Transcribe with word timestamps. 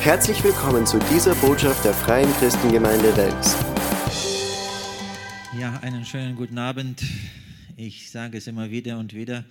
Herzlich 0.00 0.42
willkommen 0.44 0.86
zu 0.86 1.00
dieser 1.12 1.34
Botschaft 1.34 1.84
der 1.84 1.92
Freien 1.92 2.32
Christengemeinde 2.34 3.14
Wels. 3.16 3.56
Ja, 5.58 5.76
einen 5.80 6.04
schönen 6.04 6.36
guten 6.36 6.56
Abend. 6.56 7.02
Ich 7.76 8.10
sage 8.10 8.38
es 8.38 8.46
immer 8.46 8.70
wieder 8.70 8.98
und 8.98 9.12
wieder. 9.12 9.44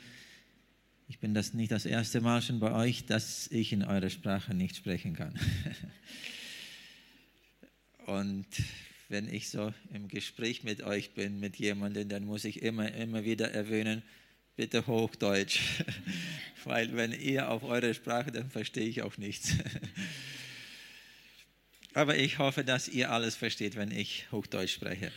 Ich 1.09 1.19
bin 1.19 1.33
das 1.33 1.53
nicht 1.53 1.71
das 1.71 1.85
erste 1.85 2.21
Mal 2.21 2.41
schon 2.41 2.61
bei 2.61 2.71
euch, 2.71 3.05
dass 3.05 3.49
ich 3.51 3.73
in 3.73 3.83
eurer 3.83 4.09
Sprache 4.09 4.53
nicht 4.53 4.77
sprechen 4.77 5.13
kann. 5.13 5.35
Und 8.05 8.47
wenn 9.09 9.27
ich 9.27 9.49
so 9.49 9.73
im 9.93 10.07
Gespräch 10.07 10.63
mit 10.63 10.81
euch 10.81 11.13
bin, 11.13 11.41
mit 11.41 11.57
jemandem, 11.57 12.07
dann 12.07 12.25
muss 12.25 12.45
ich 12.45 12.61
immer, 12.61 12.89
immer 12.93 13.25
wieder 13.25 13.51
erwähnen, 13.51 14.01
bitte 14.55 14.87
Hochdeutsch. 14.87 15.59
Weil 16.63 16.95
wenn 16.95 17.11
ihr 17.11 17.49
auf 17.49 17.63
eure 17.63 17.93
Sprache, 17.93 18.31
dann 18.31 18.49
verstehe 18.49 18.87
ich 18.87 19.01
auch 19.01 19.17
nichts. 19.17 19.55
Aber 21.97 22.15
ich 22.15 22.37
hoffe, 22.37 22.63
dass 22.63 22.87
ihr 22.87 23.09
alles 23.09 23.35
versteht, 23.35 23.75
wenn 23.75 23.89
ich 23.89 24.27
Hochdeutsch 24.31 24.71
spreche. 24.71 25.11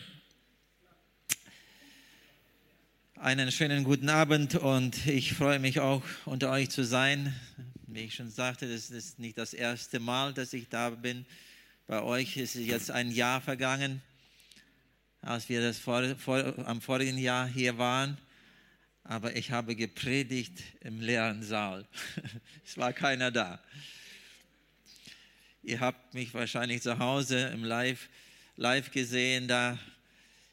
Einen 3.17 3.51
schönen 3.51 3.83
guten 3.83 4.09
Abend 4.09 4.55
und 4.55 5.05
ich 5.05 5.33
freue 5.33 5.59
mich 5.59 5.79
auch 5.79 6.01
unter 6.25 6.49
euch 6.49 6.71
zu 6.71 6.83
sein. 6.83 7.39
Wie 7.85 8.05
ich 8.05 8.15
schon 8.15 8.31
sagte, 8.31 8.67
das 8.67 8.89
ist 8.89 9.19
nicht 9.19 9.37
das 9.37 9.53
erste 9.53 9.99
Mal, 9.99 10.33
dass 10.33 10.53
ich 10.53 10.69
da 10.69 10.89
bin. 10.89 11.27
Bei 11.85 12.01
euch 12.01 12.35
ist 12.35 12.55
jetzt 12.55 12.89
ein 12.89 13.11
Jahr 13.11 13.41
vergangen, 13.41 14.01
als 15.21 15.49
wir 15.49 15.61
das 15.61 15.77
vor, 15.77 16.15
vor, 16.15 16.67
am 16.67 16.81
vorigen 16.81 17.19
Jahr 17.19 17.47
hier 17.47 17.77
waren. 17.77 18.17
Aber 19.03 19.35
ich 19.35 19.51
habe 19.51 19.75
gepredigt 19.75 20.63
im 20.79 20.99
leeren 20.99 21.43
Saal. 21.43 21.85
es 22.65 22.75
war 22.75 22.91
keiner 22.91 23.29
da. 23.29 23.61
Ihr 25.63 25.79
habt 25.79 26.15
mich 26.15 26.33
wahrscheinlich 26.33 26.81
zu 26.81 26.97
Hause 26.97 27.51
im 27.53 27.63
Live, 27.63 28.09
live 28.55 28.89
gesehen, 28.89 29.47
da 29.47 29.77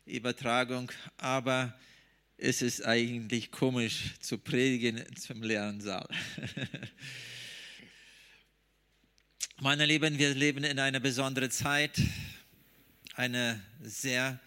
Übertragung, 0.05 0.93
aber 1.17 1.73
es 2.37 2.61
ist 2.61 2.85
eigentlich 2.85 3.51
komisch 3.51 4.21
zu 4.21 4.37
predigen 4.37 5.03
zum 5.17 5.43
leeren 5.43 5.81
Saal. 5.81 6.07
Meine 9.61 9.87
Lieben, 9.87 10.19
wir 10.19 10.35
leben 10.35 10.63
in 10.63 10.79
einer 10.79 11.01
besonderen 11.01 11.51
Zeit, 11.51 11.99
eine 13.15 13.65
sehr 13.81 14.39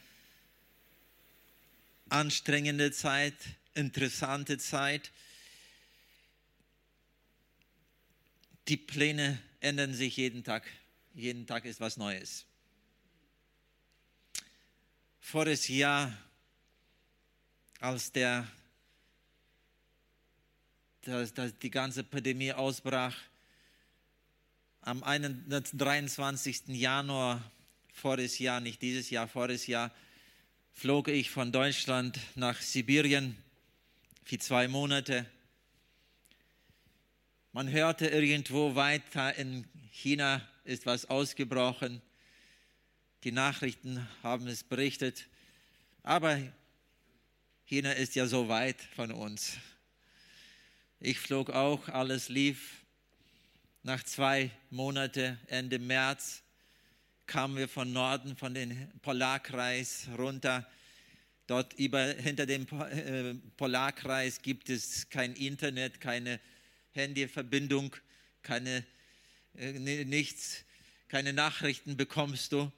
anstrengende 2.10 2.92
Zeit, 2.92 3.34
interessante 3.74 4.60
Zeit. 4.60 5.10
Die 8.68 8.78
Pläne 8.78 9.42
ändern 9.62 9.94
sich 9.94 10.18
jeden 10.18 10.44
Tag. 10.44 10.68
Jeden 11.14 11.48
Tag 11.48 11.66
ist 11.66 11.80
was 11.80 11.98
Neues. 11.98 12.46
Voriges 15.20 15.68
Jahr 15.68 16.18
als 17.80 18.12
der, 18.12 18.48
dass, 21.02 21.34
dass 21.34 21.58
die 21.58 21.72
ganze 21.72 22.04
Pandemie 22.04 22.52
ausbrach, 22.52 23.16
am 24.82 25.02
23. 25.02 26.68
Januar 26.70 27.52
voriges 27.94 28.40
Jahr, 28.40 28.60
nicht 28.60 28.82
dieses 28.82 29.10
Jahr, 29.12 29.28
voriges 29.28 29.68
Jahr, 29.68 29.92
flog 30.74 31.08
ich 31.08 31.30
von 31.30 31.52
Deutschland 31.52 32.20
nach 32.36 32.60
Sibirien 32.60 33.38
für 34.24 34.40
zwei 34.40 34.68
Monate. 34.68 35.26
Man 37.54 37.70
hörte 37.70 38.08
irgendwo 38.08 38.76
weiter 38.76 39.36
in 39.36 39.66
China 39.92 40.42
ist 40.64 40.86
was 40.86 41.10
ausgebrochen. 41.10 42.02
Die 43.26 43.34
Nachrichten 43.34 44.08
haben 44.24 44.48
es 44.48 44.64
berichtet. 44.64 45.28
Aber 46.02 46.40
China 47.66 47.92
ist 47.92 48.16
ja 48.16 48.26
so 48.26 48.48
weit 48.48 48.82
von 48.96 49.12
uns. 49.12 49.58
Ich 51.02 51.20
flog 51.20 51.50
auch, 51.50 51.90
alles 51.90 52.30
lief. 52.30 52.86
Nach 53.84 54.02
zwei 54.02 54.50
Monaten, 54.70 55.38
Ende 55.48 55.78
März, 55.78 56.44
kamen 57.26 57.58
wir 57.58 57.68
von 57.68 57.92
Norden, 57.92 58.38
von 58.38 58.54
dem 58.54 58.90
Polarkreis 59.02 60.08
runter. 60.18 60.66
Dort 61.48 61.74
über, 61.74 62.14
hinter 62.14 62.46
dem 62.46 62.66
äh, 62.80 63.34
Polarkreis 63.58 64.42
gibt 64.42 64.70
es 64.70 65.10
kein 65.10 65.34
Internet, 65.34 66.00
keine 66.00 66.40
Handyverbindung, 66.94 67.96
keine, 68.42 68.86
äh, 69.56 69.72
nichts, 70.04 70.66
keine 71.08 71.32
Nachrichten 71.34 71.96
bekommst 71.96 72.52
du. 72.52 72.72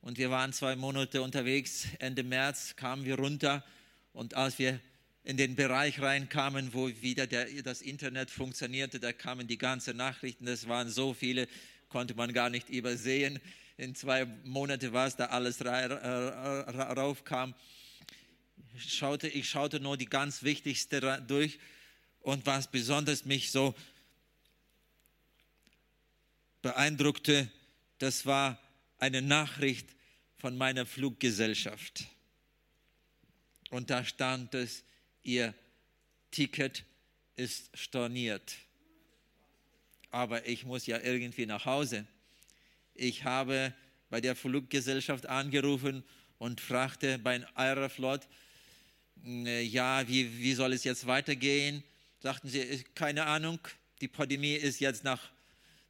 Und 0.00 0.18
wir 0.18 0.30
waren 0.30 0.52
zwei 0.52 0.74
Monate 0.74 1.22
unterwegs. 1.22 1.86
Ende 2.00 2.24
März 2.24 2.74
kamen 2.74 3.04
wir 3.04 3.16
runter 3.16 3.64
und 4.12 4.34
als 4.34 4.58
wir 4.58 4.80
in 5.24 5.36
den 5.36 5.54
Bereich 5.54 6.00
reinkamen, 6.00 6.74
wo 6.74 6.88
wieder 6.88 7.28
der, 7.28 7.46
das 7.62 7.80
Internet 7.82 8.30
funktionierte, 8.30 8.98
da 8.98 9.12
kamen 9.12 9.46
die 9.46 9.58
ganzen 9.58 9.96
Nachrichten, 9.96 10.46
das 10.46 10.66
waren 10.66 10.90
so 10.90 11.14
viele, 11.14 11.46
konnte 11.88 12.14
man 12.14 12.32
gar 12.32 12.50
nicht 12.50 12.68
übersehen. 12.68 13.38
In 13.76 13.94
zwei 13.94 14.24
Monaten 14.44 14.92
war 14.92 15.06
es, 15.06 15.14
da 15.14 15.26
alles 15.26 15.64
raufkam. 15.64 17.54
Schaute, 18.76 19.28
ich 19.28 19.48
schaute 19.48 19.78
nur 19.78 19.96
die 19.96 20.06
ganz 20.06 20.42
wichtigste 20.42 21.22
durch 21.28 21.60
und 22.22 22.46
was 22.46 22.70
besonders 22.70 23.24
mich 23.24 23.50
so 23.50 23.74
beeindruckte, 26.62 27.50
das 27.98 28.26
war 28.26 28.58
eine 28.98 29.20
Nachricht 29.20 29.88
von 30.36 30.56
meiner 30.56 30.86
Fluggesellschaft. 30.86 32.04
Und 33.70 33.90
da 33.90 34.04
stand 34.04 34.54
es, 34.54 34.84
ihr 35.22 35.54
Ticket 36.30 36.84
ist 37.36 37.70
storniert. 37.76 38.54
Aber 40.10 40.46
ich 40.46 40.64
muss 40.64 40.86
ja 40.86 41.00
irgendwie 41.00 41.46
nach 41.46 41.64
Hause. 41.64 42.06
Ich 42.94 43.24
habe 43.24 43.74
bei 44.10 44.20
der 44.20 44.36
Fluggesellschaft 44.36 45.26
angerufen 45.26 46.04
und 46.38 46.60
fragte 46.60 47.18
bei 47.18 47.46
Aeroflot, 47.54 48.28
äh, 49.24 49.62
ja, 49.62 50.06
wie, 50.06 50.38
wie 50.38 50.54
soll 50.54 50.72
es 50.72 50.84
jetzt 50.84 51.06
weitergehen? 51.06 51.82
Sagten 52.22 52.48
sie, 52.48 52.84
keine 52.94 53.26
Ahnung, 53.26 53.58
die 54.00 54.06
Pandemie 54.06 54.54
ist 54.54 54.78
jetzt 54.78 55.02
nach, 55.02 55.32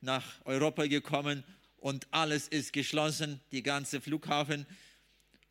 nach 0.01 0.25
Europa 0.47 0.87
gekommen 0.87 1.45
und 1.77 2.07
alles 2.11 2.49
ist 2.49 2.73
geschlossen, 2.73 3.39
die 3.53 3.63
ganze 3.63 4.01
Flughafen 4.01 4.65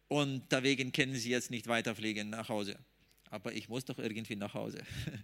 und 0.08 0.52
deswegen 0.52 0.92
können 0.92 1.14
sie 1.14 1.30
jetzt 1.30 1.52
nicht 1.52 1.68
weiterfliegen 1.68 2.32
nach 2.32 2.50
Hause. 2.50 2.80
Aber 3.30 3.54
ich 3.54 3.70
muss 3.70 3.86
doch 3.86 4.00
irgendwie 4.00 4.36
nach 4.36 4.56
Hause. 4.56 4.82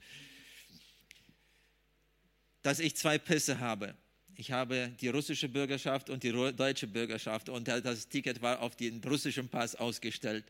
Dass 2.62 2.78
ich 2.78 2.96
zwei 2.96 3.18
Pässe 3.18 3.60
habe. 3.60 3.96
Ich 4.36 4.52
habe 4.52 4.92
die 5.02 5.08
russische 5.08 5.50
Bürgerschaft 5.50 6.12
und 6.12 6.22
die 6.22 6.32
deutsche 6.32 6.86
Bürgerschaft 6.86 7.50
und 7.50 7.68
das 7.68 8.10
Ticket 8.10 8.44
war 8.44 8.62
auf 8.62 8.76
den 8.76 9.04
russischen 9.04 9.50
Pass 9.50 9.74
ausgestellt. 9.74 10.46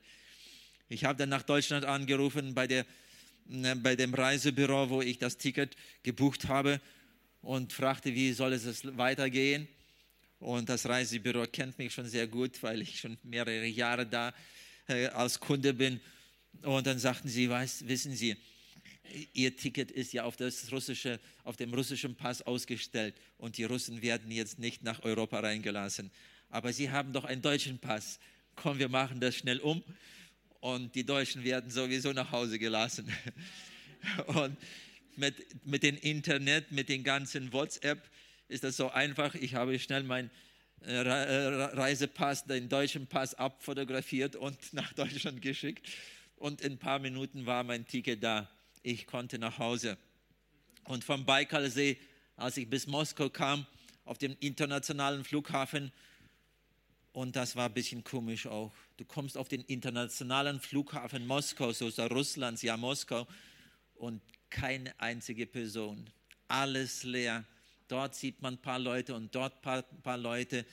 Ich 0.90 1.06
habe 1.06 1.17
dann 1.17 1.29
nach 1.29 1.44
Deutschland 1.44 1.85
angerufen 1.85 2.53
bei, 2.53 2.67
der, 2.67 2.85
bei 3.81 3.96
dem 3.96 4.13
Reisebüro, 4.13 4.90
wo 4.90 5.02
ich 5.02 5.18
das 5.18 5.38
Ticket 5.38 5.75
gebucht 6.03 6.47
habe 6.47 6.81
und 7.41 7.72
fragte, 7.74 8.13
wie 8.13 8.34
soll 8.34 8.53
es 8.53 8.97
weitergehen. 8.97 9.68
Und 10.40 10.69
das 10.69 10.88
Reisebüro 10.88 11.46
kennt 11.47 11.78
mich 11.78 11.94
schon 11.94 12.08
sehr 12.08 12.28
gut, 12.28 12.62
weil 12.62 12.81
ich 12.81 13.00
schon 13.00 13.18
mehrere 13.24 13.66
Jahre 13.66 14.06
da 14.06 14.34
äh, 14.88 15.08
als 15.08 15.40
Kunde 15.40 15.74
bin. 15.74 16.00
Und 16.62 16.85
dann 16.85 17.00
sagten 17.00 17.30
sie, 17.30 17.50
weiß, 17.50 17.88
wissen 17.88 18.16
Sie, 18.16 18.35
Ihr 19.34 19.56
Ticket 19.56 19.90
ist 19.91 20.12
ja 20.12 20.25
auf, 20.25 20.35
das 20.35 20.70
russische, 20.72 21.20
auf 21.46 21.55
dem 21.55 21.73
russischen 21.73 22.16
Pass 22.16 22.41
ausgestellt 22.41 23.16
und 23.38 23.58
die 23.58 23.64
Russen 23.64 24.02
werden 24.02 24.29
jetzt 24.32 24.59
nicht 24.59 24.84
nach 24.84 25.02
Europa 25.03 25.40
reingelassen. 25.40 26.11
Aber 26.50 26.73
Sie 26.73 26.91
haben 26.91 27.14
doch 27.14 27.23
einen 27.23 27.41
deutschen 27.41 27.79
Pass. 27.79 28.20
Komm, 28.55 28.79
wir 28.79 28.90
machen 28.90 29.22
das 29.22 29.35
schnell 29.35 29.59
um 29.59 29.82
und 30.67 30.96
die 30.96 31.05
Deutschen 31.05 31.46
werden 31.46 31.72
sowieso 31.72 32.11
nach 32.11 32.29
Hause 32.34 32.59
gelassen. 32.59 33.09
Und 34.28 34.58
mit, 35.16 35.66
mit 35.66 35.81
dem 35.81 35.96
Internet, 35.97 36.73
mit 36.73 36.90
den 36.90 37.05
ganzen 37.05 37.53
WhatsApp, 37.53 38.03
ist 38.49 38.66
das 38.66 38.75
so 38.75 38.91
einfach. 38.91 39.34
Ich 39.35 39.55
habe 39.55 39.79
schnell 39.79 40.03
meinen 40.03 40.29
äh, 40.85 40.91
äh, 40.91 41.64
Reisepass, 41.73 42.46
den 42.46 42.67
deutschen 42.67 43.08
Pass 43.08 43.34
abfotografiert 43.34 44.35
und 44.35 44.58
nach 44.73 44.91
Deutschland 44.91 45.41
geschickt. 45.41 45.87
Und 46.35 46.59
in 46.59 46.73
ein 46.73 46.78
paar 46.78 46.99
Minuten 46.99 47.46
war 47.46 47.64
mein 47.64 47.87
Ticket 47.87 48.22
da. 48.22 48.49
Ich 48.84 49.08
konnte 49.08 49.40
nach 49.40 49.59
Hause. 49.59 49.97
Und 50.84 51.05
vom 51.05 51.25
Baikalsee, 51.25 51.97
als 52.35 52.58
ich 52.58 52.69
bis 52.69 52.87
Moskau 52.87 53.29
kam, 53.29 53.66
auf 54.03 54.17
dem 54.17 54.35
internationalen 54.41 55.23
Flughafen, 55.23 55.93
und 57.14 57.37
das 57.37 57.55
war 57.55 57.67
ein 57.67 57.73
bisschen 57.73 58.03
komisch 58.03 58.47
auch. 58.47 58.73
Du 58.97 59.05
kommst 59.05 59.38
auf 59.38 59.47
den 59.47 59.61
internationalen 59.61 60.59
Flughafen 60.59 61.26
Moskau, 61.26 61.72
so 61.72 61.88
ist 61.88 61.99
Russlands, 61.99 62.61
ja 62.61 62.78
Moskau, 62.78 63.28
und 63.96 64.22
keine 64.49 64.99
einzige 64.99 65.46
Person. 65.46 66.09
Alles 66.47 67.03
leer 67.03 67.46
dort 67.88 68.16
sieht 68.16 68.41
man 68.41 68.55
ein 68.55 68.61
paar 68.61 68.79
Leute 68.79 69.16
und 69.16 69.34
dort 69.34 69.55
ein 69.55 69.61
paar, 69.61 69.82
paar 69.82 70.17
Leute. 70.17 70.66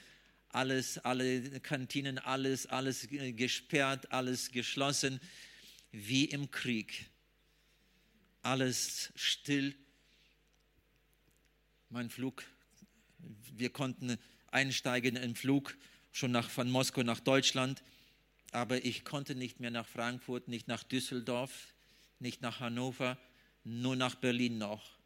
Alles, 0.49 0.99
alle 0.99 1.61
Kantinen, 1.61 2.19
alles, 2.19 2.67
alles 2.67 3.09
gesperrt, 3.09 4.13
alles 4.13 4.53
geschlossen, 4.53 5.21
wie 5.91 6.27
im 6.27 6.51
Krieg. 6.51 7.11
Alles 8.43 9.13
still. 9.17 9.75
Mein 11.89 12.11
Flug, 12.11 12.45
wir 13.57 13.71
konnten 13.71 14.19
einsteigen 14.51 15.17
im 15.17 15.35
Flug 15.35 15.77
schon 16.13 16.31
nach, 16.31 16.49
von 16.49 16.71
Moskau 16.71 17.03
nach 17.03 17.21
Deutschland, 17.21 17.83
aber 18.55 18.85
ich 18.85 19.05
konnte 19.05 19.35
nicht 19.35 19.59
mehr 19.59 19.73
nach 19.73 19.87
Frankfurt, 19.87 20.47
nicht 20.47 20.69
nach 20.69 20.85
Düsseldorf, 20.85 21.75
nicht 22.21 22.41
nach 22.41 22.61
Hannover, 22.61 23.19
nur 23.65 23.97
nach 23.97 24.15
Berlin 24.15 24.59
noch. 24.59 24.97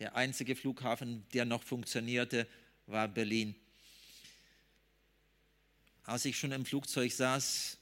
Der 0.00 0.16
einzige 0.16 0.56
Flughafen, 0.56 1.24
der 1.32 1.44
noch 1.44 1.62
funktionierte, 1.62 2.48
war 2.86 3.06
Berlin. 3.06 3.54
Als 6.02 6.24
ich 6.24 6.36
schon 6.36 6.50
im 6.50 6.66
Flugzeug 6.66 7.12
saß, 7.12 7.78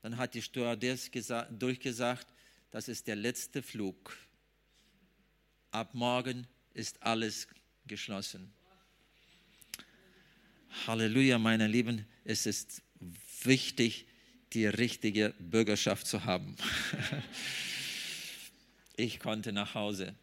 dann 0.00 0.16
hat 0.16 0.32
die 0.32 0.40
Stewardess 0.40 1.10
durchgesagt, 1.50 2.26
das 2.70 2.88
ist 2.88 3.06
der 3.06 3.16
letzte 3.16 3.62
Flug. 3.62 4.16
Ab 5.72 5.92
morgen 5.92 6.46
ist 6.72 7.02
alles 7.02 7.48
geschlossen. 7.86 8.50
Halleluja, 10.86 11.38
meine 11.38 11.66
Lieben, 11.66 12.06
es 12.24 12.46
ist 12.46 12.82
wichtig, 13.42 14.06
die 14.54 14.66
richtige 14.66 15.34
Bürgerschaft 15.38 16.06
zu 16.06 16.24
haben. 16.24 16.56
ich 18.96 19.18
konnte 19.18 19.52
nach 19.52 19.74
Hause. 19.74 20.14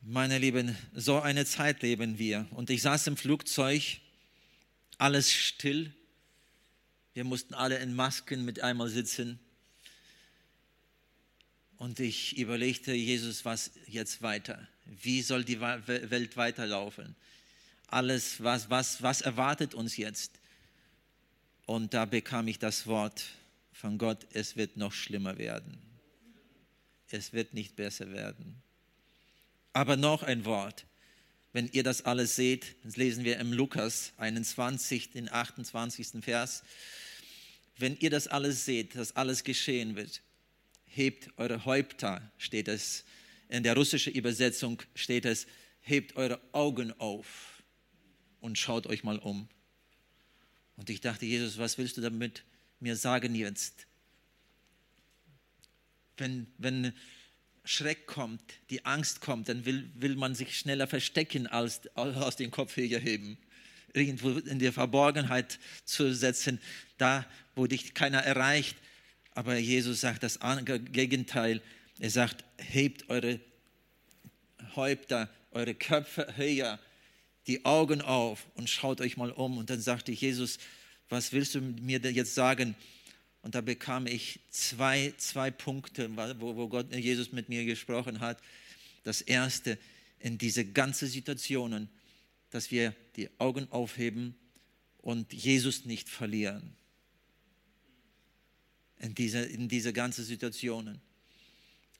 Meine 0.00 0.38
Lieben, 0.38 0.76
so 0.94 1.20
eine 1.20 1.44
Zeit 1.44 1.82
leben 1.82 2.18
wir. 2.18 2.46
Und 2.50 2.70
ich 2.70 2.82
saß 2.82 3.08
im 3.08 3.16
Flugzeug, 3.16 3.82
alles 4.98 5.32
still. 5.32 5.92
Wir 7.14 7.24
mussten 7.24 7.54
alle 7.54 7.78
in 7.78 7.94
Masken 7.94 8.44
mit 8.44 8.60
einmal 8.60 8.88
sitzen. 8.88 9.40
Und 11.76 11.98
ich 12.00 12.38
überlegte, 12.38 12.92
Jesus, 12.92 13.44
was 13.44 13.72
jetzt 13.86 14.22
weiter? 14.22 14.68
Wie 14.84 15.22
soll 15.22 15.44
die 15.44 15.60
Welt 15.60 16.36
weiterlaufen? 16.36 17.16
Alles, 17.88 18.42
was, 18.42 18.70
was, 18.70 19.02
was 19.02 19.22
erwartet 19.22 19.74
uns 19.74 19.96
jetzt? 19.96 20.38
Und 21.66 21.94
da 21.94 22.04
bekam 22.04 22.48
ich 22.48 22.58
das 22.58 22.86
Wort 22.86 23.24
von 23.72 23.98
Gott, 23.98 24.26
es 24.32 24.56
wird 24.56 24.76
noch 24.76 24.92
schlimmer 24.92 25.38
werden. 25.38 25.78
Es 27.08 27.32
wird 27.32 27.54
nicht 27.54 27.76
besser 27.76 28.10
werden. 28.12 28.62
Aber 29.72 29.96
noch 29.96 30.22
ein 30.22 30.44
Wort. 30.44 30.86
Wenn 31.52 31.68
ihr 31.68 31.84
das 31.84 32.04
alles 32.04 32.36
seht, 32.36 32.76
das 32.84 32.96
lesen 32.96 33.24
wir 33.24 33.38
im 33.38 33.52
Lukas 33.52 34.12
21, 34.16 35.12
den 35.12 35.30
28. 35.30 36.22
Vers. 36.24 36.64
Wenn 37.78 37.96
ihr 37.96 38.10
das 38.10 38.28
alles 38.28 38.64
seht, 38.64 38.96
dass 38.96 39.16
alles 39.16 39.44
geschehen 39.44 39.96
wird, 39.96 40.22
hebt 40.86 41.30
eure 41.36 41.64
Häupter, 41.64 42.30
steht 42.38 42.68
es. 42.68 43.04
In 43.48 43.62
der 43.62 43.76
russischen 43.76 44.12
Übersetzung 44.12 44.82
steht 44.94 45.24
es, 45.24 45.46
hebt 45.80 46.16
eure 46.16 46.40
Augen 46.52 46.92
auf 46.98 47.62
und 48.40 48.58
schaut 48.58 48.86
euch 48.86 49.04
mal 49.04 49.18
um. 49.18 49.48
Und 50.76 50.90
ich 50.90 51.00
dachte, 51.00 51.26
Jesus, 51.26 51.58
was 51.58 51.78
willst 51.78 51.96
du 51.96 52.00
damit 52.00 52.42
mir 52.80 52.96
sagen 52.96 53.34
jetzt? 53.34 53.86
Wenn, 56.16 56.46
wenn 56.58 56.92
Schreck 57.64 58.06
kommt, 58.06 58.42
die 58.70 58.84
Angst 58.84 59.20
kommt, 59.20 59.48
dann 59.48 59.64
will, 59.64 59.90
will 59.94 60.16
man 60.16 60.34
sich 60.34 60.58
schneller 60.58 60.86
verstecken, 60.86 61.46
als 61.46 61.80
aus 61.96 62.36
dem 62.36 62.50
Kopf 62.50 62.76
heben. 62.76 63.38
Irgendwo 63.92 64.30
in 64.30 64.58
der 64.58 64.72
Verborgenheit 64.72 65.58
zu 65.84 66.12
setzen, 66.12 66.60
da, 66.98 67.24
wo 67.54 67.66
dich 67.66 67.94
keiner 67.94 68.18
erreicht. 68.18 68.76
Aber 69.32 69.56
Jesus 69.56 70.00
sagt 70.00 70.22
das 70.22 70.38
Gegenteil. 70.92 71.62
Er 72.00 72.10
sagt, 72.10 72.44
hebt 72.58 73.08
eure 73.08 73.40
Häupter, 74.74 75.30
eure 75.52 75.74
Köpfe 75.74 76.36
höher 76.36 76.78
die 77.46 77.64
Augen 77.64 78.00
auf 78.00 78.46
und 78.54 78.70
schaut 78.70 79.00
euch 79.00 79.16
mal 79.16 79.30
um. 79.30 79.58
Und 79.58 79.70
dann 79.70 79.80
sagte 79.80 80.12
ich, 80.12 80.20
Jesus, 80.20 80.58
was 81.08 81.32
willst 81.32 81.54
du 81.54 81.60
mir 81.60 82.00
denn 82.00 82.14
jetzt 82.14 82.34
sagen? 82.34 82.74
Und 83.42 83.54
da 83.54 83.60
bekam 83.60 84.06
ich 84.06 84.40
zwei, 84.50 85.12
zwei 85.18 85.50
Punkte, 85.50 86.10
wo, 86.40 86.56
wo 86.56 86.68
Gott, 86.68 86.94
Jesus 86.94 87.32
mit 87.32 87.48
mir 87.50 87.64
gesprochen 87.66 88.20
hat. 88.20 88.38
Das 89.02 89.20
erste, 89.20 89.78
in 90.18 90.38
diese 90.38 90.64
ganzen 90.64 91.08
Situationen, 91.08 91.90
dass 92.50 92.70
wir 92.70 92.94
die 93.16 93.28
Augen 93.38 93.70
aufheben 93.70 94.34
und 95.02 95.32
Jesus 95.34 95.84
nicht 95.84 96.08
verlieren. 96.08 96.74
In 98.98 99.14
diese, 99.14 99.40
in 99.40 99.68
diese 99.68 99.92
ganzen 99.92 100.24
Situationen. 100.24 101.02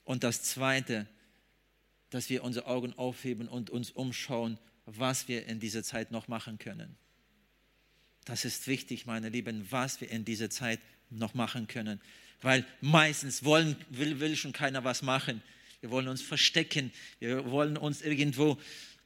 Und 0.05 0.25
das 0.25 0.43
zweite, 0.43 1.06
dass 2.08 2.31
wir 2.31 2.43
unsere 2.44 2.67
Augen 2.67 2.94
aufheben 2.94 3.49
und 3.49 3.69
uns 3.69 3.90
umschauen 3.90 4.58
was 4.87 5.29
wir 5.29 5.47
in 5.47 5.61
dieser 5.61 5.83
Zeit 5.83 6.11
noch 6.11 6.29
machen 6.29 6.59
können. 6.59 6.97
Das 8.25 8.45
ist 8.45 8.67
wichtig, 8.67 9.07
meine 9.07 9.29
Lieben, 9.29 9.67
was 9.71 10.01
wir 10.01 10.11
in 10.11 10.25
dieser 10.25 10.51
Zeit 10.51 10.81
noch 11.11 11.35
machen 11.35 11.67
können. 11.67 12.01
Weil 12.43 12.65
meistens 12.81 13.45
wollen, 13.45 13.77
will, 13.91 14.21
will 14.21 14.37
schon 14.37 14.53
keiner 14.53 14.85
was 14.85 15.03
machen. 15.03 15.43
Wir 15.81 15.91
wollen 15.91 16.09
uns 16.09 16.23
verstecken. 16.23 16.93
Wir 17.19 17.51
wollen 17.51 17.77
uns 17.77 18.03
irgendwo 18.03 18.59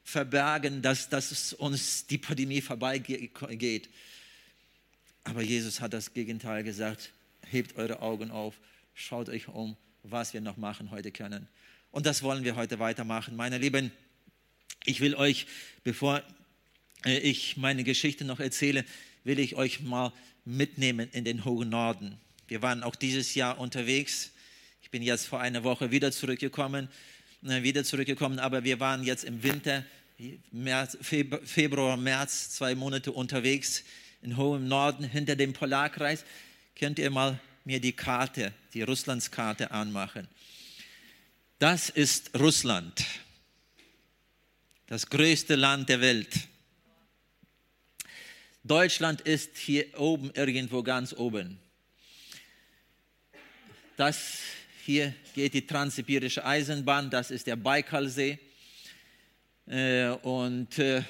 verbergen, 0.04 0.82
dass, 0.82 1.08
dass 1.08 1.52
uns 1.52 2.06
die 2.06 2.18
Pandemie 2.18 2.60
vorbeigeht. 2.60 3.88
Aber 5.24 5.42
Jesus 5.42 5.80
hat 5.80 5.92
das 5.92 6.14
Gegenteil 6.14 6.64
gesagt. 6.64 7.12
Hebt 7.46 7.76
eure 7.76 8.00
Augen 8.00 8.30
auf, 8.30 8.54
schaut 8.94 9.28
euch 9.28 9.48
um, 9.48 9.76
was 10.02 10.34
wir 10.34 10.40
noch 10.40 10.56
machen 10.56 10.90
heute 10.90 11.12
können. 11.12 11.48
Und 11.90 12.06
das 12.06 12.22
wollen 12.22 12.44
wir 12.44 12.56
heute 12.56 12.78
weitermachen. 12.78 13.36
Meine 13.36 13.58
Lieben, 13.58 13.90
ich 14.84 15.00
will 15.00 15.14
euch, 15.14 15.46
bevor 15.84 16.22
äh, 17.04 17.18
ich 17.18 17.56
meine 17.56 17.84
Geschichte 17.84 18.24
noch 18.24 18.40
erzähle, 18.40 18.84
will 19.24 19.38
ich 19.38 19.56
euch 19.56 19.80
mal 19.80 20.12
mitnehmen 20.44 21.08
in 21.12 21.24
den 21.24 21.44
hohen 21.44 21.68
Norden. 21.68 22.18
Wir 22.46 22.62
waren 22.62 22.82
auch 22.82 22.96
dieses 22.96 23.34
Jahr 23.34 23.58
unterwegs. 23.58 24.30
Ich 24.82 24.90
bin 24.90 25.02
jetzt 25.02 25.26
vor 25.26 25.40
einer 25.40 25.64
Woche 25.64 25.90
wieder 25.90 26.10
zurückgekommen, 26.12 26.88
äh, 27.44 27.62
wieder 27.62 27.84
zurückgekommen, 27.84 28.38
aber 28.38 28.64
wir 28.64 28.80
waren 28.80 29.04
jetzt 29.04 29.24
im 29.24 29.42
Winter, 29.42 29.84
März, 30.50 30.98
Februar, 31.00 31.96
März, 31.96 32.50
zwei 32.50 32.74
Monate 32.74 33.12
unterwegs 33.12 33.84
in 34.22 34.36
hohem 34.36 34.66
Norden 34.66 35.04
hinter 35.04 35.36
dem 35.36 35.52
Polarkreis. 35.52 36.24
Könnt 36.74 36.98
ihr 36.98 37.10
mal 37.10 37.38
mir 37.64 37.80
die 37.80 37.92
Karte, 37.92 38.52
die 38.74 38.82
Russlandskarte 38.82 39.70
anmachen? 39.70 40.26
Das 41.58 41.90
ist 41.90 42.36
Russland 42.38 43.04
das 44.88 45.08
größte 45.08 45.54
Land 45.54 45.88
der 45.90 46.00
Welt. 46.00 46.48
Deutschland 48.64 49.20
ist 49.20 49.56
hier 49.56 49.96
oben, 49.98 50.32
irgendwo 50.34 50.82
ganz 50.82 51.12
oben. 51.12 51.60
Das 53.96 54.40
hier 54.84 55.14
geht 55.34 55.54
die 55.54 55.66
transsibirische 55.66 56.44
Eisenbahn, 56.44 57.10
das 57.10 57.30
ist 57.30 57.46
der 57.46 57.54
Baikalsee. 57.56 58.38
Äh, 59.66 60.08
und 60.22 60.78
äh, 60.78 61.02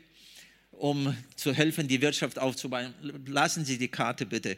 um 0.72 1.18
zu 1.36 1.54
helfen, 1.54 1.88
die 1.88 2.02
Wirtschaft 2.02 2.38
aufzubauen. 2.38 2.94
Lassen 3.26 3.66
Sie 3.66 3.80
die 3.80 3.88
Karte 3.88 4.28
bitte 4.28 4.58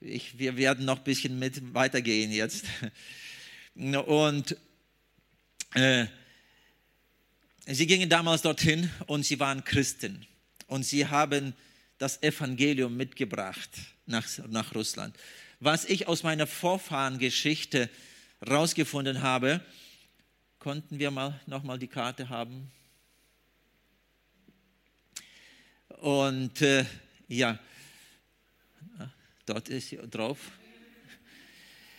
ich, 0.00 0.38
wir 0.38 0.56
werden 0.56 0.84
noch 0.84 0.98
ein 0.98 1.04
bisschen 1.04 1.38
mit 1.38 1.74
weitergehen 1.74 2.32
jetzt. 2.32 2.64
Und 3.74 4.56
äh, 5.74 6.06
sie 7.66 7.86
gingen 7.86 8.08
damals 8.08 8.42
dorthin 8.42 8.90
und 9.06 9.24
sie 9.24 9.38
waren 9.38 9.64
Christen. 9.64 10.26
Und 10.66 10.84
sie 10.84 11.06
haben 11.06 11.54
das 11.98 12.22
Evangelium 12.22 12.96
mitgebracht 12.96 13.70
nach, 14.06 14.26
nach 14.48 14.74
Russland. 14.74 15.16
was 15.60 15.84
ich 15.84 16.06
aus 16.08 16.22
meiner 16.22 16.46
Vorfahrengeschichte 16.46 17.88
rausgefunden 18.46 19.22
habe. 19.22 19.60
Konnten 20.58 20.98
wir 20.98 21.10
mal 21.10 21.40
nochmal 21.46 21.78
die 21.78 21.88
Karte 21.88 22.28
haben? 22.28 22.70
Und 26.00 26.60
äh, 26.60 26.84
ja, 27.28 27.58
dort 29.46 29.68
ist 29.68 29.88
sie 29.88 29.96
drauf. 30.10 30.38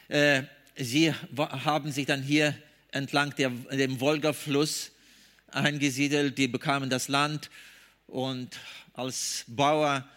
Äh, 0.09 0.43
sie 0.75 1.13
haben 1.37 1.91
sich 1.91 2.05
dann 2.05 2.21
hier 2.21 2.57
entlang 2.91 3.33
der, 3.35 3.49
dem 3.49 3.99
Wolgafluss 3.99 4.91
eingesiedelt, 5.47 6.37
die 6.37 6.47
bekamen 6.47 6.89
das 6.89 7.07
Land 7.07 7.49
und 8.05 8.57
als 8.93 9.45
Bauer 9.47 10.07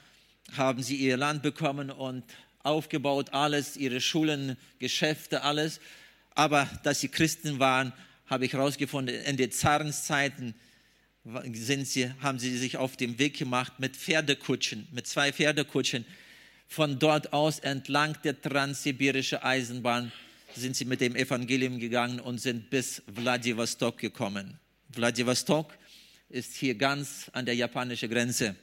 haben 0.56 0.82
sie 0.82 0.96
ihr 0.96 1.16
Land 1.16 1.42
bekommen 1.42 1.90
und 1.90 2.24
aufgebaut, 2.62 3.30
alles, 3.32 3.76
ihre 3.76 4.00
Schulen, 4.00 4.56
Geschäfte, 4.78 5.42
alles. 5.42 5.80
Aber 6.34 6.68
dass 6.82 7.00
sie 7.00 7.08
Christen 7.08 7.58
waren, 7.58 7.92
habe 8.26 8.44
ich 8.44 8.52
herausgefunden, 8.52 9.14
in 9.14 9.36
den 9.36 9.50
Zarenszeiten 9.50 10.54
sind 11.52 11.86
sie, 11.86 12.12
haben 12.20 12.38
sie 12.38 12.56
sich 12.56 12.76
auf 12.76 12.96
den 12.96 13.18
Weg 13.18 13.38
gemacht 13.38 13.78
mit 13.78 13.96
Pferdekutschen, 13.96 14.88
mit 14.92 15.06
zwei 15.06 15.32
Pferdekutschen. 15.32 16.04
Von 16.72 17.00
dort 17.00 17.32
aus 17.32 17.58
entlang 17.58 18.16
der 18.22 18.40
transsibirischen 18.40 19.38
Eisenbahn 19.38 20.12
sind 20.54 20.76
sie 20.76 20.84
mit 20.84 21.00
dem 21.00 21.16
Evangelium 21.16 21.80
gegangen 21.80 22.20
und 22.20 22.40
sind 22.40 22.70
bis 22.70 23.02
Vladivostok 23.12 23.98
gekommen. 23.98 24.56
Vladivostok 24.88 25.76
ist 26.28 26.54
hier 26.54 26.76
ganz 26.76 27.28
an 27.32 27.44
der 27.44 27.56
japanischen 27.56 28.08
Grenze. 28.08 28.54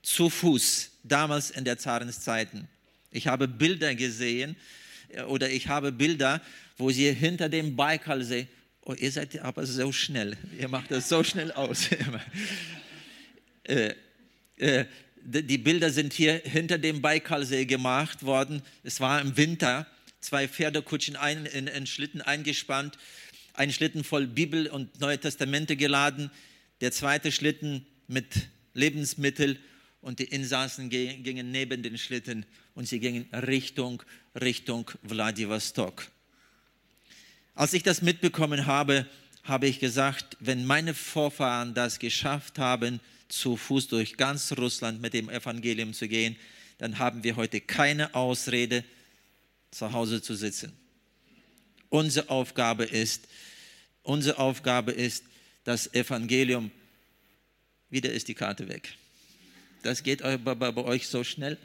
Zu 0.00 0.30
Fuß, 0.30 0.92
damals 1.02 1.50
in 1.50 1.64
der 1.64 1.76
Zarenszeiten. 1.76 2.68
Ich 3.10 3.26
habe 3.26 3.48
Bilder 3.48 3.96
gesehen 3.96 4.54
äh, 5.08 5.22
oder 5.22 5.50
ich 5.50 5.66
habe 5.66 5.90
Bilder, 5.90 6.40
wo 6.78 6.92
sie 6.92 7.12
hinter 7.12 7.48
dem 7.48 7.74
Baikalsee, 7.74 8.46
oh, 8.82 8.94
ihr 8.94 9.10
seid 9.10 9.36
aber 9.40 9.66
so 9.66 9.90
schnell, 9.90 10.36
ihr 10.56 10.68
macht 10.68 10.92
das 10.92 11.08
so 11.08 11.24
schnell 11.24 11.50
aus. 11.50 11.88
äh, 13.64 13.94
äh, 14.56 14.84
die 15.22 15.58
Bilder 15.58 15.90
sind 15.90 16.12
hier 16.12 16.40
hinter 16.44 16.78
dem 16.78 17.02
Baikalsee 17.02 17.64
gemacht 17.64 18.22
worden. 18.22 18.62
Es 18.82 19.00
war 19.00 19.20
im 19.20 19.36
Winter, 19.36 19.86
zwei 20.20 20.48
Pferdekutschen 20.48 21.16
ein, 21.16 21.46
in, 21.46 21.66
in 21.66 21.86
Schlitten 21.86 22.20
eingespannt, 22.20 22.98
ein 23.54 23.72
Schlitten 23.72 24.04
voll 24.04 24.26
Bibel 24.26 24.66
und 24.68 25.00
Neue 25.00 25.18
Testamente 25.18 25.76
geladen, 25.76 26.30
der 26.80 26.92
zweite 26.92 27.32
Schlitten 27.32 27.86
mit 28.08 28.48
Lebensmitteln 28.74 29.58
und 30.00 30.18
die 30.18 30.24
Insassen 30.24 30.88
gingen 30.88 31.50
neben 31.50 31.82
den 31.82 31.98
Schlitten 31.98 32.46
und 32.74 32.88
sie 32.88 33.00
gingen 33.00 33.26
Richtung, 33.32 34.02
Richtung 34.40 34.90
Vladivostok. 35.02 36.10
Als 37.54 37.74
ich 37.74 37.82
das 37.82 38.00
mitbekommen 38.00 38.66
habe, 38.66 39.06
habe 39.44 39.66
ich 39.66 39.80
gesagt, 39.80 40.36
wenn 40.40 40.66
meine 40.66 40.94
Vorfahren 40.94 41.74
das 41.74 41.98
geschafft 41.98 42.58
haben, 42.58 43.00
zu 43.28 43.56
Fuß 43.56 43.88
durch 43.88 44.16
ganz 44.16 44.52
Russland 44.52 45.00
mit 45.00 45.14
dem 45.14 45.28
Evangelium 45.28 45.92
zu 45.92 46.08
gehen, 46.08 46.36
dann 46.78 46.98
haben 46.98 47.22
wir 47.22 47.36
heute 47.36 47.60
keine 47.60 48.14
Ausrede, 48.14 48.84
zu 49.70 49.92
Hause 49.92 50.20
zu 50.20 50.34
sitzen. 50.34 50.72
Unsere 51.88 52.28
Aufgabe 52.28 52.84
ist, 52.84 53.28
unsere 54.02 54.38
Aufgabe 54.38 54.92
ist, 54.92 55.24
das 55.64 55.92
Evangelium, 55.94 56.70
wieder 57.90 58.10
ist 58.12 58.28
die 58.28 58.34
Karte 58.34 58.68
weg. 58.68 58.94
Das 59.82 60.02
geht 60.02 60.20
bei 60.22 60.76
euch 60.76 61.06
so 61.06 61.24
schnell. 61.24 61.56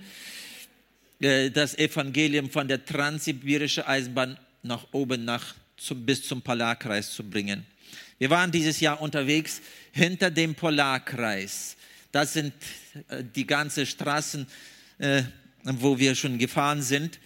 Äh, 1.20 1.50
das 1.50 1.78
Evangelium 1.78 2.50
von 2.50 2.68
der 2.68 2.86
transsibirischen 2.86 3.84
Eisenbahn 3.84 4.38
nach 4.64 4.88
oben 4.92 5.26
nach 5.26 5.56
zum, 5.78 6.06
bis 6.06 6.28
zum 6.28 6.42
Polarkreis 6.42 7.12
zu 7.12 7.24
bringen. 7.24 7.66
Wir 8.18 8.30
waren 8.30 8.52
dieses 8.52 8.80
Jahr 8.80 9.02
unterwegs 9.02 9.62
hinter 9.92 10.32
dem 10.32 10.56
Polarkreis. 10.56 11.76
Das 12.12 12.34
sind 12.34 12.54
äh, 13.10 13.24
die 13.24 13.46
ganzen 13.46 13.86
Straßen, 13.86 14.48
äh, 15.00 15.24
wo 15.64 16.00
wir 16.00 16.16
schon 16.16 16.38
gefahren 16.38 16.82
sind. 16.82 17.20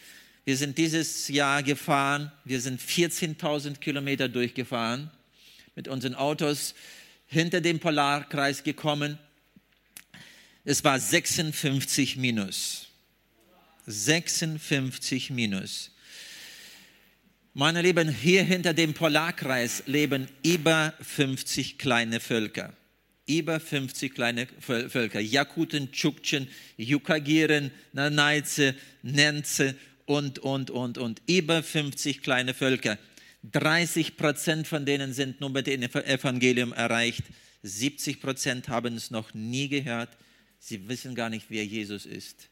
Wir 0.46 0.58
sind 0.58 0.78
dieses 0.80 1.28
Jahr 1.28 1.62
gefahren, 1.62 2.32
wir 2.44 2.60
sind 2.60 2.82
14.000 2.82 3.78
Kilometer 3.78 4.28
durchgefahren 4.28 5.12
mit 5.76 5.88
unseren 5.88 6.16
Autos 6.16 6.74
hinter 7.28 7.62
dem 7.62 7.80
Polarkreis 7.80 8.64
gekommen. 8.64 9.20
Es 10.66 10.84
war 10.84 11.00
56 11.00 12.18
minus. 12.18 12.88
56 13.86 15.30
minus. 15.30 15.92
Meine 17.60 17.82
Lieben, 17.82 18.08
hier 18.08 18.46
hinter 18.46 18.74
dem 18.74 18.94
Polarkreis 18.94 19.84
leben 19.86 20.30
über 20.46 20.94
50 21.02 21.78
kleine 21.78 22.22
Völker. 22.22 22.72
Über 23.28 23.60
50 23.60 24.16
kleine 24.16 24.48
Völker. 24.62 25.20
Jakuten, 25.20 25.92
Tschuktschen, 25.92 26.48
Jukagiren, 26.78 27.72
Nanaize, 27.92 28.76
Nenze 29.02 29.76
und, 30.06 30.40
und, 30.40 30.72
und, 30.72 30.98
und. 30.98 31.22
Über 31.28 31.62
50 31.62 32.22
kleine 32.22 32.54
Völker. 32.54 32.98
30 33.52 34.16
Prozent 34.16 34.66
von 34.66 34.86
denen 34.86 35.12
sind 35.12 35.42
nur 35.42 35.50
mit 35.50 35.68
dem 35.68 35.84
Evangelium 35.84 36.72
erreicht. 36.72 37.24
70 37.64 38.22
Prozent 38.22 38.70
haben 38.70 38.96
es 38.96 39.12
noch 39.12 39.34
nie 39.34 39.68
gehört. 39.68 40.16
Sie 40.60 40.88
wissen 40.88 41.14
gar 41.14 41.30
nicht, 41.30 41.48
wer 41.50 41.66
Jesus 41.66 42.06
ist. 42.06 42.48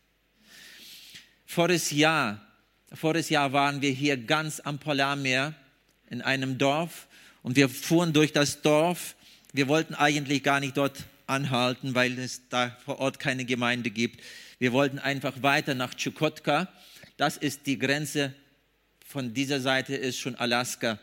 Voriges 1.45 1.91
Jahr 1.91 2.46
Voriges 2.93 3.29
Jahr 3.29 3.51
waren 3.51 3.81
wir 3.81 3.91
hier 3.91 4.15
ganz 4.15 4.61
am 4.61 4.79
Polarmeer 4.79 5.53
in 6.09 6.21
einem 6.21 6.57
Dorf 6.57 7.07
und 7.43 7.57
wir 7.57 7.67
fuhren 7.67 8.13
durch 8.13 8.31
das 8.31 8.61
Dorf. 8.61 9.15
Wir 9.51 9.67
wollten 9.67 9.93
eigentlich 9.93 10.41
gar 10.41 10.61
nicht 10.61 10.77
dort 10.77 11.03
anhalten, 11.27 11.95
weil 11.95 12.17
es 12.17 12.47
da 12.47 12.77
vor 12.85 12.99
Ort 12.99 13.19
keine 13.19 13.43
Gemeinde 13.43 13.89
gibt. 13.89 14.21
Wir 14.57 14.71
wollten 14.71 14.99
einfach 14.99 15.43
weiter 15.43 15.75
nach 15.75 15.95
Chukotka. 15.95 16.71
Das 17.17 17.35
ist 17.35 17.65
die 17.65 17.77
Grenze. 17.77 18.33
Von 19.05 19.33
dieser 19.33 19.59
Seite 19.59 19.93
ist 19.93 20.17
schon 20.17 20.35
Alaska. 20.35 20.97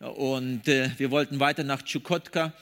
Und 0.00 0.68
äh, 0.68 0.90
wir 0.96 1.10
wollten 1.10 1.38
weiter 1.38 1.64
nach 1.64 1.82
Chukotka. 1.82 2.54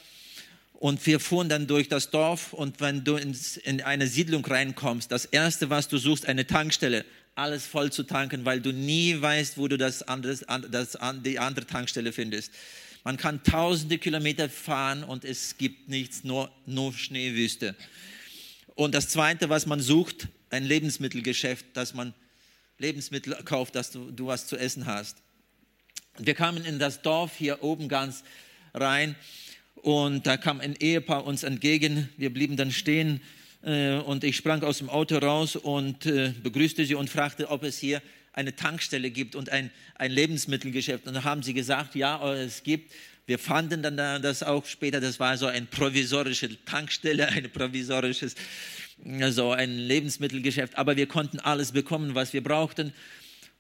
Und 0.73 1.07
wir 1.07 1.21
fuhren 1.21 1.49
dann 1.49 1.69
durch 1.69 1.89
das 1.89 2.11
Dorf 2.11 2.53
und 2.53 2.81
wenn 2.81 3.05
du 3.05 3.17
ins, 3.17 3.57
in 3.57 3.81
eine 3.83 4.09
Siedlung 4.09 4.45
reinkommst, 4.45 5.11
das 5.11 5.25
Erste, 5.25 5.71
was 5.71 5.89
du 5.89 5.97
suchst, 5.97 6.27
eine 6.27 6.47
Tankstelle 6.47 7.05
alles 7.37 7.67
voll 7.67 7.93
zu 7.93 8.03
tanken, 8.03 8.45
weil 8.45 8.61
du 8.61 8.73
nie 8.73 9.21
weißt, 9.21 9.59
wo 9.59 9.69
du 9.69 9.77
das 9.77 10.03
andere, 10.03 10.37
das, 10.71 10.99
die 11.25 11.39
andere 11.39 11.67
Tankstelle 11.67 12.13
findest. 12.13 12.53
Man 13.05 13.17
kann 13.17 13.43
tausende 13.45 13.99
Kilometer 13.99 14.49
fahren 14.49 15.05
und 15.05 15.25
es 15.25 15.59
gibt 15.59 15.89
nichts, 15.89 16.25
nur, 16.25 16.51
nur 16.67 16.93
Schneewüste. 16.93 17.77
Und 18.75 18.95
das 18.95 19.09
Zweite, 19.09 19.49
was 19.49 19.67
man 19.67 19.81
sucht, 19.81 20.29
ein 20.51 20.65
Lebensmittelgeschäft, 20.65 21.67
dass 21.75 21.95
man 21.95 22.15
Lebensmittel 22.79 23.35
kauft, 23.45 23.75
dass 23.75 23.91
du, 23.91 24.11
du 24.11 24.27
was 24.27 24.47
zu 24.47 24.57
essen 24.57 24.87
hast. 24.87 25.19
Wir 26.19 26.35
kamen 26.35 26.65
in 26.65 26.79
das 26.79 27.03
Dorf 27.03 27.37
hier 27.37 27.63
oben 27.63 27.89
ganz 27.89 28.25
rein 28.75 29.15
und 29.77 30.27
da 30.27 30.37
kam 30.37 30.61
ein 30.61 30.75
Ehepaar 30.75 31.25
uns 31.25 31.43
entgegen. 31.43 32.09
Wir 32.17 32.33
blieben 32.33 32.57
dann 32.57 32.73
stehen 32.73 33.21
und 33.67 34.23
ich 34.23 34.37
sprang 34.37 34.63
aus 34.63 34.79
dem 34.79 34.89
Auto 34.89 35.17
raus 35.17 35.57
und 35.57 36.07
äh, 36.07 36.33
begrüßte 36.41 36.85
sie 36.85 36.95
und 36.95 37.11
fragte, 37.11 37.51
ob 37.51 37.65
es 37.65 37.79
hier 37.79 38.01
eine 38.33 38.55
Tankstelle 38.55 39.11
gibt 39.11 39.35
und 39.35 39.51
ein, 39.51 39.73
ein 39.97 40.13
Lebensmittelgeschäft. 40.13 41.09
Und 41.09 41.15
da 41.15 41.25
haben 41.25 41.43
sie 41.43 41.53
gesagt, 41.53 41.97
ja, 41.97 42.33
es 42.35 42.63
gibt. 42.63 42.93
Wir 43.27 43.41
fanden 43.41 43.83
dann 43.83 43.97
das 44.23 44.45
auch 44.45 44.65
später, 44.67 45.01
das 45.01 45.19
war 45.19 45.37
so 45.37 45.47
eine 45.47 45.67
provisorische 45.67 46.65
Tankstelle, 46.65 47.27
ein 47.31 47.51
provisorisches, 47.51 48.37
so 49.31 49.51
ein 49.51 49.77
Lebensmittelgeschäft. 49.77 50.79
Aber 50.79 50.97
wir 50.97 51.09
konnten 51.09 51.41
alles 51.41 51.73
bekommen, 51.73 52.15
was 52.15 52.33
wir 52.33 52.45
brauchten. 52.45 52.93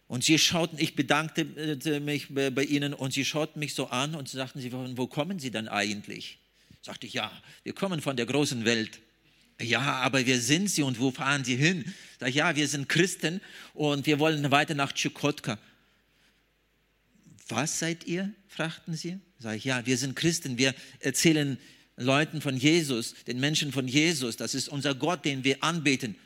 Und 0.07 0.23
sie 0.23 0.39
schauten, 0.39 0.79
ich 0.79 0.95
bedankte 0.95 1.41
äh, 1.85 1.99
mich 1.99 2.29
bei 2.33 2.63
ihnen 2.63 2.95
und 2.95 3.13
sie 3.13 3.25
schauten 3.25 3.59
mich 3.59 3.75
so 3.75 3.89
an 3.89 4.15
und 4.15 4.29
sagten, 4.29 4.61
sie, 4.61 4.71
wo 4.73 5.09
kommen 5.09 5.41
Sie 5.41 5.51
dann 5.51 5.67
eigentlich? 5.67 6.39
Sagte 6.81 7.09
ich, 7.09 7.15
ja, 7.15 7.33
wir 7.65 7.73
kommen 7.73 8.01
von 8.01 8.17
der 8.17 8.27
großen 8.27 8.65
Welt. 8.65 9.01
Ja, 9.61 9.81
aber 9.81 10.27
wer 10.27 10.41
sind 10.41 10.71
Sie 10.71 10.83
und 10.83 11.01
wo 11.01 11.11
fahren 11.11 11.45
Sie 11.45 11.57
hin? 11.57 11.95
Sag, 12.21 12.35
ja, 12.35 12.57
wir 12.57 12.69
sind 12.69 12.89
Christen 12.89 13.41
und 13.75 14.07
wir 14.07 14.19
wollen 14.19 14.51
weiter 14.51 14.75
nach 14.75 14.93
Tschukotka. 14.93 15.59
Was 17.49 17.79
seid 17.79 18.05
ihr? 18.05 18.33
fragten 18.49 18.95
sie. 18.95 19.19
Sag 19.39 19.57
ich, 19.57 19.65
ja, 19.65 19.85
wir 19.87 19.99
sind 19.99 20.17
Christen. 20.17 20.59
Wir 20.59 20.75
erzählen 21.01 21.59
Leuten 21.97 22.41
von 22.41 22.57
Jesus, 22.57 23.15
den 23.27 23.39
Menschen 23.39 23.73
von 23.73 23.87
Jesus. 23.87 24.37
Das 24.37 24.55
ist 24.55 24.69
unser 24.69 24.95
Gott, 24.95 25.25
den 25.25 25.45
wir 25.45 25.63
anbeten. 25.63 26.17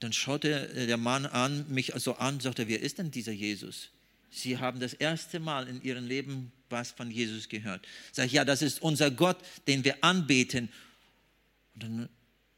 Dann 0.00 0.12
schaute 0.12 0.68
der 0.86 0.96
Mann 0.96 1.26
an, 1.26 1.66
mich 1.68 1.92
so 1.96 2.14
an 2.14 2.34
und 2.34 2.42
sagte, 2.42 2.68
wer 2.68 2.80
ist 2.80 2.98
denn 2.98 3.10
dieser 3.10 3.32
Jesus? 3.32 3.90
Sie 4.30 4.58
haben 4.58 4.80
das 4.80 4.94
erste 4.94 5.40
Mal 5.40 5.68
in 5.68 5.82
ihrem 5.82 6.06
Leben 6.06 6.52
was 6.70 6.90
von 6.90 7.10
Jesus 7.10 7.48
gehört. 7.48 7.86
Sag 8.12 8.26
ich, 8.26 8.32
ja, 8.32 8.44
das 8.44 8.62
ist 8.62 8.82
unser 8.82 9.10
Gott, 9.10 9.38
den 9.66 9.84
wir 9.84 10.04
anbeten. 10.04 10.68
Und 11.74 11.82
dann 11.82 12.08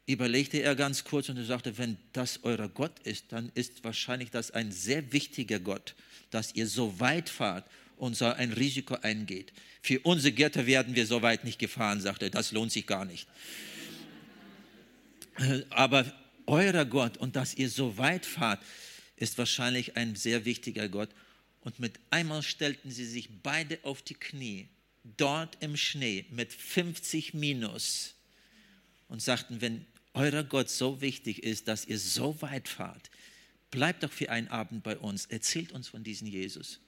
überlegte 0.05 0.57
er 0.57 0.75
ganz 0.75 1.03
kurz 1.03 1.29
und 1.29 1.37
er 1.37 1.45
sagte, 1.45 1.77
wenn 1.77 1.97
das 2.13 2.39
euer 2.43 2.67
Gott 2.69 2.99
ist, 3.03 3.31
dann 3.31 3.51
ist 3.53 3.83
wahrscheinlich 3.83 4.31
das 4.31 4.51
ein 4.51 4.71
sehr 4.71 5.13
wichtiger 5.13 5.59
Gott, 5.59 5.95
dass 6.31 6.55
ihr 6.55 6.67
so 6.67 6.99
weit 6.99 7.29
fahrt 7.29 7.65
und 7.97 8.15
so 8.15 8.25
ein 8.25 8.51
Risiko 8.53 8.95
eingeht. 8.95 9.53
Für 9.81 9.99
unsere 10.01 10.33
Götter 10.33 10.65
werden 10.65 10.95
wir 10.95 11.05
so 11.05 11.21
weit 11.21 11.43
nicht 11.43 11.59
gefahren, 11.59 12.01
sagte 12.01 12.25
er, 12.25 12.31
das 12.31 12.51
lohnt 12.51 12.71
sich 12.71 12.87
gar 12.87 13.05
nicht. 13.05 13.27
Aber 15.69 16.11
euer 16.45 16.85
Gott 16.85 17.17
und 17.17 17.35
dass 17.35 17.53
ihr 17.53 17.69
so 17.69 17.97
weit 17.97 18.25
fahrt, 18.25 18.61
ist 19.15 19.37
wahrscheinlich 19.37 19.97
ein 19.97 20.15
sehr 20.15 20.45
wichtiger 20.45 20.89
Gott. 20.89 21.09
Und 21.61 21.79
mit 21.79 21.99
einmal 22.09 22.41
stellten 22.41 22.89
sie 22.89 23.05
sich 23.05 23.29
beide 23.43 23.79
auf 23.83 24.01
die 24.01 24.15
Knie, 24.15 24.67
dort 25.17 25.57
im 25.61 25.77
Schnee 25.77 26.25
mit 26.31 26.51
50 26.51 27.33
Minus 27.35 28.15
und 29.07 29.21
sagten, 29.21 29.61
wenn 29.61 29.85
euer 30.13 30.43
Gott 30.43 30.69
so 30.69 31.01
wichtig 31.01 31.43
ist, 31.43 31.67
dass 31.67 31.85
ihr 31.85 31.99
so 31.99 32.41
weit 32.41 32.67
fahrt, 32.67 33.09
bleibt 33.69 34.03
doch 34.03 34.11
für 34.11 34.29
einen 34.29 34.49
Abend 34.49 34.83
bei 34.83 34.97
uns, 34.97 35.25
erzählt 35.25 35.71
uns 35.71 35.87
von 35.87 36.03
diesem 36.03 36.27
Jesus. 36.27 36.79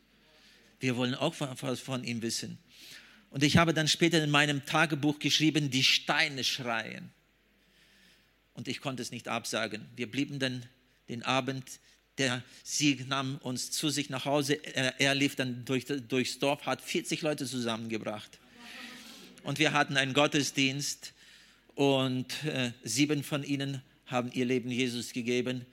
Wir 0.80 0.98
wollen 0.98 1.16
auch 1.16 1.36
was 1.40 1.80
von 1.80 2.04
ihm 2.04 2.22
wissen. 2.22 2.58
Und 3.30 3.44
ich 3.44 3.58
habe 3.58 3.74
dann 3.74 3.88
später 3.88 4.24
in 4.24 4.30
meinem 4.30 4.66
Tagebuch 4.66 5.18
geschrieben, 5.20 5.72
die 5.72 5.84
Steine 5.84 6.44
schreien. 6.44 7.12
Und 8.54 8.68
ich 8.68 8.82
konnte 8.82 9.02
es 9.02 9.10
nicht 9.10 9.28
absagen. 9.28 9.86
Wir 9.96 10.12
blieben 10.12 10.40
dann 10.40 10.66
den 11.10 11.24
Abend, 11.24 11.80
der 12.18 12.44
sie 12.64 13.04
nahm 13.08 13.38
uns 13.38 13.72
zu 13.72 13.90
sich 13.90 14.10
nach 14.10 14.26
Hause. 14.26 14.54
Er, 14.76 15.00
er 15.00 15.16
lief 15.16 15.36
dann 15.36 15.66
durch, 15.66 15.86
durchs 15.86 16.38
Dorf, 16.38 16.66
hat 16.66 16.82
40 16.82 17.22
Leute 17.22 17.46
zusammengebracht. 17.46 18.40
Und 19.44 19.58
wir 19.58 19.74
hatten 19.74 19.98
einen 19.98 20.14
Gottesdienst 20.14 21.14
und 21.76 22.44
äh, 22.46 22.72
sieben 22.84 23.24
von 23.24 23.44
ihnen 23.44 23.82
haben 24.06 24.32
ihr 24.32 24.46
Leben 24.46 24.70
Jesus 24.70 25.14
gegeben. 25.14 25.66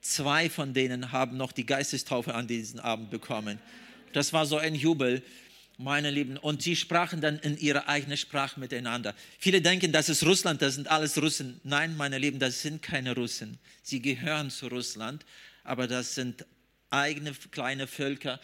Zwei 0.00 0.48
von 0.48 0.74
denen 0.74 1.12
haben 1.12 1.36
noch 1.36 1.52
die 1.52 1.66
Geistestaufe 1.66 2.34
an 2.34 2.46
diesem 2.46 2.80
Abend 2.80 3.10
bekommen. 3.10 3.58
Das 4.12 4.32
war 4.32 4.46
so 4.46 4.56
ein 4.56 4.74
Jubel, 4.74 5.22
meine 5.76 6.10
Lieben. 6.10 6.36
Und 6.36 6.62
sie 6.62 6.76
sprachen 6.76 7.20
dann 7.20 7.38
in 7.38 7.58
ihrer 7.58 7.88
eigenen 7.88 8.16
Sprache 8.16 8.60
miteinander. 8.60 9.14
Viele 9.38 9.60
denken, 9.60 9.92
das 9.92 10.08
ist 10.08 10.24
Russland, 10.24 10.62
das 10.62 10.74
sind 10.74 10.88
alles 10.88 11.20
Russen. 11.20 11.60
Nein, 11.64 11.96
meine 11.96 12.18
Lieben, 12.18 12.38
das 12.38 12.62
sind 12.62 12.82
keine 12.82 13.14
Russen. 13.14 13.58
Sie 13.82 14.00
gehören 14.00 14.50
zu 14.50 14.68
Russland, 14.68 15.24
aber 15.64 15.86
das 15.86 16.14
sind 16.14 16.44
eigene 16.90 17.32
kleine 17.50 17.86
Völker, 17.86 18.40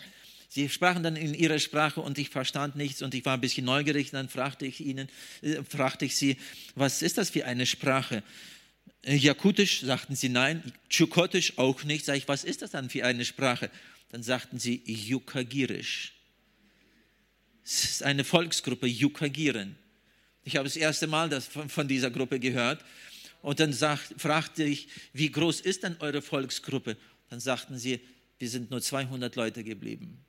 Sie 0.55 0.69
sprachen 0.69 1.03
dann 1.03 1.17
in 1.17 1.35
ihrer 1.35 1.59
Sprache 1.59 2.01
und 2.01 2.17
ich 2.17 2.31
verstand 2.31 2.77
nichts 2.77 3.03
und 3.03 3.13
ich 3.13 3.25
war 3.25 3.35
ein 3.35 3.41
bisschen 3.41 3.65
neugierig. 3.65 4.13
Dann 4.13 4.29
fragte 4.29 4.67
ich 4.67 4.79
ihnen, 4.79 5.09
äh, 5.43 5.65
fragte 5.69 6.05
ich 6.05 6.15
sie, 6.15 6.37
was 6.77 7.03
ist 7.03 7.19
das 7.19 7.31
für 7.31 7.45
eine 7.45 7.67
Sprache? 7.67 8.23
Äh, 9.03 9.17
Jakutisch 9.17 9.81
sagten 9.81 10.15
sie 10.15 10.29
nein, 10.29 10.63
Tschukotisch 10.89 11.59
auch 11.59 11.83
nicht. 11.83 12.05
Sag 12.05 12.19
ich, 12.19 12.29
was 12.29 12.45
ist 12.45 12.63
das 12.63 12.71
dann 12.71 12.89
für 12.89 13.05
eine 13.05 13.25
Sprache? 13.25 13.69
Dann 14.13 14.23
sagten 14.23 14.61
sie 14.61 14.81
Yukagirisch. 14.87 16.13
Es 17.65 17.83
ist 17.83 18.03
eine 18.05 18.23
Volksgruppe, 18.23 18.87
Yukagiren. 18.87 19.75
Ich 20.45 20.55
habe 20.55 20.69
das 20.69 20.77
erste 20.77 21.09
Mal 21.09 21.29
das 21.31 21.49
von, 21.49 21.69
von 21.69 21.89
dieser 21.89 22.13
Gruppe 22.13 22.39
gehört. 22.39 22.85
Und 23.43 23.59
dann 23.59 23.73
sagt, 23.73 24.15
fragte 24.19 24.63
ich, 24.63 24.87
wie 25.15 25.33
groß 25.33 25.63
ist 25.63 25.83
denn 25.83 25.97
eure 25.99 26.23
Volksgruppe? 26.23 26.97
Dann 27.29 27.41
sagten 27.41 27.77
sie, 27.77 27.99
wir 28.39 28.49
sind 28.49 28.71
nur 28.71 28.81
200 28.81 29.35
Leute 29.35 29.65
geblieben. 29.65 30.25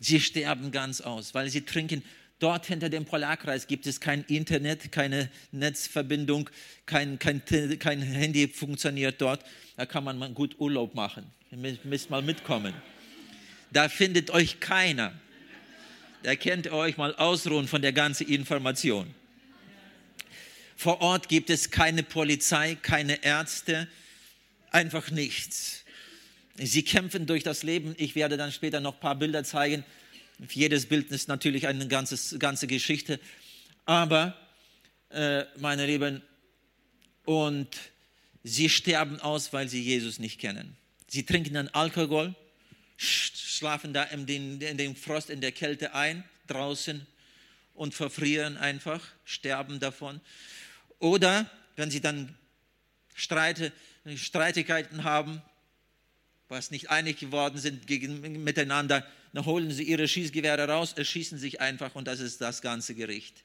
Sie 0.00 0.18
sterben 0.18 0.72
ganz 0.72 1.00
aus, 1.02 1.34
weil 1.34 1.50
sie 1.50 1.60
trinken. 1.60 2.02
Dort 2.38 2.64
hinter 2.64 2.88
dem 2.88 3.04
Polarkreis 3.04 3.66
gibt 3.66 3.86
es 3.86 4.00
kein 4.00 4.24
Internet, 4.24 4.90
keine 4.90 5.28
Netzverbindung, 5.52 6.48
kein, 6.86 7.18
kein, 7.18 7.42
kein 7.78 8.00
Handy 8.00 8.48
funktioniert 8.48 9.20
dort. 9.20 9.44
Da 9.76 9.84
kann 9.84 10.04
man 10.04 10.18
mal 10.18 10.30
gut 10.30 10.58
Urlaub 10.58 10.94
machen. 10.94 11.26
Ihr 11.50 11.78
müsst 11.84 12.08
mal 12.08 12.22
mitkommen. 12.22 12.72
Da 13.70 13.90
findet 13.90 14.30
euch 14.30 14.58
keiner. 14.58 15.12
Da 16.22 16.34
könnt 16.34 16.66
ihr 16.66 16.72
euch 16.72 16.96
mal 16.96 17.14
ausruhen 17.14 17.68
von 17.68 17.82
der 17.82 17.92
ganzen 17.92 18.26
Information. 18.26 19.14
Vor 20.76 21.02
Ort 21.02 21.28
gibt 21.28 21.50
es 21.50 21.70
keine 21.70 22.02
Polizei, 22.02 22.74
keine 22.80 23.22
Ärzte, 23.22 23.86
einfach 24.70 25.10
nichts. 25.10 25.79
Sie 26.62 26.82
kämpfen 26.82 27.26
durch 27.26 27.42
das 27.42 27.62
Leben. 27.62 27.94
Ich 27.96 28.14
werde 28.14 28.36
dann 28.36 28.52
später 28.52 28.80
noch 28.80 28.94
ein 28.94 29.00
paar 29.00 29.14
Bilder 29.14 29.44
zeigen. 29.44 29.82
Jedes 30.50 30.86
Bild 30.86 31.10
ist 31.10 31.28
natürlich 31.28 31.66
eine 31.66 31.88
ganze, 31.88 32.38
ganze 32.38 32.66
Geschichte. 32.66 33.18
Aber, 33.86 34.36
äh, 35.10 35.44
meine 35.56 35.86
Lieben, 35.86 36.22
und 37.24 37.68
sie 38.42 38.68
sterben 38.68 39.20
aus, 39.20 39.52
weil 39.52 39.68
sie 39.68 39.82
Jesus 39.82 40.18
nicht 40.18 40.38
kennen. 40.38 40.76
Sie 41.08 41.24
trinken 41.24 41.54
dann 41.54 41.68
Alkohol, 41.68 42.34
schlafen 42.96 43.94
da 43.94 44.02
in 44.04 44.26
den, 44.26 44.60
in 44.60 44.76
den 44.76 44.96
Frost, 44.96 45.30
in 45.30 45.40
der 45.40 45.52
Kälte 45.52 45.94
ein, 45.94 46.24
draußen 46.46 47.06
und 47.74 47.94
verfrieren 47.94 48.58
einfach, 48.58 49.00
sterben 49.24 49.80
davon. 49.80 50.20
Oder 50.98 51.50
wenn 51.76 51.90
sie 51.90 52.00
dann 52.00 52.36
Streite, 53.14 53.72
Streitigkeiten 54.16 55.04
haben, 55.04 55.42
was 56.50 56.70
nicht 56.70 56.90
einig 56.90 57.18
geworden 57.18 57.58
sind 57.58 57.86
gegen, 57.86 58.42
miteinander, 58.42 59.06
dann 59.32 59.46
holen 59.46 59.70
sie 59.70 59.84
ihre 59.84 60.08
Schießgewehre 60.08 60.68
raus, 60.68 60.94
erschießen 60.94 61.38
sich 61.38 61.60
einfach 61.60 61.94
und 61.94 62.08
das 62.08 62.20
ist 62.20 62.40
das 62.40 62.60
ganze 62.60 62.94
Gericht. 62.94 63.44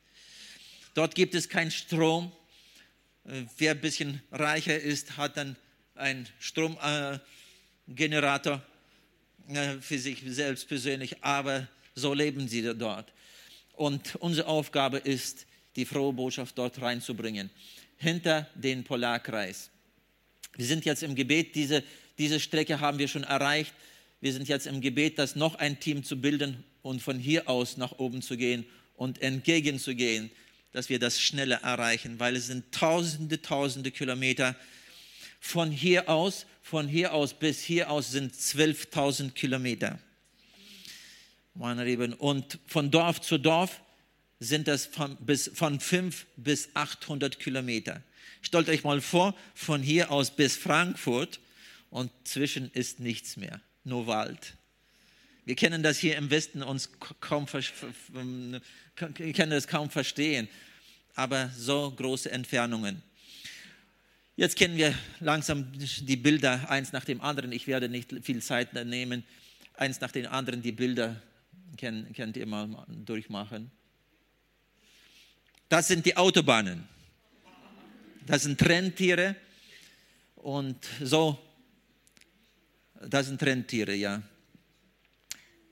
Dort 0.95 1.13
gibt 1.13 1.35
es 1.35 1.47
keinen 1.47 1.71
Strom. 1.71 2.31
Äh, 3.25 3.43
wer 3.57 3.71
ein 3.71 3.81
bisschen 3.81 4.21
reicher 4.31 4.79
ist, 4.79 5.17
hat 5.17 5.37
dann 5.37 5.55
einen 5.93 6.27
Stromgenerator 6.39 8.63
äh, 9.49 9.75
für 9.79 9.99
sich 9.99 10.23
selbst 10.25 10.67
persönlich, 10.67 11.23
aber 11.23 11.67
so 11.93 12.13
leben 12.13 12.47
sie 12.47 12.63
dort. 12.75 13.13
Und 13.73 14.15
unsere 14.15 14.47
Aufgabe 14.47 14.97
ist, 14.97 15.45
die 15.75 15.85
frohe 15.85 16.13
Botschaft 16.13 16.57
dort 16.57 16.81
reinzubringen, 16.81 17.51
hinter 17.97 18.49
den 18.55 18.83
Polarkreis. 18.83 19.69
Wir 20.55 20.65
sind 20.65 20.85
jetzt 20.85 21.03
im 21.03 21.15
Gebet, 21.15 21.55
diese 21.55 21.83
diese 22.17 22.39
Strecke 22.39 22.80
haben 22.80 22.99
wir 22.99 23.08
schon 23.08 23.23
erreicht. 23.23 23.73
Wir 24.21 24.34
sind 24.34 24.47
jetzt 24.47 24.67
im 24.67 24.82
Gebet, 24.82 25.19
das 25.19 25.36
noch 25.36 25.56
ein 25.56 25.80
Team 25.80 26.04
zu 26.04 26.19
bilden 26.19 26.63
und 26.82 27.01
von 27.01 27.19
hier 27.19 27.49
aus 27.49 27.78
nach 27.78 27.93
oben 27.93 28.21
zu 28.21 28.38
gehen 28.38 28.65
und 28.95 29.21
entgegenzugehen, 29.21 30.32
dass 30.71 30.89
wir 30.89 30.99
das 30.99 31.21
schneller 31.21 31.58
erreichen, 31.58 32.19
weil 32.19 32.36
es 32.36 32.47
sind 32.47 32.71
tausende, 32.71 33.41
tausende 33.41 33.91
Kilometer. 33.91 34.56
Von 35.39 35.71
hier 35.71 36.10
aus, 36.10 36.45
von 36.62 36.88
hier 36.88 37.13
aus 37.13 37.34
bis 37.34 37.62
hier 37.62 37.91
aus 37.91 38.12
sind 38.12 38.34
12.000 38.34 39.32
Kilometer. 39.32 39.99
Meine 41.54 41.86
Lieben, 41.86 42.13
und 42.13 42.60
von 42.67 42.91
Dorf 42.91 43.21
zu 43.21 43.38
Dorf 43.38 43.82
sind 44.39 44.67
das 44.67 44.86
von, 44.86 45.15
bis, 45.17 45.49
von 45.54 45.80
5 45.80 46.25
bis 46.36 46.69
800 46.73 47.39
Kilometer. 47.39 48.01
Stellt 48.41 48.69
euch 48.69 48.84
mal 48.84 49.01
vor, 49.01 49.36
von 49.54 49.82
hier 49.82 50.12
aus 50.12 50.36
bis 50.36 50.58
Frankfurt 50.58 51.39
und 51.89 52.11
zwischen 52.23 52.71
ist 52.71 52.99
nichts 52.99 53.37
mehr, 53.37 53.61
nur 53.83 54.07
Wald. 54.07 54.55
Wir 55.45 55.55
kennen 55.55 55.83
das 55.83 55.99
hier 55.99 56.17
im 56.17 56.31
Westen 56.31 56.63
uns 56.63 56.89
kaum, 57.19 57.45
können 57.45 58.61
das 59.49 59.67
kaum 59.67 59.89
verstehen, 59.89 60.49
aber 61.13 61.49
so 61.55 61.91
große 61.91 62.31
Entfernungen. 62.31 63.03
Jetzt 64.35 64.57
kennen 64.57 64.75
wir 64.75 64.93
langsam 65.19 65.71
die 65.71 66.17
Bilder 66.17 66.69
eins 66.69 66.91
nach 66.91 67.05
dem 67.05 67.21
anderen. 67.21 67.51
Ich 67.51 67.67
werde 67.67 67.87
nicht 67.87 68.11
viel 68.23 68.41
Zeit 68.41 68.73
nehmen, 68.73 69.23
eins 69.75 70.01
nach 70.01 70.11
dem 70.11 70.25
anderen 70.27 70.61
die 70.61 70.73
Bilder 70.73 71.21
kennt, 71.77 72.35
ihr 72.35 72.45
mal 72.45 72.67
durchmachen. 73.05 73.71
Das 75.69 75.87
sind 75.87 76.05
die 76.05 76.17
Autobahnen. 76.17 76.87
Das 78.25 78.43
sind 78.43 78.61
Rentiere 78.67 79.35
und 80.35 80.83
so 81.01 81.39
das 83.01 83.27
sind 83.27 83.41
Rentiere, 83.43 83.93
ja. 83.93 84.21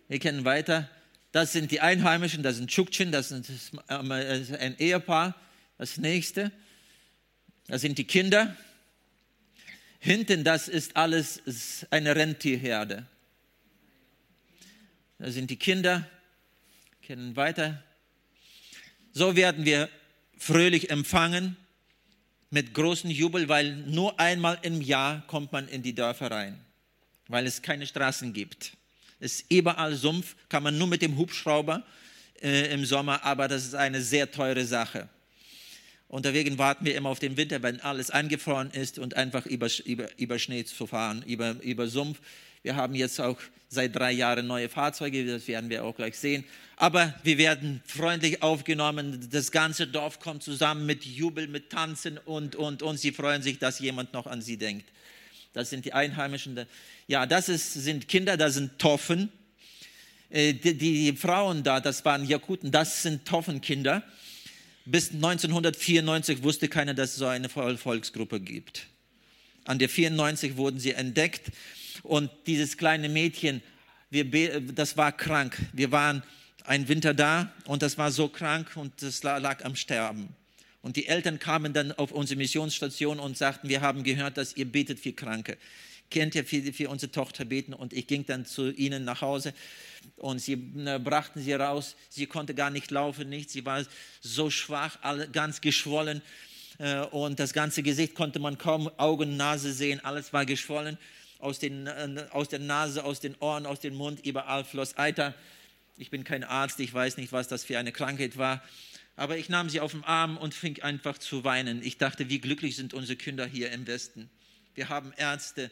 Wir 0.07 0.19
kennen 0.19 0.45
weiter. 0.45 0.89
Das 1.31 1.51
sind 1.51 1.71
die 1.71 1.79
Einheimischen, 1.79 2.43
das 2.43 2.57
sind 2.57 2.69
Tschuktschen, 2.69 3.11
das 3.11 3.31
ist 3.31 3.71
ein 3.87 4.77
Ehepaar. 4.77 5.35
Das 5.77 5.97
nächste, 5.97 6.51
das 7.67 7.81
sind 7.81 7.97
die 7.97 8.03
Kinder. 8.03 8.55
Hinten, 9.99 10.43
das 10.43 10.67
ist 10.67 10.95
alles 10.95 11.41
eine 11.89 12.15
Rentierherde. 12.15 13.07
Das 15.17 15.33
sind 15.33 15.49
die 15.49 15.57
Kinder, 15.57 16.07
kennen 17.01 17.35
weiter. 17.35 17.81
So 19.13 19.35
werden 19.35 19.65
wir 19.65 19.89
fröhlich 20.37 20.91
empfangen 20.91 21.55
mit 22.51 22.73
großem 22.73 23.09
Jubel, 23.09 23.49
weil 23.49 23.75
nur 23.75 24.19
einmal 24.19 24.59
im 24.61 24.81
Jahr 24.81 25.25
kommt 25.25 25.51
man 25.51 25.67
in 25.67 25.81
die 25.81 25.95
Dörfer 25.95 26.29
rein 26.29 26.63
weil 27.27 27.45
es 27.47 27.61
keine 27.61 27.87
Straßen 27.87 28.33
gibt. 28.33 28.73
Es 29.19 29.35
ist 29.35 29.51
überall 29.51 29.95
Sumpf, 29.95 30.35
kann 30.49 30.63
man 30.63 30.77
nur 30.77 30.87
mit 30.87 31.01
dem 31.01 31.17
Hubschrauber 31.17 31.83
äh, 32.41 32.73
im 32.73 32.85
Sommer, 32.85 33.23
aber 33.23 33.47
das 33.47 33.63
ist 33.63 33.75
eine 33.75 34.01
sehr 34.01 34.29
teure 34.29 34.65
Sache. 34.65 35.07
Und 36.09 36.25
deswegen 36.25 36.57
warten 36.57 36.85
wir 36.85 36.95
immer 36.95 37.09
auf 37.09 37.19
den 37.19 37.37
Winter, 37.37 37.63
wenn 37.63 37.79
alles 37.79 38.11
eingefroren 38.11 38.69
ist 38.69 38.99
und 38.99 39.15
einfach 39.15 39.45
über, 39.47 39.67
über, 39.85 40.07
über 40.19 40.37
Schnee 40.37 40.63
zu 40.63 40.85
fahren, 40.85 41.23
über, 41.25 41.55
über 41.61 41.87
Sumpf. 41.87 42.19
Wir 42.61 42.75
haben 42.75 42.93
jetzt 42.93 43.19
auch 43.19 43.39
seit 43.67 43.95
drei 43.95 44.11
Jahren 44.11 44.45
neue 44.45 44.69
Fahrzeuge, 44.69 45.25
das 45.25 45.47
werden 45.47 45.69
wir 45.69 45.83
auch 45.83 45.95
gleich 45.95 46.17
sehen. 46.17 46.43
Aber 46.75 47.13
wir 47.23 47.37
werden 47.37 47.81
freundlich 47.85 48.43
aufgenommen. 48.43 49.27
Das 49.31 49.51
ganze 49.51 49.87
Dorf 49.87 50.19
kommt 50.19 50.43
zusammen 50.43 50.85
mit 50.85 51.05
Jubel, 51.05 51.47
mit 51.47 51.69
Tanzen 51.69 52.19
und, 52.19 52.55
und, 52.55 52.83
und. 52.83 52.99
Sie 52.99 53.11
freuen 53.11 53.41
sich, 53.41 53.57
dass 53.57 53.79
jemand 53.79 54.13
noch 54.13 54.27
an 54.27 54.41
sie 54.41 54.57
denkt. 54.57 54.85
Das 55.53 55.69
sind 55.69 55.85
die 55.85 55.93
Einheimischen. 55.93 56.65
Ja, 57.07 57.25
das 57.25 57.47
ist, 57.47 57.73
sind 57.73 58.07
Kinder, 58.07 58.37
das 58.37 58.55
sind 58.55 58.79
Toffen. 58.79 59.31
Äh, 60.29 60.53
die, 60.53 60.75
die, 60.75 61.13
Frauen 61.13 61.63
da, 61.63 61.79
das 61.79 62.03
waren 62.05 62.25
Jakuten, 62.25 62.71
das 62.71 63.03
sind 63.03 63.25
Toffenkinder. 63.25 64.03
Bis 64.85 65.11
1994 65.11 66.43
wusste 66.43 66.67
keiner, 66.67 66.93
dass 66.93 67.11
es 67.11 67.15
so 67.17 67.27
eine 67.27 67.47
Volksgruppe 67.49 68.39
gibt. 68.39 68.87
An 69.65 69.79
der 69.79 69.87
94 69.87 70.57
wurden 70.57 70.79
sie 70.79 70.91
entdeckt 70.91 71.51
und 72.01 72.29
dieses 72.47 72.75
kleine 72.75 73.07
Mädchen, 73.07 73.61
wir, 74.09 74.59
das 74.59 74.97
war 74.97 75.11
krank. 75.11 75.57
Wir 75.71 75.91
waren 75.91 76.23
einen 76.65 76.87
Winter 76.87 77.13
da 77.13 77.53
und 77.65 77.81
das 77.81 77.97
war 77.97 78.11
so 78.11 78.27
krank 78.27 78.75
und 78.75 79.01
das 79.01 79.23
lag 79.23 79.63
am 79.63 79.75
Sterben. 79.75 80.35
Und 80.83 80.97
die 80.97 81.07
Eltern 81.07 81.39
kamen 81.39 81.71
dann 81.71 81.93
auf 81.93 82.11
unsere 82.11 82.37
Missionsstation 82.37 83.17
und 83.17 83.37
sagten, 83.37 83.69
wir 83.69 83.79
haben 83.79 84.03
gehört, 84.03 84.37
dass 84.37 84.57
ihr 84.57 84.65
betet 84.65 84.99
für 84.99 85.13
Kranke. 85.13 85.57
Kennt 86.11 86.35
ihr 86.35 86.43
für, 86.43 86.61
für 86.73 86.89
unsere 86.89 87.09
Tochter 87.09 87.45
beten? 87.45 87.73
Und 87.73 87.93
ich 87.93 88.05
ging 88.05 88.25
dann 88.25 88.45
zu 88.45 88.69
ihnen 88.69 89.05
nach 89.05 89.21
Hause 89.21 89.53
und 90.17 90.39
sie 90.39 90.53
äh, 90.53 90.99
brachten 90.99 91.41
sie 91.41 91.53
raus. 91.53 91.95
Sie 92.09 92.25
konnte 92.25 92.53
gar 92.53 92.69
nicht 92.69 92.91
laufen, 92.91 93.29
nicht. 93.29 93.49
Sie 93.49 93.65
war 93.65 93.81
so 94.19 94.49
schwach, 94.49 94.99
alle, 95.01 95.29
ganz 95.29 95.61
geschwollen. 95.61 96.21
Äh, 96.79 96.99
und 97.05 97.39
das 97.39 97.53
ganze 97.53 97.81
Gesicht 97.81 98.13
konnte 98.13 98.39
man 98.39 98.57
kaum 98.57 98.91
Augen, 98.97 99.37
Nase 99.37 99.71
sehen. 99.71 100.01
Alles 100.03 100.33
war 100.33 100.45
geschwollen. 100.45 100.97
Aus, 101.39 101.59
den, 101.59 101.87
äh, 101.87 102.25
aus 102.31 102.49
der 102.49 102.59
Nase, 102.59 103.05
aus 103.05 103.21
den 103.21 103.35
Ohren, 103.39 103.65
aus 103.65 103.79
dem 103.79 103.95
Mund, 103.95 104.25
überall 104.25 104.65
floss 104.65 104.97
Eiter. 104.97 105.33
Ich 105.95 106.09
bin 106.09 106.25
kein 106.25 106.43
Arzt, 106.43 106.81
ich 106.81 106.93
weiß 106.93 107.15
nicht, 107.15 107.31
was 107.31 107.47
das 107.47 107.63
für 107.63 107.77
eine 107.79 107.93
Krankheit 107.93 108.37
war. 108.37 108.61
Aber 109.15 109.37
ich 109.37 109.49
nahm 109.49 109.69
sie 109.69 109.79
auf 109.79 109.91
den 109.91 110.03
Arm 110.03 110.37
und 110.37 110.53
fing 110.53 110.81
einfach 110.81 111.17
zu 111.17 111.43
weinen. 111.43 111.83
Ich 111.83 111.97
dachte, 111.97 112.29
wie 112.29 112.39
glücklich 112.39 112.75
sind 112.75 112.93
unsere 112.93 113.15
Kinder 113.15 113.45
hier 113.45 113.71
im 113.71 113.85
Westen. 113.85 114.29
Wir 114.75 114.89
haben 114.89 115.13
Ärzte 115.17 115.69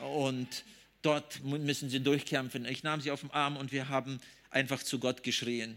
und 0.00 0.64
dort 1.02 1.42
müssen 1.42 1.90
sie 1.90 2.00
durchkämpfen. 2.00 2.64
Ich 2.66 2.82
nahm 2.82 3.00
sie 3.00 3.10
auf 3.10 3.20
den 3.20 3.30
Arm 3.32 3.56
und 3.56 3.72
wir 3.72 3.88
haben 3.88 4.20
einfach 4.50 4.82
zu 4.82 4.98
Gott 5.00 5.22
geschrien 5.22 5.76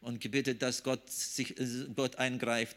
und 0.00 0.20
gebetet, 0.20 0.62
dass 0.62 0.82
Gott, 0.82 1.08
sich, 1.08 1.54
Gott 1.94 2.16
eingreift. 2.16 2.76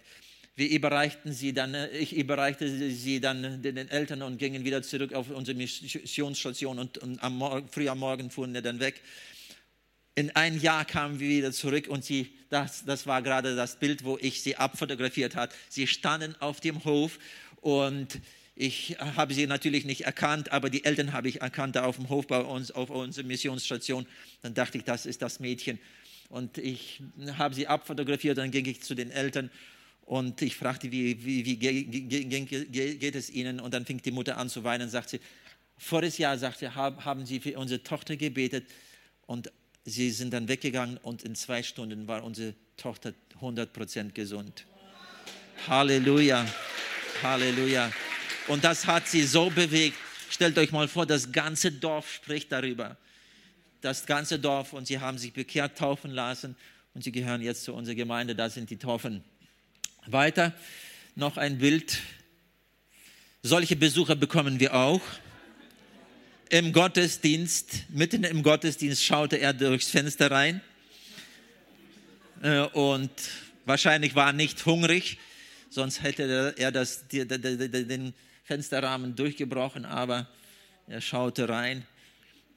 Wir 0.55 0.69
überreichten 0.69 1.33
sie 1.33 1.51
dann, 1.51 1.75
ich 1.91 2.15
überreichte 2.15 2.69
sie 2.69 3.19
dann 3.19 3.61
den 3.61 3.89
Eltern 3.89 4.21
und 4.21 4.37
gingen 4.37 4.63
wieder 4.63 4.83
zurück 4.83 5.13
auf 5.13 5.29
unsere 5.29 5.57
Missionsstation 5.57 6.79
und, 6.79 6.97
und 6.99 7.21
am 7.21 7.37
Morgen, 7.37 7.67
früh 7.67 7.89
am 7.89 7.99
Morgen 7.99 8.31
fuhren 8.31 8.53
wir 8.53 8.61
dann 8.61 8.79
weg. 8.79 9.01
In 10.17 10.33
ein 10.33 10.61
Jahr 10.61 10.85
kamen 10.85 11.19
wir 11.19 11.27
wieder 11.27 11.51
zurück 11.51 11.89
und 11.89 12.05
sie, 12.05 12.31
das, 12.49 12.85
das 12.85 13.05
war 13.05 13.21
gerade 13.21 13.57
das 13.57 13.77
Bild, 13.79 14.05
wo 14.05 14.17
ich 14.21 14.41
sie 14.41 14.55
abfotografiert 14.55 15.35
habe. 15.35 15.53
Sie 15.67 15.87
standen 15.87 16.35
auf 16.39 16.61
dem 16.61 16.85
Hof 16.85 17.19
und 17.59 18.21
ich 18.55 18.95
habe 18.97 19.33
sie 19.33 19.45
natürlich 19.45 19.83
nicht 19.83 20.05
erkannt, 20.05 20.53
aber 20.53 20.69
die 20.69 20.85
Eltern 20.85 21.11
habe 21.11 21.27
ich 21.27 21.41
erkannt, 21.41 21.75
da 21.75 21.83
auf 21.83 21.97
dem 21.97 22.07
Hof 22.07 22.27
bei 22.27 22.39
uns, 22.39 22.71
auf 22.71 22.89
unserer 22.89 23.25
Missionsstation. 23.25 24.07
Dann 24.41 24.53
dachte 24.53 24.77
ich, 24.77 24.85
das 24.85 25.05
ist 25.05 25.21
das 25.21 25.41
Mädchen. 25.41 25.79
Und 26.29 26.57
ich 26.57 27.01
habe 27.37 27.53
sie 27.53 27.67
abfotografiert, 27.67 28.37
dann 28.37 28.51
ging 28.51 28.65
ich 28.65 28.81
zu 28.81 28.95
den 28.95 29.11
Eltern 29.11 29.51
und 30.05 30.41
ich 30.41 30.55
fragte, 30.55 30.93
wie, 30.93 31.25
wie, 31.25 31.45
wie 31.45 31.57
geht 31.57 33.15
es 33.15 33.29
ihnen? 33.29 33.59
Und 33.59 33.73
dann 33.73 33.85
fing 33.85 34.01
die 34.01 34.11
Mutter 34.11 34.37
an 34.37 34.47
zu 34.47 34.63
weinen 34.63 34.83
und 34.83 34.89
sagte, 34.89 35.19
voriges 35.77 36.17
Jahr, 36.17 36.37
sagte, 36.37 36.73
haben 36.73 37.25
sie 37.25 37.41
für 37.41 37.59
unsere 37.59 37.83
Tochter 37.83 38.15
gebetet 38.15 38.65
und 39.25 39.51
sie 39.85 40.11
sind 40.11 40.33
dann 40.33 40.47
weggegangen 40.47 40.97
und 40.97 41.23
in 41.23 41.35
zwei 41.35 41.63
Stunden 41.63 42.07
war 42.07 42.23
unsere 42.23 42.53
Tochter 42.75 43.13
100% 43.39 44.11
gesund. 44.11 44.65
Halleluja, 45.67 46.45
Halleluja. 47.23 47.91
Und 48.47 48.63
das 48.63 48.85
hat 48.85 49.07
sie 49.07 49.23
so 49.23 49.49
bewegt. 49.49 49.97
Stellt 50.29 50.57
euch 50.57 50.71
mal 50.71 50.87
vor, 50.87 51.05
das 51.05 51.31
ganze 51.31 51.71
Dorf 51.71 52.11
spricht 52.11 52.51
darüber. 52.51 52.97
Das 53.81 54.05
ganze 54.05 54.39
Dorf 54.39 54.73
und 54.73 54.87
sie 54.87 54.99
haben 54.99 55.17
sich 55.17 55.31
bekehrt, 55.31 55.77
taufen 55.77 56.11
lassen 56.11 56.55
und 56.93 57.03
sie 57.03 57.11
gehören 57.11 57.41
jetzt 57.41 57.63
zu 57.63 57.73
unserer 57.73 57.95
Gemeinde. 57.95 58.35
Da 58.35 58.49
sind 58.49 58.69
die 58.69 58.77
Taufen. 58.77 59.23
Weiter 60.07 60.53
noch 61.15 61.37
ein 61.37 61.59
Bild. 61.59 61.99
Solche 63.43 63.75
Besucher 63.75 64.15
bekommen 64.15 64.59
wir 64.59 64.73
auch. 64.73 65.01
Im 66.49 66.73
Gottesdienst, 66.73 67.89
mitten 67.89 68.23
im 68.23 68.43
Gottesdienst 68.43 69.03
schaute 69.03 69.37
er 69.37 69.51
durchs 69.53 69.89
Fenster 69.89 70.29
rein 70.29 70.61
äh, 72.43 72.59
und 72.59 73.09
wahrscheinlich 73.65 74.13
war 74.13 74.27
er 74.27 74.33
nicht 74.33 74.63
hungrig, 74.65 75.17
sonst 75.71 76.03
hätte 76.03 76.53
er 76.57 76.71
das, 76.71 77.07
den 77.07 78.13
Fensterrahmen 78.43 79.15
durchgebrochen, 79.15 79.85
aber 79.85 80.27
er 80.87 81.01
schaute 81.01 81.49
rein. 81.49 81.83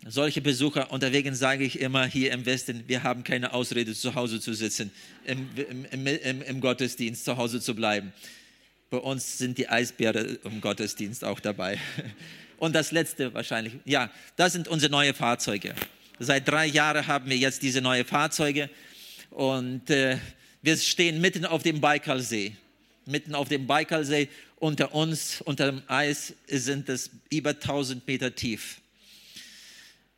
Solche 0.07 0.42
Besucher, 0.42 0.92
und 0.92 1.03
deswegen 1.03 1.35
sage 1.35 1.64
ich 1.64 1.81
immer 1.81 2.05
hier 2.05 2.33
im 2.33 2.44
Westen, 2.44 2.85
wir 2.87 3.03
haben 3.03 3.24
keine 3.24 3.55
Ausrede, 3.55 3.94
zu 3.94 4.14
Hause 4.14 4.38
zu 4.38 4.53
sitzen, 4.53 4.92
im, 5.24 5.48
im, 5.90 6.07
im, 6.07 6.42
im 6.42 6.61
Gottesdienst 6.61 7.24
zu 7.24 7.38
Hause 7.38 7.61
zu 7.61 7.74
bleiben. 7.74 8.12
Bei 8.90 8.98
uns 8.98 9.38
sind 9.38 9.57
die 9.57 9.68
Eisbären 9.68 10.38
im 10.44 10.61
Gottesdienst 10.61 11.24
auch 11.24 11.40
dabei. 11.40 11.79
Und 12.58 12.74
das 12.74 12.90
letzte 12.90 13.32
wahrscheinlich, 13.32 13.74
ja, 13.84 14.10
das 14.36 14.52
sind 14.52 14.68
unsere 14.68 14.90
neuen 14.90 15.14
Fahrzeuge. 15.14 15.74
Seit 16.18 16.48
drei 16.48 16.66
Jahren 16.66 17.06
haben 17.06 17.30
wir 17.30 17.36
jetzt 17.36 17.62
diese 17.62 17.80
neuen 17.80 18.04
Fahrzeuge 18.04 18.68
und 19.30 19.88
äh, 19.90 20.18
wir 20.60 20.76
stehen 20.76 21.20
mitten 21.20 21.44
auf 21.46 21.62
dem 21.62 21.80
Baikalsee. 21.80 22.56
Mitten 23.06 23.36
auf 23.36 23.48
dem 23.48 23.68
Baikalsee 23.68 24.28
unter 24.56 24.92
uns, 24.92 25.40
unter 25.42 25.66
dem 25.66 25.82
Eis 25.86 26.34
sind 26.48 26.88
es 26.88 27.10
über 27.30 27.50
1000 27.50 28.04
Meter 28.08 28.34
tief. 28.34 28.80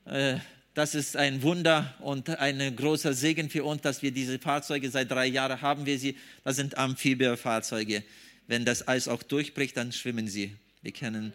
Äh, 0.07 0.39
das 0.73 0.95
ist 0.95 1.19
ein 1.19 1.43
Wunder 1.43 1.95
und 2.01 2.31
ein 2.31 2.75
großer 2.75 3.13
Segen 3.13 3.51
für 3.51 3.65
uns, 3.65 3.83
dass 3.83 4.01
wir 4.01 4.13
diese 4.13 4.39
Fahrzeuge 4.39 4.89
seit 4.89 5.11
drei 5.11 5.27
Jahren 5.27 5.61
haben 5.61 5.85
wir 5.85 5.99
sie. 5.99 6.17
Das 6.43 6.57
sind 6.57 6.79
Amphibienfahrzeuge. 6.79 8.03
Wenn 8.47 8.65
das 8.65 8.89
Eis 8.89 9.09
auch 9.09 9.23
durchbricht, 9.23 9.77
dann 9.77 9.93
schwimmen 9.93 10.27
sie. 10.27 10.57
Wir 10.81 10.93
kennen, 10.93 11.35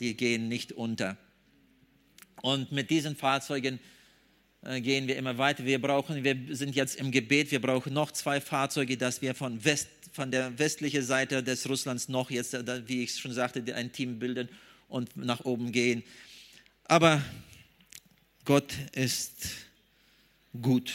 die 0.00 0.16
gehen 0.16 0.48
nicht 0.48 0.72
unter. 0.72 1.16
Und 2.42 2.72
mit 2.72 2.90
diesen 2.90 3.16
Fahrzeugen 3.16 3.80
äh, 4.62 4.80
gehen 4.80 5.06
wir 5.08 5.16
immer 5.16 5.38
weiter. 5.38 5.64
Wir 5.64 5.80
brauchen, 5.80 6.24
wir 6.24 6.56
sind 6.56 6.74
jetzt 6.74 6.96
im 6.96 7.10
Gebet, 7.10 7.50
wir 7.50 7.60
brauchen 7.60 7.92
noch 7.92 8.10
zwei 8.10 8.40
Fahrzeuge, 8.40 8.96
dass 8.96 9.22
wir 9.22 9.34
von, 9.34 9.64
West, 9.64 9.88
von 10.12 10.30
der 10.30 10.58
westlichen 10.58 11.02
Seite 11.02 11.42
des 11.42 11.68
Russlands 11.68 12.08
noch 12.08 12.30
jetzt, 12.30 12.54
äh, 12.54 12.88
wie 12.88 13.04
ich 13.04 13.16
schon 13.16 13.32
sagte, 13.32 13.62
ein 13.74 13.92
Team 13.92 14.18
bilden 14.18 14.48
und 14.88 15.16
nach 15.16 15.44
oben 15.44 15.72
gehen. 15.72 16.02
Aber 16.84 17.22
Gott 18.44 18.72
ist 18.92 19.48
gut. 20.60 20.92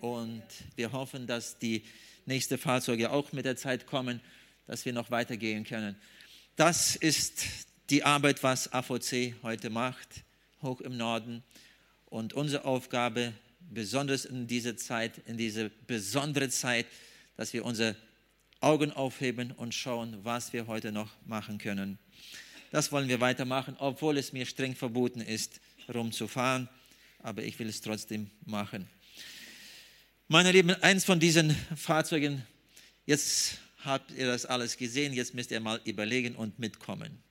Und 0.00 0.42
wir 0.76 0.92
hoffen, 0.92 1.26
dass 1.26 1.58
die 1.58 1.82
nächsten 2.24 2.56
Fahrzeuge 2.56 3.10
auch 3.10 3.32
mit 3.32 3.44
der 3.44 3.56
Zeit 3.56 3.86
kommen, 3.86 4.20
dass 4.66 4.84
wir 4.84 4.92
noch 4.92 5.10
weitergehen 5.10 5.64
können. 5.64 5.96
Das 6.56 6.96
ist 6.96 7.42
die 7.90 8.04
Arbeit, 8.04 8.42
was 8.42 8.72
AVC 8.72 9.34
heute 9.42 9.68
macht, 9.68 10.22
hoch 10.62 10.80
im 10.80 10.96
Norden. 10.96 11.42
Und 12.06 12.32
unsere 12.32 12.64
Aufgabe, 12.64 13.32
besonders 13.60 14.24
in 14.24 14.46
dieser 14.46 14.76
Zeit, 14.76 15.20
in 15.26 15.36
diese 15.36 15.70
besondere 15.88 16.48
Zeit, 16.50 16.86
dass 17.36 17.52
wir 17.52 17.64
unsere 17.64 17.96
Augen 18.60 18.92
aufheben 18.92 19.50
und 19.52 19.74
schauen, 19.74 20.18
was 20.22 20.52
wir 20.52 20.66
heute 20.66 20.92
noch 20.92 21.10
machen 21.26 21.58
können. 21.58 21.98
Das 22.70 22.92
wollen 22.92 23.08
wir 23.08 23.20
weitermachen, 23.20 23.74
obwohl 23.78 24.18
es 24.18 24.32
mir 24.32 24.46
streng 24.46 24.76
verboten 24.76 25.20
ist, 25.20 25.60
rumzufahren, 25.92 26.68
aber 27.20 27.42
ich 27.42 27.58
will 27.58 27.68
es 27.68 27.80
trotzdem 27.80 28.30
machen. 28.44 28.86
Meine 30.28 30.52
Lieben, 30.52 30.70
eins 30.82 31.04
von 31.04 31.18
diesen 31.18 31.50
Fahrzeugen, 31.74 32.46
jetzt 33.06 33.58
habt 33.84 34.12
ihr 34.12 34.26
das 34.26 34.46
alles 34.46 34.76
gesehen, 34.76 35.12
jetzt 35.12 35.34
müsst 35.34 35.50
ihr 35.50 35.58
mal 35.58 35.80
überlegen 35.84 36.36
und 36.36 36.58
mitkommen. 36.60 37.29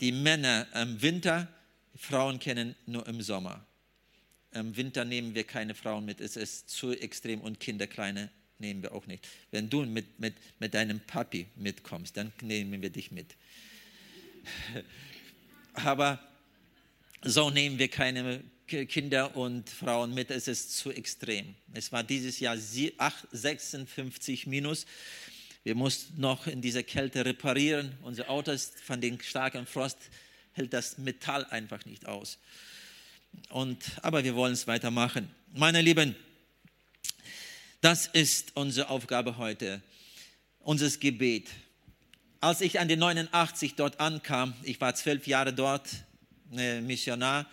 Die 0.00 0.12
Männer 0.12 0.66
im 0.74 1.00
Winter, 1.02 1.48
Frauen 1.96 2.38
kennen 2.38 2.74
nur 2.86 3.06
im 3.06 3.20
Sommer. 3.20 3.64
Im 4.52 4.76
Winter 4.76 5.04
nehmen 5.04 5.34
wir 5.34 5.44
keine 5.44 5.74
Frauen 5.74 6.04
mit, 6.04 6.20
es 6.20 6.36
ist 6.36 6.70
zu 6.70 6.92
extrem 6.92 7.40
und 7.40 7.60
Kinder, 7.60 7.86
kleine 7.86 8.30
nehmen 8.58 8.82
wir 8.82 8.92
auch 8.92 9.06
nicht. 9.06 9.26
Wenn 9.50 9.70
du 9.70 9.84
mit, 9.84 10.18
mit, 10.18 10.34
mit 10.58 10.74
deinem 10.74 11.00
Papi 11.00 11.46
mitkommst, 11.56 12.16
dann 12.16 12.32
nehmen 12.42 12.82
wir 12.82 12.90
dich 12.90 13.10
mit. 13.10 13.34
Aber 15.74 16.20
so 17.22 17.50
nehmen 17.50 17.78
wir 17.78 17.88
keine 17.88 18.42
Kinder 18.66 19.36
und 19.36 19.68
Frauen 19.70 20.14
mit. 20.14 20.30
Es 20.30 20.48
ist 20.48 20.76
zu 20.76 20.90
extrem. 20.90 21.54
Es 21.72 21.92
war 21.92 22.04
dieses 22.04 22.40
Jahr 22.40 22.56
56 22.56 24.46
minus. 24.46 24.86
Wir 25.68 25.74
mussten 25.74 26.18
noch 26.18 26.46
in 26.46 26.62
dieser 26.62 26.82
Kälte 26.82 27.26
reparieren. 27.26 27.94
Unser 28.00 28.30
Auto 28.30 28.52
ist 28.52 28.80
von 28.80 29.02
dem 29.02 29.20
starken 29.20 29.66
Frost 29.66 29.98
hält 30.54 30.72
das 30.72 30.96
Metall 30.96 31.44
einfach 31.44 31.84
nicht 31.84 32.06
aus. 32.06 32.38
Und, 33.50 33.84
aber 34.00 34.24
wir 34.24 34.34
wollen 34.34 34.54
es 34.54 34.66
weitermachen. 34.66 35.28
Meine 35.52 35.82
Lieben, 35.82 36.16
das 37.82 38.06
ist 38.06 38.52
unsere 38.54 38.88
Aufgabe 38.88 39.36
heute, 39.36 39.82
unser 40.60 40.88
Gebet. 40.88 41.50
Als 42.40 42.62
ich 42.62 42.80
an 42.80 42.88
den 42.88 43.00
89 43.00 43.74
dort 43.74 44.00
ankam, 44.00 44.54
ich 44.62 44.80
war 44.80 44.94
zwölf 44.94 45.26
Jahre 45.26 45.52
dort, 45.52 45.86
äh, 46.56 46.80
Missionar, 46.80 47.44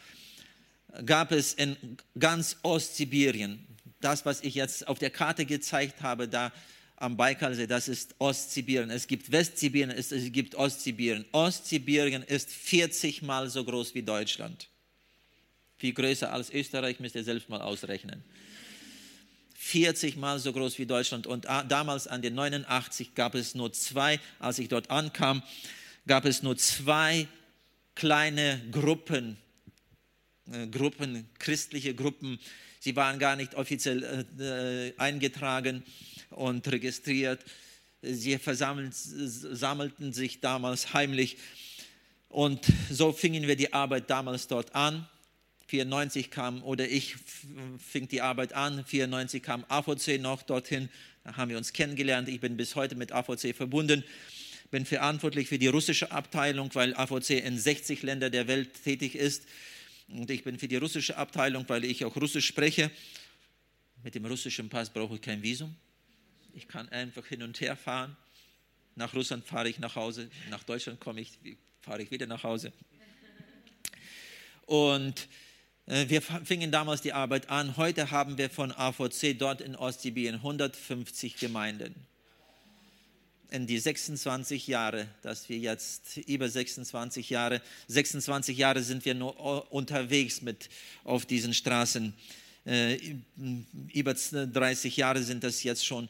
gab 1.05 1.33
es 1.33 1.53
in 1.53 1.75
ganz 2.17 2.55
Ostsibirien, 2.61 3.59
das, 3.99 4.25
was 4.25 4.41
ich 4.41 4.55
jetzt 4.55 4.87
auf 4.87 4.99
der 4.99 5.09
Karte 5.09 5.45
gezeigt 5.45 6.01
habe, 6.01 6.29
da 6.29 6.53
am 6.97 7.17
Baikalsee, 7.17 7.67
das 7.67 7.87
ist 7.87 8.15
Ostsibirien. 8.19 8.89
Es 8.89 9.07
gibt 9.07 9.31
Westsibirien, 9.31 9.91
es, 9.91 10.09
gibt 10.31 10.55
Ostsibirien. 10.55 11.25
Ostsibirien 11.31 12.23
ist 12.23 12.49
40 12.49 13.21
Mal 13.21 13.49
so 13.49 13.63
groß 13.63 13.93
wie 13.95 14.03
Deutschland. 14.03 14.69
Viel 15.77 15.93
größer 15.93 16.31
als 16.31 16.49
Österreich, 16.51 16.99
müsst 16.99 17.15
ihr 17.15 17.23
selbst 17.23 17.49
mal 17.49 17.61
ausrechnen. 17.61 18.23
40 19.55 20.15
Mal 20.15 20.39
so 20.39 20.53
groß 20.53 20.77
wie 20.79 20.85
Deutschland. 20.85 21.27
Und 21.27 21.45
damals 21.45 22.07
an 22.07 22.21
den 22.21 22.35
89 22.35 23.13
gab 23.13 23.35
es 23.35 23.55
nur 23.55 23.73
zwei, 23.73 24.19
als 24.39 24.59
ich 24.59 24.69
dort 24.69 24.89
ankam, 24.89 25.43
gab 26.07 26.23
es 26.25 26.43
nur 26.43 26.55
zwei 26.55 27.27
kleine 27.95 28.61
Gruppen, 28.71 29.37
äh, 30.51 30.67
Gruppen, 30.67 31.27
christliche 31.39 31.93
Gruppen. 31.93 32.39
Sie 32.79 32.95
waren 32.95 33.19
gar 33.19 33.35
nicht 33.35 33.55
offiziell 33.55 34.25
äh, 34.39 34.99
eingetragen 35.01 35.83
und 36.35 36.67
registriert. 36.67 37.43
Sie 38.01 38.37
versammelten 38.37 40.13
sich 40.13 40.41
damals 40.41 40.93
heimlich. 40.93 41.37
Und 42.29 42.65
so 42.89 43.11
fingen 43.11 43.47
wir 43.47 43.55
die 43.55 43.73
Arbeit 43.73 44.09
damals 44.09 44.47
dort 44.47 44.75
an. 44.75 45.07
94 45.67 46.29
kam, 46.29 46.61
oder 46.63 46.87
ich 46.87 47.15
fing 47.79 48.07
die 48.07 48.21
Arbeit 48.21 48.53
an, 48.53 48.85
94 48.85 49.41
kam 49.41 49.65
AVC 49.67 50.19
noch 50.19 50.43
dorthin, 50.43 50.89
da 51.23 51.37
haben 51.37 51.49
wir 51.49 51.57
uns 51.57 51.73
kennengelernt. 51.73 52.29
Ich 52.29 52.39
bin 52.39 52.55
bis 52.55 52.75
heute 52.75 52.93
mit 52.93 53.11
AVC 53.11 53.55
verbunden, 53.55 54.03
bin 54.69 54.85
verantwortlich 54.85 55.47
für 55.47 55.57
die 55.57 55.65
russische 55.65 56.11
Abteilung, 56.11 56.69
weil 56.73 56.93
AVC 56.95 57.43
in 57.43 57.57
60 57.57 58.03
Ländern 58.03 58.31
der 58.31 58.47
Welt 58.47 58.83
tätig 58.83 59.15
ist. 59.15 59.45
Und 60.07 60.29
ich 60.29 60.43
bin 60.43 60.59
für 60.59 60.67
die 60.67 60.75
russische 60.75 61.17
Abteilung, 61.17 61.65
weil 61.67 61.83
ich 61.83 62.05
auch 62.05 62.15
Russisch 62.15 62.45
spreche. 62.45 62.91
Mit 64.03 64.13
dem 64.13 64.25
russischen 64.25 64.69
Pass 64.69 64.91
brauche 64.91 65.15
ich 65.15 65.21
kein 65.21 65.41
Visum. 65.41 65.75
Ich 66.55 66.69
kann 66.69 66.87
einfach 66.87 67.25
hin 67.25 67.43
und 67.43 67.59
her 67.59 67.75
fahren. 67.75 68.15
Nach 68.95 69.13
Russland 69.13 69.45
fahre 69.45 69.67
ich 69.67 69.77
nach 69.77 69.97
Hause, 69.97 70.29
nach 70.49 70.63
Deutschland 70.63 71.01
komme 71.01 71.19
ich, 71.19 71.37
fahre 71.81 72.01
ich 72.01 72.11
wieder 72.11 72.27
nach 72.27 72.43
Hause. 72.43 72.71
Und 74.65 75.27
äh, 75.85 76.07
wir 76.07 76.21
fingen 76.21 76.71
damals 76.71 77.01
die 77.01 77.11
Arbeit 77.11 77.49
an. 77.49 77.75
Heute 77.75 78.09
haben 78.09 78.37
wir 78.37 78.49
von 78.49 78.71
AVC 78.71 79.37
dort 79.37 79.59
in 79.59 79.75
Ostsibirien 79.75 80.35
150 80.35 81.35
Gemeinden. 81.35 81.93
In 83.51 83.67
die 83.67 83.77
26 83.77 84.67
Jahre, 84.67 85.07
dass 85.23 85.49
wir 85.49 85.57
jetzt 85.57 86.15
über 86.25 86.47
26 86.47 87.29
Jahre, 87.29 87.61
26 87.89 88.57
Jahre 88.57 88.81
sind 88.81 89.03
wir 89.03 89.13
nur 89.13 89.73
unterwegs 89.73 90.41
mit 90.41 90.69
auf 91.03 91.25
diesen 91.25 91.53
Straßen. 91.53 92.13
Äh, 92.63 92.97
über 93.93 94.13
30 94.13 94.95
Jahre 94.95 95.21
sind 95.21 95.43
das 95.43 95.61
jetzt 95.61 95.85
schon 95.85 96.07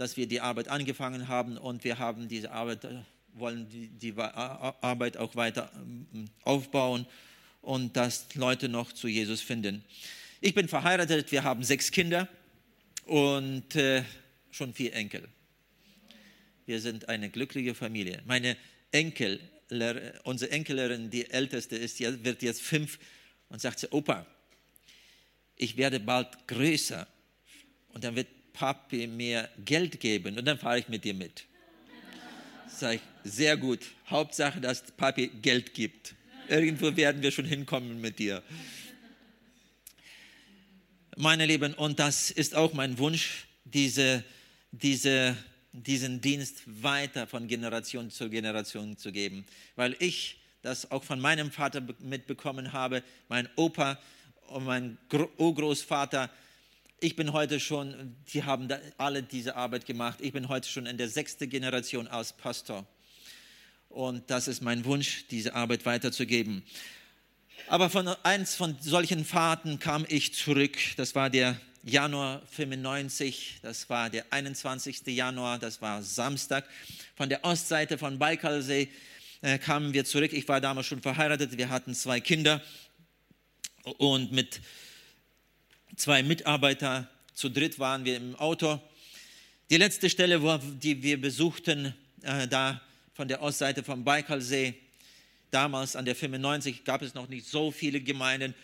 dass 0.00 0.16
wir 0.16 0.26
die 0.26 0.40
Arbeit 0.40 0.68
angefangen 0.68 1.28
haben 1.28 1.58
und 1.58 1.84
wir 1.84 1.98
haben 1.98 2.26
diese 2.26 2.52
Arbeit, 2.52 2.84
äh, 2.84 3.02
wollen 3.34 3.68
die, 3.68 3.88
die 3.88 4.16
Arbeit 4.16 5.18
auch 5.18 5.36
weiter 5.36 5.70
ähm, 5.74 6.30
aufbauen 6.42 7.04
und 7.60 7.94
dass 7.98 8.34
Leute 8.34 8.70
noch 8.70 8.94
zu 8.94 9.08
Jesus 9.08 9.42
finden. 9.42 9.84
Ich 10.40 10.54
bin 10.54 10.68
verheiratet, 10.68 11.30
wir 11.32 11.44
haben 11.44 11.62
sechs 11.62 11.90
Kinder 11.90 12.28
und 13.04 13.76
äh, 13.76 14.02
schon 14.50 14.72
vier 14.72 14.94
Enkel. 14.94 15.28
Wir 16.64 16.80
sind 16.80 17.10
eine 17.10 17.28
glückliche 17.28 17.74
Familie. 17.74 18.22
Meine 18.24 18.56
Enkel, 18.92 19.38
unsere 20.24 20.50
Enkelin, 20.50 21.10
die 21.10 21.28
älteste 21.28 21.76
ist, 21.76 22.00
wird 22.00 22.40
jetzt 22.40 22.62
fünf 22.62 22.98
und 23.50 23.60
sagt 23.60 23.80
sie, 23.80 23.92
Opa, 23.92 24.24
ich 25.56 25.76
werde 25.76 26.00
bald 26.00 26.48
größer 26.48 27.06
und 27.92 28.02
dann 28.02 28.16
wird 28.16 28.28
Papi 28.52 29.06
mir 29.06 29.48
Geld 29.64 30.00
geben 30.00 30.38
und 30.38 30.44
dann 30.44 30.58
fahre 30.58 30.78
ich 30.78 30.88
mit 30.88 31.04
dir 31.04 31.14
mit. 31.14 31.44
Sag 32.68 32.94
ich, 32.94 33.00
sehr 33.24 33.56
gut. 33.56 33.80
Hauptsache, 34.08 34.60
dass 34.60 34.82
Papi 34.82 35.28
Geld 35.28 35.74
gibt. 35.74 36.14
Irgendwo 36.48 36.96
werden 36.96 37.22
wir 37.22 37.30
schon 37.30 37.44
hinkommen 37.44 38.00
mit 38.00 38.18
dir. 38.18 38.42
Meine 41.16 41.46
Lieben, 41.46 41.74
und 41.74 41.98
das 41.98 42.30
ist 42.30 42.54
auch 42.54 42.72
mein 42.72 42.98
Wunsch, 42.98 43.46
diese, 43.64 44.24
diese, 44.72 45.36
diesen 45.72 46.20
Dienst 46.20 46.62
weiter 46.66 47.26
von 47.26 47.46
Generation 47.46 48.10
zu 48.10 48.30
Generation 48.30 48.96
zu 48.96 49.12
geben, 49.12 49.44
weil 49.76 49.96
ich 49.98 50.38
das 50.62 50.90
auch 50.90 51.04
von 51.04 51.20
meinem 51.20 51.50
Vater 51.50 51.82
mitbekommen 52.00 52.72
habe, 52.72 53.02
mein 53.28 53.48
Opa 53.56 53.98
und 54.48 54.64
mein 54.64 54.98
Urgroßvater, 55.38 56.30
ich 57.00 57.16
bin 57.16 57.32
heute 57.32 57.60
schon, 57.60 58.14
die 58.32 58.44
haben 58.44 58.68
alle 58.98 59.22
diese 59.22 59.56
Arbeit 59.56 59.86
gemacht, 59.86 60.18
ich 60.20 60.32
bin 60.32 60.48
heute 60.48 60.68
schon 60.68 60.84
in 60.86 60.98
der 60.98 61.08
sechsten 61.08 61.48
Generation 61.48 62.06
als 62.06 62.34
Pastor. 62.34 62.86
Und 63.88 64.30
das 64.30 64.48
ist 64.48 64.60
mein 64.60 64.84
Wunsch, 64.84 65.24
diese 65.30 65.54
Arbeit 65.54 65.86
weiterzugeben. 65.86 66.62
Aber 67.68 67.88
von 67.88 68.06
eins 68.22 68.54
von 68.54 68.76
solchen 68.80 69.24
Fahrten 69.24 69.78
kam 69.78 70.04
ich 70.08 70.34
zurück. 70.34 70.76
Das 70.96 71.14
war 71.14 71.30
der 71.30 71.58
Januar 71.82 72.42
95, 72.50 73.60
das 73.62 73.88
war 73.88 74.10
der 74.10 74.26
21. 74.30 75.06
Januar, 75.06 75.58
das 75.58 75.80
war 75.80 76.02
Samstag. 76.02 76.68
Von 77.16 77.30
der 77.30 77.42
Ostseite 77.44 77.96
von 77.96 78.18
Baikalsee 78.18 78.88
äh, 79.40 79.58
kamen 79.58 79.94
wir 79.94 80.04
zurück. 80.04 80.34
Ich 80.34 80.46
war 80.48 80.60
damals 80.60 80.86
schon 80.86 81.00
verheiratet, 81.00 81.56
wir 81.56 81.70
hatten 81.70 81.94
zwei 81.94 82.20
Kinder 82.20 82.62
und 83.96 84.32
mit 84.32 84.60
zwei 85.96 86.22
Mitarbeiter, 86.22 87.08
zu 87.34 87.48
dritt 87.48 87.78
waren 87.78 88.04
wir 88.04 88.16
im 88.16 88.36
Auto. 88.36 88.80
Die 89.70 89.76
letzte 89.76 90.10
Stelle, 90.10 90.40
die 90.82 91.02
wir 91.02 91.20
besuchten, 91.20 91.94
äh, 92.22 92.48
da 92.48 92.80
von 93.14 93.28
der 93.28 93.42
Ostseite 93.42 93.82
vom 93.82 94.04
Baikalsee, 94.04 94.74
damals 95.50 95.96
an 95.96 96.04
der 96.04 96.14
95 96.14 96.84
gab 96.84 97.02
es 97.02 97.14
noch 97.14 97.28
nicht 97.28 97.46
so 97.46 97.70
viele 97.70 98.00
Gemeinden, 98.00 98.54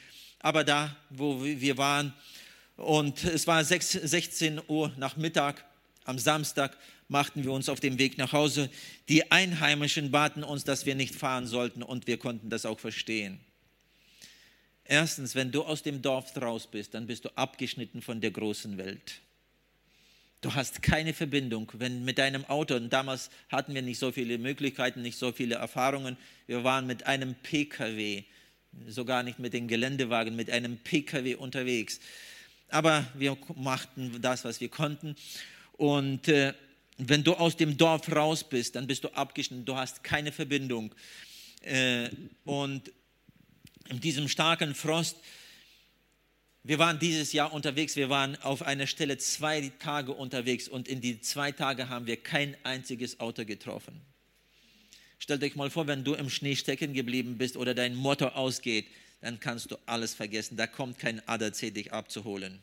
aber 0.40 0.64
da, 0.64 0.96
wo 1.10 1.42
wir 1.42 1.76
waren, 1.76 2.12
und 2.76 3.24
es 3.24 3.46
war 3.46 3.64
6, 3.64 3.92
16 3.92 4.60
Uhr 4.68 4.92
nach 4.96 5.16
Mittag 5.16 5.64
am 6.04 6.18
Samstag, 6.18 6.76
machten 7.08 7.44
wir 7.44 7.52
uns 7.52 7.68
auf 7.68 7.80
den 7.80 7.98
Weg 7.98 8.18
nach 8.18 8.32
Hause. 8.32 8.68
Die 9.08 9.30
Einheimischen 9.30 10.10
baten 10.10 10.44
uns, 10.44 10.64
dass 10.64 10.86
wir 10.86 10.94
nicht 10.94 11.14
fahren 11.14 11.46
sollten 11.46 11.82
und 11.82 12.06
wir 12.06 12.18
konnten 12.18 12.50
das 12.50 12.66
auch 12.66 12.80
verstehen. 12.80 13.40
Erstens, 14.88 15.34
wenn 15.34 15.50
du 15.50 15.64
aus 15.64 15.82
dem 15.82 16.02
Dorf 16.02 16.36
raus 16.40 16.68
bist, 16.70 16.94
dann 16.94 17.06
bist 17.06 17.24
du 17.24 17.36
abgeschnitten 17.36 18.02
von 18.02 18.20
der 18.20 18.30
großen 18.30 18.78
Welt. 18.78 19.20
Du 20.42 20.54
hast 20.54 20.82
keine 20.82 21.12
Verbindung. 21.12 21.72
Wenn 21.74 22.04
mit 22.04 22.18
deinem 22.18 22.44
Auto, 22.44 22.76
und 22.76 22.92
damals 22.92 23.30
hatten 23.48 23.74
wir 23.74 23.82
nicht 23.82 23.98
so 23.98 24.12
viele 24.12 24.38
Möglichkeiten, 24.38 25.02
nicht 25.02 25.18
so 25.18 25.32
viele 25.32 25.56
Erfahrungen, 25.56 26.16
wir 26.46 26.62
waren 26.62 26.86
mit 26.86 27.06
einem 27.06 27.34
PKW, 27.34 28.22
sogar 28.86 29.22
nicht 29.22 29.38
mit 29.38 29.54
dem 29.54 29.66
Geländewagen, 29.66 30.36
mit 30.36 30.50
einem 30.50 30.76
PKW 30.76 31.34
unterwegs. 31.34 31.98
Aber 32.68 33.04
wir 33.14 33.36
machten 33.56 34.20
das, 34.20 34.44
was 34.44 34.60
wir 34.60 34.68
konnten. 34.68 35.16
Und 35.72 36.28
äh, 36.28 36.54
wenn 36.98 37.24
du 37.24 37.34
aus 37.34 37.56
dem 37.56 37.76
Dorf 37.76 38.10
raus 38.14 38.44
bist, 38.44 38.76
dann 38.76 38.86
bist 38.86 39.04
du 39.04 39.08
abgeschnitten, 39.08 39.64
du 39.64 39.74
hast 39.76 40.04
keine 40.04 40.32
Verbindung. 40.32 40.94
Äh, 41.62 42.08
und 42.44 42.92
in 43.88 44.00
diesem 44.00 44.28
starken 44.28 44.74
Frost. 44.74 45.16
Wir 46.62 46.78
waren 46.78 46.98
dieses 46.98 47.32
Jahr 47.32 47.52
unterwegs, 47.52 47.94
wir 47.94 48.10
waren 48.10 48.36
auf 48.42 48.62
einer 48.62 48.86
Stelle 48.86 49.18
zwei 49.18 49.72
Tage 49.78 50.12
unterwegs 50.12 50.68
und 50.68 50.88
in 50.88 51.00
die 51.00 51.20
zwei 51.20 51.52
Tage 51.52 51.88
haben 51.88 52.06
wir 52.06 52.16
kein 52.16 52.56
einziges 52.64 53.20
Auto 53.20 53.44
getroffen. 53.44 54.00
Stellt 55.18 55.42
euch 55.44 55.54
mal 55.54 55.70
vor, 55.70 55.86
wenn 55.86 56.04
du 56.04 56.14
im 56.14 56.28
Schnee 56.28 56.56
stecken 56.56 56.92
geblieben 56.92 57.38
bist 57.38 57.56
oder 57.56 57.74
dein 57.74 57.94
Motor 57.94 58.36
ausgeht, 58.36 58.88
dann 59.20 59.40
kannst 59.40 59.70
du 59.70 59.76
alles 59.86 60.14
vergessen. 60.14 60.56
Da 60.56 60.66
kommt 60.66 60.98
kein 60.98 61.26
ADAC, 61.26 61.72
dich 61.72 61.92
abzuholen. 61.92 62.60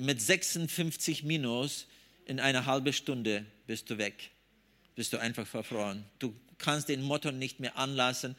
Mit 0.00 0.20
56 0.20 1.22
Minus 1.22 1.86
in 2.26 2.40
einer 2.40 2.66
halben 2.66 2.92
Stunde 2.92 3.46
bist 3.66 3.88
du 3.88 3.98
weg. 3.98 4.30
Bist 4.96 5.12
du 5.12 5.18
einfach 5.18 5.46
verfroren. 5.46 6.04
Du 6.18 6.34
kannst 6.58 6.88
den 6.88 7.02
Motor 7.02 7.32
nicht 7.32 7.60
mehr 7.60 7.78
anlassen 7.78 8.36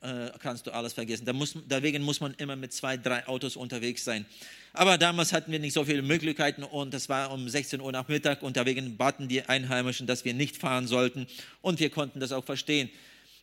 äh, 0.00 0.30
kannst 0.38 0.66
du 0.66 0.70
alles 0.72 0.92
vergessen. 0.92 1.24
Da 1.24 1.32
muss, 1.32 1.54
deswegen 1.66 2.02
muss 2.02 2.20
man 2.20 2.34
immer 2.34 2.56
mit 2.56 2.72
zwei, 2.72 2.96
drei 2.96 3.26
Autos 3.26 3.56
unterwegs 3.56 4.04
sein. 4.04 4.26
Aber 4.72 4.98
damals 4.98 5.32
hatten 5.32 5.50
wir 5.50 5.58
nicht 5.58 5.72
so 5.72 5.84
viele 5.84 6.02
Möglichkeiten 6.02 6.62
und 6.62 6.94
es 6.94 7.08
war 7.08 7.32
um 7.32 7.48
16 7.48 7.80
Uhr 7.80 7.90
Nachmittag 7.90 8.42
und 8.42 8.56
deswegen 8.56 8.96
baten 8.96 9.28
die 9.28 9.42
Einheimischen, 9.42 10.06
dass 10.06 10.24
wir 10.24 10.34
nicht 10.34 10.56
fahren 10.56 10.86
sollten 10.86 11.26
und 11.62 11.80
wir 11.80 11.90
konnten 11.90 12.20
das 12.20 12.32
auch 12.32 12.44
verstehen. 12.44 12.90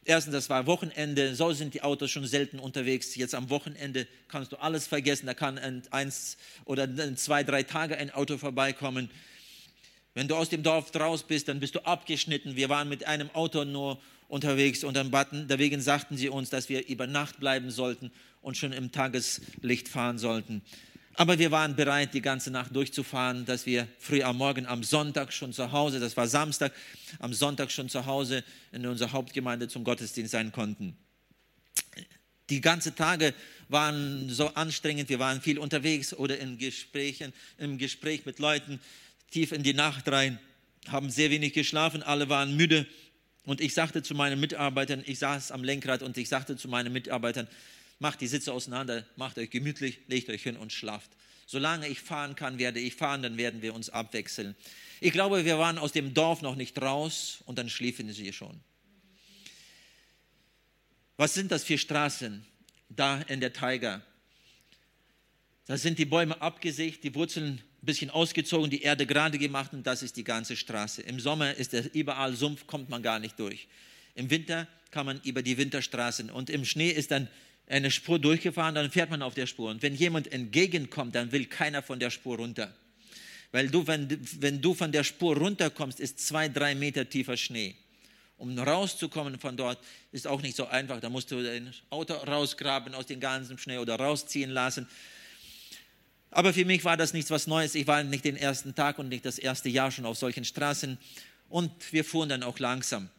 Erstens, 0.07 0.33
das 0.33 0.49
war 0.51 0.67
Wochenende, 0.67 1.35
so 1.35 1.51
sind 1.51 1.73
die 1.73 1.81
Autos 1.81 2.11
schon 2.11 2.27
selten 2.27 2.59
unterwegs. 2.59 3.15
Jetzt 3.15 3.33
am 3.33 3.49
Wochenende 3.49 4.07
kannst 4.27 4.51
du 4.51 4.57
alles 4.57 4.85
vergessen, 4.85 5.25
da 5.25 5.33
kann 5.33 5.57
in 5.57 5.81
eins 5.89 6.37
oder 6.65 6.87
zwei, 7.15 7.43
drei 7.43 7.63
Tage 7.63 7.97
ein 7.97 8.11
Auto 8.11 8.37
vorbeikommen. 8.37 9.09
Wenn 10.13 10.27
du 10.27 10.35
aus 10.35 10.49
dem 10.49 10.61
Dorf 10.61 10.95
raus 10.95 11.23
bist, 11.23 11.47
dann 11.47 11.59
bist 11.59 11.73
du 11.73 11.79
abgeschnitten. 11.79 12.55
Wir 12.55 12.69
waren 12.69 12.87
mit 12.87 13.05
einem 13.05 13.29
Auto 13.31 13.65
nur 13.65 13.99
unterwegs 14.27 14.83
und 14.83 14.95
dann 14.95 15.11
baten, 15.11 15.47
deswegen 15.47 15.81
sagten 15.81 16.17
sie 16.17 16.29
uns, 16.29 16.49
dass 16.49 16.69
wir 16.69 16.87
über 16.87 17.07
Nacht 17.07 17.39
bleiben 17.39 17.71
sollten 17.71 18.11
und 18.41 18.57
schon 18.57 18.71
im 18.71 18.91
Tageslicht 18.91 19.87
fahren 19.87 20.17
sollten. 20.17 20.61
Aber 21.17 21.39
wir 21.39 21.49
waren 21.51 21.75
bereit, 21.77 22.13
die 22.13 22.21
ganze 22.21 22.51
Nacht 22.51 22.75
durchzufahren, 22.75 23.45
dass 23.45 23.65
wir 23.65 23.87
früh 23.99 24.21
am 24.21 24.37
Morgen 24.37 24.65
am 24.65 24.83
Sonntag 24.83 25.31
schon 25.31 25.53
zu 25.53 25.71
Hause, 25.71 25.99
das 25.99 26.17
war 26.17 26.27
Samstag, 26.27 26.73
am 27.19 27.33
Sonntag 27.33 27.71
schon 27.71 27.87
zu 27.87 28.05
Hause 28.05 28.43
in 28.73 28.85
unserer 28.85 29.13
Hauptgemeinde 29.13 29.69
zum 29.69 29.85
Gottesdienst 29.85 30.31
sein 30.31 30.51
konnten. 30.51 30.97
Die 32.49 32.61
ganzen 32.61 32.95
Tage 32.95 33.33
waren 33.69 34.29
so 34.29 34.49
anstrengend, 34.49 35.09
wir 35.09 35.19
waren 35.19 35.41
viel 35.41 35.57
unterwegs 35.57 36.13
oder 36.13 36.37
in 36.37 36.57
Gesprächen, 36.57 37.33
im 37.57 37.77
Gespräch 37.77 38.25
mit 38.25 38.39
Leuten 38.39 38.79
tief 39.31 39.51
in 39.51 39.63
die 39.63 39.73
Nacht 39.73 40.07
rein, 40.09 40.37
haben 40.87 41.09
sehr 41.09 41.31
wenig 41.31 41.53
geschlafen, 41.53 42.03
alle 42.03 42.29
waren 42.29 42.55
müde. 42.55 42.85
Und 43.45 43.61
ich 43.61 43.73
sagte 43.73 44.01
zu 44.01 44.15
meinen 44.15 44.39
Mitarbeitern, 44.39 45.03
ich 45.05 45.19
saß 45.19 45.51
am 45.51 45.63
Lenkrad 45.63 46.01
und 46.03 46.17
ich 46.17 46.29
sagte 46.29 46.57
zu 46.57 46.67
meinen 46.67 46.91
Mitarbeitern, 46.91 47.47
macht 47.99 48.21
die 48.21 48.27
Sitze 48.27 48.51
auseinander, 48.51 49.05
macht 49.15 49.37
euch 49.37 49.49
gemütlich, 49.49 49.99
legt 50.07 50.29
euch 50.29 50.43
hin 50.43 50.57
und 50.57 50.73
schlaft. 50.73 51.11
Solange 51.45 51.87
ich 51.87 52.01
fahren 52.01 52.35
kann, 52.35 52.57
werde 52.57 52.79
ich 52.79 52.95
fahren, 52.95 53.21
dann 53.21 53.37
werden 53.37 53.61
wir 53.61 53.75
uns 53.75 53.89
abwechseln. 53.89 54.55
Ich 54.99 55.11
glaube, 55.11 55.45
wir 55.45 55.59
waren 55.59 55.77
aus 55.77 55.91
dem 55.91 56.13
Dorf 56.13 56.41
noch 56.41 56.55
nicht 56.55 56.81
raus 56.81 57.43
und 57.45 57.59
dann 57.59 57.69
schliefen 57.69 58.11
sie 58.11 58.33
schon. 58.33 58.59
Was 61.17 61.33
sind 61.33 61.51
das 61.51 61.63
für 61.63 61.77
Straßen 61.77 62.45
da 62.89 63.21
in 63.21 63.39
der 63.39 63.53
Taiga? 63.53 64.01
Da 65.67 65.77
sind 65.77 65.97
die 65.97 66.05
Bäume 66.05 66.39
abgesägt, 66.41 67.03
die 67.03 67.15
Wurzeln 67.15 67.53
ein 67.53 67.61
bisschen 67.81 68.11
ausgezogen, 68.11 68.69
die 68.69 68.83
Erde 68.83 69.07
gerade 69.07 69.39
gemacht 69.39 69.73
und 69.73 69.85
das 69.87 70.03
ist 70.03 70.15
die 70.15 70.23
ganze 70.23 70.55
Straße. 70.55 71.01
Im 71.01 71.19
Sommer 71.19 71.55
ist 71.55 71.73
es 71.73 71.87
überall 71.87 72.35
Sumpf, 72.35 72.67
kommt 72.67 72.89
man 72.89 73.01
gar 73.01 73.19
nicht 73.19 73.39
durch. 73.39 73.67
Im 74.13 74.29
Winter 74.29 74.67
kann 74.91 75.05
man 75.07 75.19
über 75.23 75.41
die 75.41 75.57
Winterstraßen 75.57 76.29
und 76.29 76.49
im 76.49 76.65
Schnee 76.65 76.91
ist 76.91 77.11
dann 77.11 77.27
eine 77.67 77.89
Spur 77.89 78.19
durchgefahren, 78.19 78.75
dann 78.75 78.91
fährt 78.91 79.09
man 79.09 79.23
auf 79.23 79.33
der 79.33 79.47
Spur. 79.47 79.71
Und 79.71 79.81
wenn 79.81 79.95
jemand 79.95 80.31
entgegenkommt, 80.31 81.15
dann 81.15 81.31
will 81.31 81.45
keiner 81.45 81.81
von 81.81 81.99
der 81.99 82.11
Spur 82.11 82.37
runter. 82.37 82.71
Weil 83.51 83.69
du, 83.69 83.87
wenn, 83.87 84.19
wenn 84.39 84.61
du 84.61 84.73
von 84.73 84.91
der 84.91 85.03
Spur 85.03 85.35
runterkommst, 85.37 85.99
ist 85.99 86.19
zwei, 86.19 86.47
drei 86.47 86.75
Meter 86.75 87.09
tiefer 87.09 87.37
Schnee. 87.37 87.75
Um 88.37 88.57
rauszukommen 88.59 89.39
von 89.39 89.55
dort, 89.55 89.79
ist 90.11 90.27
auch 90.27 90.41
nicht 90.41 90.57
so 90.57 90.67
einfach. 90.67 90.99
Da 90.99 91.09
musst 91.09 91.31
du 91.31 91.41
dein 91.41 91.73
Auto 91.89 92.13
rausgraben 92.13 92.93
aus 92.93 93.05
dem 93.05 93.19
ganzen 93.19 93.57
Schnee 93.57 93.77
oder 93.77 93.95
rausziehen 93.95 94.51
lassen. 94.51 94.87
Aber 96.35 96.53
für 96.53 96.65
mich 96.65 96.83
war 96.83 96.97
das 96.97 97.13
nichts 97.13 97.31
was 97.31 97.47
Neues. 97.47 97.75
Ich 97.75 97.87
war 97.87 98.03
nicht 98.03 98.25
den 98.25 98.35
ersten 98.35 98.75
Tag 98.75 98.99
und 98.99 99.07
nicht 99.07 99.23
das 99.23 99.39
erste 99.39 99.69
Jahr 99.69 99.89
schon 99.89 100.05
auf 100.05 100.17
solchen 100.17 100.43
Straßen. 100.43 100.97
Und 101.47 101.71
wir 101.93 102.03
fuhren 102.03 102.27
dann 102.27 102.43
auch 102.43 102.59
langsam. 102.59 103.09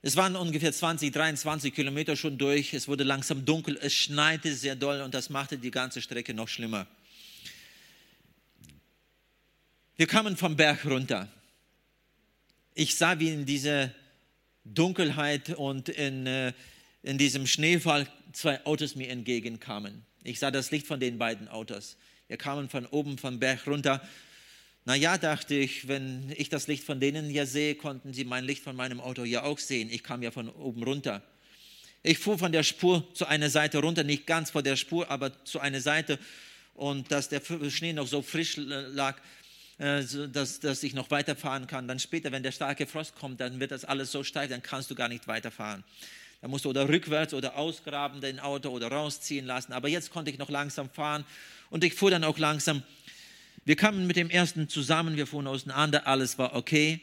Es 0.00 0.16
waren 0.16 0.34
ungefähr 0.34 0.72
20, 0.72 1.12
23 1.12 1.74
Kilometer 1.74 2.16
schon 2.16 2.38
durch. 2.38 2.72
Es 2.72 2.88
wurde 2.88 3.04
langsam 3.04 3.44
dunkel. 3.44 3.78
Es 3.82 3.92
schneite 3.92 4.54
sehr 4.54 4.76
doll 4.76 5.02
und 5.02 5.12
das 5.12 5.28
machte 5.28 5.58
die 5.58 5.70
ganze 5.70 6.00
Strecke 6.00 6.32
noch 6.32 6.48
schlimmer. 6.48 6.86
Wir 9.96 10.06
kamen 10.06 10.38
vom 10.38 10.56
Berg 10.56 10.86
runter. 10.86 11.28
Ich 12.72 12.94
sah, 12.94 13.20
wie 13.20 13.28
in 13.28 13.44
dieser 13.44 13.92
Dunkelheit 14.64 15.50
und 15.50 15.90
in, 15.90 16.26
äh, 16.26 16.54
in 17.02 17.18
diesem 17.18 17.46
Schneefall 17.46 18.10
zwei 18.32 18.64
Autos 18.64 18.96
mir 18.96 19.10
entgegenkamen. 19.10 20.06
Ich 20.26 20.38
sah 20.38 20.50
das 20.50 20.70
Licht 20.70 20.86
von 20.86 21.00
den 21.00 21.18
beiden 21.18 21.48
Autos. 21.48 21.96
Wir 22.28 22.36
kamen 22.36 22.68
von 22.68 22.86
oben 22.86 23.18
vom 23.18 23.38
Berg 23.38 23.66
runter 23.66 24.06
na 24.88 24.94
ja, 24.94 25.18
dachte 25.18 25.56
ich, 25.56 25.88
wenn 25.88 26.32
ich 26.36 26.48
das 26.48 26.68
Licht 26.68 26.84
von 26.84 27.00
denen 27.00 27.28
ja 27.28 27.44
sehe, 27.44 27.74
konnten 27.74 28.14
sie 28.14 28.24
mein 28.24 28.44
Licht 28.44 28.62
von 28.62 28.76
meinem 28.76 29.00
Auto 29.00 29.24
ja 29.24 29.42
auch 29.42 29.58
sehen. 29.58 29.90
Ich 29.90 30.04
kam 30.04 30.22
ja 30.22 30.30
von 30.30 30.48
oben 30.48 30.84
runter. 30.84 31.22
Ich 32.04 32.18
fuhr 32.18 32.38
von 32.38 32.52
der 32.52 32.62
Spur 32.62 33.04
zu 33.12 33.26
einer 33.26 33.50
Seite 33.50 33.78
runter, 33.78 34.04
nicht 34.04 34.28
ganz 34.28 34.50
vor 34.50 34.62
der 34.62 34.76
Spur, 34.76 35.10
aber 35.10 35.44
zu 35.44 35.58
einer 35.58 35.80
Seite. 35.80 36.20
Und 36.74 37.10
dass 37.10 37.28
der 37.28 37.42
Schnee 37.68 37.94
noch 37.94 38.06
so 38.06 38.22
frisch 38.22 38.58
lag, 38.58 39.16
äh, 39.78 40.04
dass, 40.28 40.60
dass 40.60 40.84
ich 40.84 40.94
noch 40.94 41.10
weiterfahren 41.10 41.66
kann. 41.66 41.88
Dann 41.88 41.98
später, 41.98 42.30
wenn 42.30 42.44
der 42.44 42.52
starke 42.52 42.86
Frost 42.86 43.16
kommt, 43.16 43.40
dann 43.40 43.58
wird 43.58 43.72
das 43.72 43.84
alles 43.84 44.12
so 44.12 44.22
steil, 44.22 44.46
dann 44.46 44.62
kannst 44.62 44.88
du 44.88 44.94
gar 44.94 45.08
nicht 45.08 45.26
weiterfahren. 45.26 45.82
Da 46.40 46.48
musst 46.48 46.64
du 46.64 46.70
oder 46.70 46.88
rückwärts 46.88 47.34
oder 47.34 47.56
ausgraben 47.56 48.20
dein 48.20 48.40
Auto 48.40 48.70
oder 48.70 48.88
rausziehen 48.88 49.46
lassen. 49.46 49.72
Aber 49.72 49.88
jetzt 49.88 50.10
konnte 50.10 50.30
ich 50.30 50.38
noch 50.38 50.50
langsam 50.50 50.90
fahren 50.90 51.24
und 51.70 51.82
ich 51.82 51.94
fuhr 51.94 52.10
dann 52.10 52.24
auch 52.24 52.38
langsam 52.38 52.82
wir 53.66 53.74
kamen 53.74 54.06
mit 54.06 54.14
dem 54.14 54.30
ersten 54.30 54.68
zusammen, 54.68 55.16
wir 55.16 55.26
fuhren 55.26 55.48
auseinander, 55.48 56.06
alles 56.06 56.38
war 56.38 56.54
okay. 56.54 57.00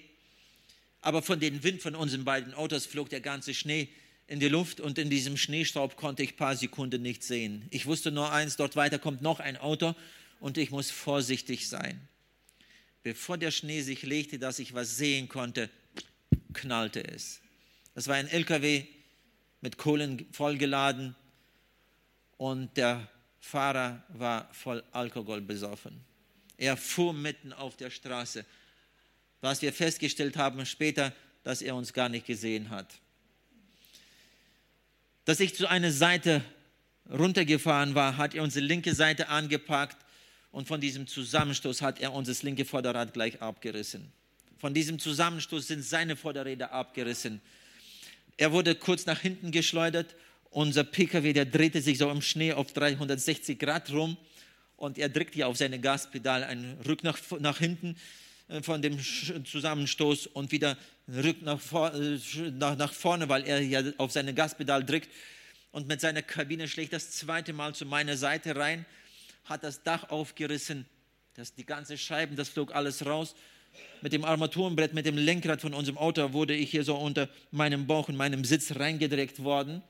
Aber 1.01 1.21
von 1.21 1.41
dem 1.41 1.61
Wind 1.61 1.81
von 1.81 1.93
unseren 1.93 2.23
beiden 2.23 2.53
Autos 2.53 2.85
flog 2.85 3.09
der 3.09 3.19
ganze 3.19 3.53
Schnee 3.53 3.89
in 4.27 4.39
die 4.39 4.47
Luft 4.47 4.79
und 4.79 4.97
in 4.97 5.09
diesem 5.09 5.35
Schneestaub 5.35 5.97
konnte 5.97 6.23
ich 6.23 6.31
ein 6.31 6.37
paar 6.37 6.55
Sekunden 6.55 7.01
nicht 7.01 7.21
sehen. 7.21 7.67
Ich 7.69 7.85
wusste 7.85 8.13
nur 8.13 8.31
eins, 8.31 8.55
dort 8.55 8.77
weiter 8.77 8.97
kommt 8.97 9.21
noch 9.21 9.41
ein 9.41 9.57
Auto 9.57 9.93
und 10.39 10.57
ich 10.57 10.71
muss 10.71 10.89
vorsichtig 10.89 11.67
sein. 11.67 11.99
Bevor 13.03 13.37
der 13.37 13.51
Schnee 13.51 13.81
sich 13.81 14.03
legte, 14.03 14.39
dass 14.39 14.57
ich 14.57 14.73
was 14.73 14.95
sehen 14.95 15.27
konnte, 15.27 15.69
knallte 16.53 17.03
es. 17.05 17.41
Das 17.93 18.07
war 18.07 18.15
ein 18.15 18.29
LKW 18.29 18.85
mit 19.63 19.77
Kohlen 19.77 20.27
vollgeladen 20.33 21.15
und 22.35 22.75
der 22.75 23.07
Fahrer 23.39 24.03
war 24.09 24.53
voll 24.53 24.83
Alkohol 24.91 25.39
besoffen. 25.39 26.01
Er 26.57 26.75
fuhr 26.75 27.13
mitten 27.13 27.53
auf 27.53 27.77
der 27.77 27.89
Straße. 27.89 28.45
Was 29.39 29.61
wir 29.61 29.71
festgestellt 29.71 30.35
haben 30.35 30.65
später, 30.65 31.13
dass 31.45 31.61
er 31.61 31.75
uns 31.75 31.93
gar 31.93 32.09
nicht 32.09 32.25
gesehen 32.25 32.71
hat. 32.71 32.93
Dass 35.23 35.39
ich 35.39 35.55
zu 35.55 35.69
einer 35.69 35.93
Seite 35.93 36.43
runtergefahren 37.09 37.95
war, 37.95 38.17
hat 38.17 38.35
er 38.35 38.43
unsere 38.43 38.65
linke 38.65 38.93
Seite 38.93 39.29
angepackt 39.29 39.97
und 40.51 40.67
von 40.67 40.81
diesem 40.81 41.07
Zusammenstoß 41.07 41.81
hat 41.81 42.01
er 42.01 42.11
unser 42.11 42.35
linke 42.43 42.65
Vorderrad 42.65 43.13
gleich 43.13 43.41
abgerissen. 43.41 44.11
Von 44.57 44.73
diesem 44.73 44.99
Zusammenstoß 44.99 45.67
sind 45.67 45.83
seine 45.83 46.17
Vorderräder 46.17 46.73
abgerissen. 46.73 47.41
Er 48.37 48.51
wurde 48.51 48.75
kurz 48.75 49.05
nach 49.05 49.19
hinten 49.19 49.51
geschleudert. 49.51 50.15
Unser 50.49 50.83
PKW, 50.83 51.33
der 51.33 51.45
drehte 51.45 51.81
sich 51.81 51.97
so 51.97 52.09
im 52.09 52.21
Schnee 52.21 52.53
auf 52.53 52.73
360 52.73 53.57
Grad 53.57 53.91
rum 53.91 54.17
und 54.77 54.97
er 54.97 55.09
drückt 55.09 55.33
hier 55.33 55.47
auf 55.47 55.57
seine 55.57 55.79
Gaspedal 55.79 56.43
einen 56.43 56.79
Rück 56.81 57.03
nach, 57.03 57.17
nach 57.39 57.57
hinten 57.57 57.95
äh, 58.49 58.61
von 58.61 58.81
dem 58.81 58.99
Zusammenstoß 58.99 60.27
und 60.27 60.51
wieder 60.51 60.77
Rück 61.07 61.41
nach, 61.41 61.59
äh, 61.93 62.19
nach, 62.51 62.77
nach 62.77 62.93
vorne, 62.93 63.29
weil 63.29 63.43
er 63.45 63.61
ja 63.61 63.81
auf 63.97 64.11
seine 64.11 64.33
Gaspedal 64.33 64.83
drückt 64.83 65.09
und 65.71 65.87
mit 65.87 66.01
seiner 66.01 66.21
Kabine 66.21 66.67
schlägt 66.67 66.93
das 66.93 67.11
zweite 67.11 67.51
Mal 67.51 67.73
zu 67.73 67.85
meiner 67.85 68.15
Seite 68.15 68.55
rein, 68.55 68.85
hat 69.45 69.63
das 69.63 69.83
Dach 69.83 70.09
aufgerissen, 70.09 70.85
das, 71.33 71.55
die 71.55 71.65
ganze 71.65 71.97
Scheiben, 71.97 72.35
das 72.35 72.49
flog 72.49 72.75
alles 72.75 73.05
raus. 73.05 73.35
Mit 74.03 74.11
dem 74.11 74.25
Armaturenbrett, 74.25 74.93
mit 74.93 75.05
dem 75.05 75.15
Lenkrad 75.15 75.61
von 75.61 75.73
unserem 75.73 75.97
Auto 75.97 76.33
wurde 76.33 76.53
ich 76.53 76.71
hier 76.71 76.83
so 76.83 76.97
unter 76.97 77.29
meinem 77.51 77.87
Bauch 77.87 78.09
und 78.09 78.17
meinem 78.17 78.43
Sitz 78.43 78.75
reingedreckt 78.75 79.41
worden. 79.45 79.81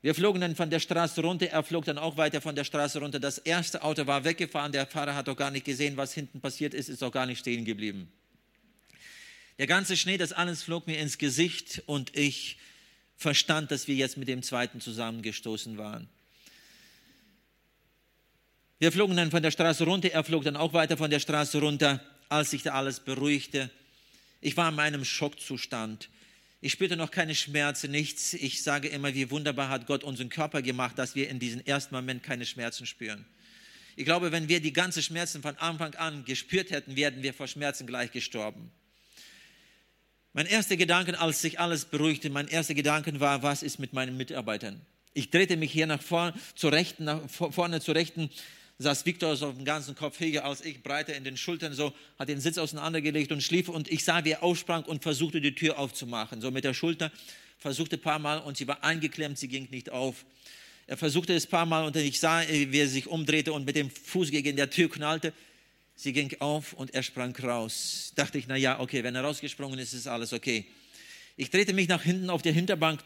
Wir 0.00 0.14
flogen 0.14 0.40
dann 0.40 0.56
von 0.56 0.70
der 0.70 0.80
Straße 0.80 1.20
runter, 1.20 1.48
er 1.48 1.62
flog 1.62 1.84
dann 1.84 1.98
auch 1.98 2.16
weiter 2.16 2.40
von 2.40 2.56
der 2.56 2.64
Straße 2.64 2.98
runter. 2.98 3.20
Das 3.20 3.36
erste 3.36 3.82
Auto 3.82 4.06
war 4.06 4.24
weggefahren, 4.24 4.72
der 4.72 4.86
Fahrer 4.86 5.14
hat 5.14 5.28
doch 5.28 5.36
gar 5.36 5.50
nicht 5.50 5.66
gesehen, 5.66 5.98
was 5.98 6.14
hinten 6.14 6.40
passiert 6.40 6.72
ist, 6.72 6.88
ist 6.88 7.04
auch 7.04 7.12
gar 7.12 7.26
nicht 7.26 7.40
stehen 7.40 7.66
geblieben. 7.66 8.10
Der 9.58 9.66
ganze 9.66 9.98
Schnee, 9.98 10.16
das 10.16 10.32
alles 10.32 10.62
flog 10.62 10.86
mir 10.86 10.98
ins 10.98 11.18
Gesicht 11.18 11.82
und 11.84 12.16
ich 12.16 12.56
verstand, 13.18 13.70
dass 13.70 13.86
wir 13.86 13.94
jetzt 13.94 14.16
mit 14.16 14.28
dem 14.28 14.42
zweiten 14.42 14.80
zusammengestoßen 14.80 15.76
waren. 15.76 16.08
Wir 18.78 18.90
flogen 18.92 19.14
dann 19.14 19.30
von 19.30 19.42
der 19.42 19.50
Straße 19.50 19.84
runter, 19.84 20.08
er 20.10 20.24
flog 20.24 20.42
dann 20.42 20.56
auch 20.56 20.72
weiter 20.72 20.96
von 20.96 21.10
der 21.10 21.20
Straße 21.20 21.60
runter, 21.60 22.00
als 22.32 22.50
sich 22.50 22.62
da 22.62 22.72
alles 22.72 23.00
beruhigte. 23.00 23.70
Ich 24.40 24.56
war 24.56 24.68
in 24.70 24.74
meinem 24.74 25.04
Schockzustand. 25.04 26.08
Ich 26.60 26.72
spürte 26.72 26.96
noch 26.96 27.10
keine 27.10 27.34
Schmerzen, 27.34 27.90
nichts. 27.90 28.34
Ich 28.34 28.62
sage 28.62 28.88
immer, 28.88 29.14
wie 29.14 29.30
wunderbar 29.30 29.68
hat 29.68 29.86
Gott 29.86 30.04
unseren 30.04 30.28
Körper 30.28 30.62
gemacht, 30.62 30.98
dass 30.98 31.14
wir 31.14 31.28
in 31.28 31.38
diesem 31.38 31.60
ersten 31.64 31.94
Moment 31.94 32.22
keine 32.22 32.46
Schmerzen 32.46 32.86
spüren. 32.86 33.26
Ich 33.96 34.04
glaube, 34.04 34.32
wenn 34.32 34.48
wir 34.48 34.60
die 34.60 34.72
ganzen 34.72 35.02
Schmerzen 35.02 35.42
von 35.42 35.56
Anfang 35.58 35.94
an 35.96 36.24
gespürt 36.24 36.70
hätten, 36.70 36.96
wären 36.96 37.22
wir 37.22 37.34
vor 37.34 37.46
Schmerzen 37.46 37.86
gleich 37.86 38.10
gestorben. 38.10 38.70
Mein 40.32 40.46
erster 40.46 40.76
Gedanke, 40.76 41.18
als 41.20 41.42
sich 41.42 41.60
alles 41.60 41.84
beruhigte, 41.84 42.30
mein 42.30 42.48
erster 42.48 42.74
Gedanke 42.74 43.20
war, 43.20 43.42
was 43.42 43.62
ist 43.62 43.78
mit 43.78 43.92
meinen 43.92 44.16
Mitarbeitern? 44.16 44.80
Ich 45.12 45.30
drehte 45.30 45.58
mich 45.58 45.72
hier 45.72 45.86
nach 45.86 46.00
vorne, 46.00 46.32
zur 46.54 46.72
Rechten, 46.72 47.04
nach 47.04 47.20
vorne 47.28 47.82
zur 47.82 47.94
Rechten, 47.94 48.30
saß 48.82 49.06
Viktor 49.06 49.36
so 49.36 49.48
auf 49.48 49.56
dem 49.56 49.64
ganzen 49.64 49.94
Kopf 49.94 50.20
höher 50.20 50.44
als 50.44 50.64
ich, 50.64 50.82
breiter 50.82 51.14
in 51.14 51.24
den 51.24 51.36
Schultern, 51.36 51.72
so, 51.72 51.92
hat 52.18 52.28
den 52.28 52.40
Sitz 52.40 52.58
auseinandergelegt 52.58 53.32
und 53.32 53.42
schlief 53.42 53.68
und 53.68 53.90
ich 53.90 54.04
sah, 54.04 54.24
wie 54.24 54.32
er 54.32 54.42
aufsprang 54.42 54.84
und 54.84 55.02
versuchte, 55.02 55.40
die 55.40 55.54
Tür 55.54 55.78
aufzumachen, 55.78 56.40
so 56.40 56.50
mit 56.50 56.64
der 56.64 56.74
Schulter, 56.74 57.10
versuchte 57.58 57.96
ein 57.96 58.02
paar 58.02 58.18
Mal 58.18 58.38
und 58.38 58.56
sie 58.56 58.66
war 58.68 58.84
eingeklemmt, 58.84 59.38
sie 59.38 59.48
ging 59.48 59.68
nicht 59.70 59.90
auf. 59.90 60.24
Er 60.86 60.96
versuchte 60.96 61.32
es 61.32 61.46
ein 61.46 61.50
paar 61.50 61.66
Mal 61.66 61.84
und 61.84 61.96
ich 61.96 62.18
sah, 62.18 62.42
wie 62.48 62.78
er 62.78 62.88
sich 62.88 63.06
umdrehte 63.06 63.52
und 63.52 63.64
mit 63.64 63.76
dem 63.76 63.88
Fuß 63.90 64.30
gegen 64.30 64.56
der 64.56 64.68
Tür 64.68 64.90
knallte. 64.90 65.32
Sie 65.94 66.12
ging 66.12 66.34
auf 66.40 66.72
und 66.72 66.92
er 66.94 67.02
sprang 67.02 67.34
raus. 67.36 68.12
Dachte 68.16 68.38
ich, 68.38 68.46
na 68.48 68.56
ja, 68.56 68.80
okay, 68.80 69.04
wenn 69.04 69.14
er 69.14 69.22
rausgesprungen 69.22 69.78
ist, 69.78 69.92
ist 69.92 70.08
alles 70.08 70.32
okay. 70.32 70.66
Ich 71.36 71.50
drehte 71.50 71.72
mich 71.72 71.88
nach 71.88 72.02
hinten 72.02 72.28
auf 72.28 72.42
der 72.42 72.52
Hinterbank 72.52 73.00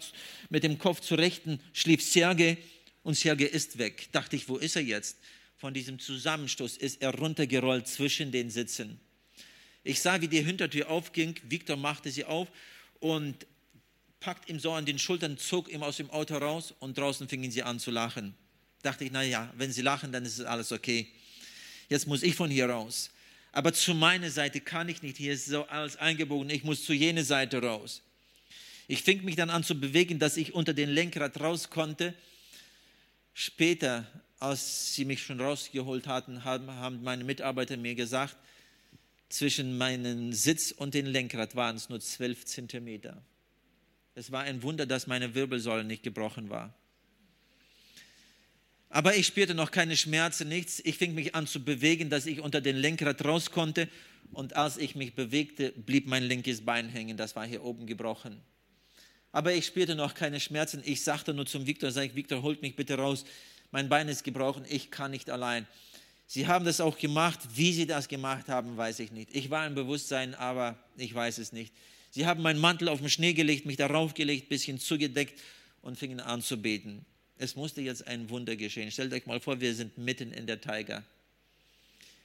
mit 0.48 0.64
dem 0.64 0.78
Kopf 0.78 1.00
zur 1.00 1.18
Rechten, 1.18 1.60
schlief 1.72 2.02
Serge 2.02 2.56
und 3.02 3.14
Serge 3.14 3.46
ist 3.46 3.78
weg. 3.78 4.08
Dachte 4.12 4.36
ich, 4.36 4.48
wo 4.48 4.56
ist 4.56 4.76
er 4.76 4.82
jetzt? 4.82 5.18
Von 5.56 5.74
diesem 5.74 5.98
Zusammenstoß 5.98 6.76
ist 6.76 7.00
er 7.02 7.14
runtergerollt 7.14 7.88
zwischen 7.88 8.30
den 8.30 8.50
Sitzen. 8.50 9.00
Ich 9.84 10.00
sah, 10.00 10.20
wie 10.20 10.28
die 10.28 10.42
Hintertür 10.42 10.90
aufging. 10.90 11.34
Victor 11.44 11.76
machte 11.76 12.10
sie 12.10 12.24
auf 12.24 12.48
und 13.00 13.46
packt 14.20 14.48
ihm 14.48 14.58
so 14.58 14.72
an 14.72 14.84
den 14.84 14.98
Schultern, 14.98 15.38
zog 15.38 15.70
ihm 15.70 15.82
aus 15.82 15.96
dem 15.96 16.10
Auto 16.10 16.36
raus 16.36 16.74
und 16.80 16.98
draußen 16.98 17.28
fingen 17.28 17.50
sie 17.50 17.62
an 17.62 17.78
zu 17.78 17.90
lachen. 17.90 18.34
Dachte 18.82 19.04
ich, 19.04 19.10
na 19.12 19.22
ja, 19.22 19.52
wenn 19.56 19.72
sie 19.72 19.82
lachen, 19.82 20.12
dann 20.12 20.24
ist 20.24 20.38
es 20.38 20.44
alles 20.44 20.72
okay 20.72 21.08
jetzt 21.88 22.06
muss 22.06 22.22
ich 22.22 22.34
von 22.34 22.50
hier 22.50 22.68
raus. 22.68 23.10
Aber 23.52 23.72
zu 23.72 23.94
meiner 23.94 24.30
Seite 24.30 24.60
kann 24.60 24.88
ich 24.88 25.02
nicht, 25.02 25.16
hier 25.16 25.32
ist 25.32 25.46
so 25.46 25.64
alles 25.64 25.96
eingebogen, 25.96 26.50
ich 26.50 26.64
muss 26.64 26.84
zu 26.84 26.92
jener 26.92 27.24
Seite 27.24 27.62
raus. 27.62 28.02
Ich 28.88 29.02
fing 29.02 29.24
mich 29.24 29.36
dann 29.36 29.50
an 29.50 29.64
zu 29.64 29.78
bewegen, 29.78 30.18
dass 30.18 30.36
ich 30.36 30.54
unter 30.54 30.74
den 30.74 30.90
Lenkrad 30.90 31.40
raus 31.40 31.70
konnte. 31.70 32.14
Später, 33.34 34.06
als 34.38 34.94
sie 34.94 35.04
mich 35.04 35.22
schon 35.22 35.40
rausgeholt 35.40 36.06
hatten, 36.06 36.44
haben 36.44 37.02
meine 37.02 37.24
Mitarbeiter 37.24 37.76
mir 37.76 37.94
gesagt, 37.94 38.36
zwischen 39.28 39.76
meinem 39.76 40.32
Sitz 40.32 40.70
und 40.70 40.94
dem 40.94 41.06
Lenkrad 41.06 41.56
waren 41.56 41.76
es 41.76 41.88
nur 41.88 42.00
zwölf 42.00 42.44
Zentimeter. 42.44 43.22
Es 44.14 44.30
war 44.30 44.42
ein 44.42 44.62
Wunder, 44.62 44.86
dass 44.86 45.06
meine 45.06 45.34
Wirbelsäule 45.34 45.84
nicht 45.84 46.02
gebrochen 46.02 46.48
war. 46.48 46.74
Aber 48.88 49.16
ich 49.16 49.26
spürte 49.26 49.54
noch 49.54 49.72
keine 49.72 49.96
Schmerzen, 49.96 50.48
nichts. 50.48 50.80
Ich 50.84 50.96
fing 50.96 51.14
mich 51.14 51.34
an 51.34 51.46
zu 51.46 51.62
bewegen, 51.62 52.08
dass 52.08 52.24
ich 52.24 52.40
unter 52.40 52.60
den 52.60 52.76
Lenkrad 52.76 53.24
raus 53.24 53.50
konnte. 53.50 53.88
Und 54.32 54.56
als 54.56 54.76
ich 54.76 54.94
mich 54.94 55.14
bewegte, 55.14 55.72
blieb 55.72 56.06
mein 56.06 56.22
linkes 56.22 56.64
Bein 56.64 56.88
hängen. 56.88 57.16
Das 57.16 57.36
war 57.36 57.46
hier 57.46 57.62
oben 57.62 57.86
gebrochen. 57.86 58.40
Aber 59.32 59.52
ich 59.52 59.66
spürte 59.66 59.96
noch 59.96 60.14
keine 60.14 60.40
Schmerzen. 60.40 60.82
Ich 60.84 61.02
sagte 61.02 61.34
nur 61.34 61.46
zum 61.46 61.66
Viktor, 61.66 61.90
sag 61.90 62.04
ich, 62.04 62.14
Viktor, 62.14 62.42
holt 62.42 62.62
mich 62.62 62.74
bitte 62.74 62.94
raus. 62.94 63.24
Mein 63.70 63.88
Bein 63.88 64.08
ist 64.08 64.24
gebrochen, 64.24 64.64
ich 64.68 64.90
kann 64.90 65.10
nicht 65.10 65.30
allein. 65.30 65.66
Sie 66.26 66.46
haben 66.46 66.64
das 66.64 66.80
auch 66.80 66.98
gemacht. 66.98 67.38
Wie 67.54 67.72
sie 67.72 67.86
das 67.86 68.08
gemacht 68.08 68.48
haben, 68.48 68.76
weiß 68.76 68.98
ich 69.00 69.12
nicht. 69.12 69.34
Ich 69.34 69.50
war 69.50 69.66
im 69.66 69.74
Bewusstsein, 69.74 70.34
aber 70.34 70.76
ich 70.96 71.14
weiß 71.14 71.38
es 71.38 71.52
nicht. 71.52 71.72
Sie 72.10 72.26
haben 72.26 72.42
meinen 72.42 72.60
Mantel 72.60 72.88
auf 72.88 72.98
den 72.98 73.10
Schnee 73.10 73.32
gelegt, 73.32 73.66
mich 73.66 73.76
darauf 73.76 74.14
gelegt, 74.14 74.48
bisschen 74.48 74.80
zugedeckt 74.80 75.40
und 75.82 75.98
fingen 75.98 76.20
an 76.20 76.42
zu 76.42 76.60
beten. 76.60 77.04
Es 77.38 77.54
musste 77.54 77.82
jetzt 77.82 78.06
ein 78.06 78.30
Wunder 78.30 78.56
geschehen. 78.56 78.90
Stellt 78.90 79.12
euch 79.12 79.26
mal 79.26 79.40
vor, 79.40 79.60
wir 79.60 79.74
sind 79.74 79.98
mitten 79.98 80.32
in 80.32 80.46
der 80.46 80.60
Taiga. 80.60 81.04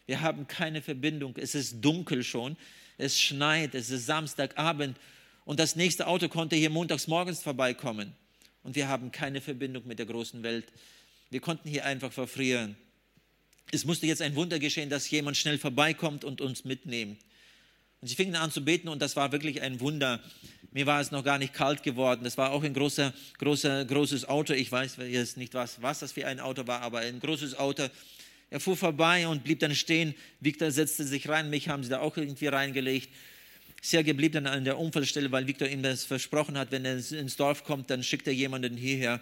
Wir 0.05 0.21
haben 0.21 0.47
keine 0.47 0.81
Verbindung. 0.81 1.35
Es 1.37 1.53
ist 1.53 1.81
dunkel 1.81 2.23
schon. 2.23 2.57
Es 2.97 3.19
schneit. 3.19 3.75
Es 3.75 3.89
ist 3.89 4.05
Samstagabend. 4.05 4.97
Und 5.45 5.59
das 5.59 5.75
nächste 5.75 6.07
Auto 6.07 6.29
konnte 6.29 6.55
hier 6.55 6.69
montags 6.69 7.07
morgens 7.07 7.41
vorbeikommen. 7.41 8.13
Und 8.63 8.75
wir 8.75 8.87
haben 8.87 9.11
keine 9.11 9.41
Verbindung 9.41 9.85
mit 9.85 9.99
der 9.99 10.05
großen 10.05 10.41
Welt. 10.43 10.71
Wir 11.31 11.39
konnten 11.39 11.69
hier 11.69 11.85
einfach 11.85 12.11
verfrieren. 12.11 12.75
Es 13.71 13.85
musste 13.85 14.05
jetzt 14.05 14.21
ein 14.21 14.35
Wunder 14.35 14.59
geschehen, 14.59 14.89
dass 14.89 15.09
jemand 15.09 15.37
schnell 15.37 15.57
vorbeikommt 15.57 16.25
und 16.25 16.41
uns 16.41 16.65
mitnimmt. 16.65 17.17
Und 18.01 18.07
sie 18.09 18.15
fingen 18.15 18.35
an 18.35 18.51
zu 18.51 18.65
beten 18.65 18.89
und 18.89 19.01
das 19.01 19.15
war 19.15 19.31
wirklich 19.31 19.61
ein 19.61 19.79
Wunder. 19.79 20.21
Mir 20.71 20.85
war 20.87 20.99
es 20.99 21.11
noch 21.11 21.23
gar 21.23 21.37
nicht 21.37 21.53
kalt 21.53 21.83
geworden. 21.83 22.25
Das 22.25 22.37
war 22.37 22.51
auch 22.51 22.63
ein 22.63 22.73
großer, 22.73 23.13
großer, 23.37 23.85
großes 23.85 24.27
Auto. 24.27 24.51
Ich 24.51 24.73
weiß 24.73 24.97
jetzt 25.07 25.37
nicht, 25.37 25.53
was, 25.53 25.81
was 25.81 25.99
das 25.99 26.11
für 26.11 26.27
ein 26.27 26.41
Auto 26.41 26.67
war, 26.67 26.81
aber 26.81 26.99
ein 26.99 27.21
großes 27.21 27.57
Auto. 27.57 27.87
Er 28.49 28.59
fuhr 28.59 28.75
vorbei 28.75 29.25
und 29.25 29.45
blieb 29.45 29.59
dann 29.59 29.73
stehen. 29.73 30.13
Victor 30.41 30.69
setzte 30.71 31.05
sich 31.05 31.29
rein. 31.29 31.49
Mich 31.49 31.69
haben 31.69 31.83
sie 31.83 31.89
da 31.89 31.99
auch 31.99 32.17
irgendwie 32.17 32.47
reingelegt. 32.47 33.09
Sergei 33.81 34.11
blieb 34.11 34.33
dann 34.33 34.47
an 34.47 34.65
der 34.65 34.77
Unfallstelle, 34.77 35.31
weil 35.31 35.47
Victor 35.47 35.69
ihm 35.69 35.81
das 35.81 36.03
versprochen 36.03 36.57
hat, 36.57 36.71
wenn 36.71 36.83
er 36.83 36.97
ins 36.97 37.37
Dorf 37.37 37.63
kommt, 37.63 37.89
dann 37.89 38.03
schickt 38.03 38.27
er 38.27 38.33
jemanden 38.33 38.75
hierher. 38.75 39.21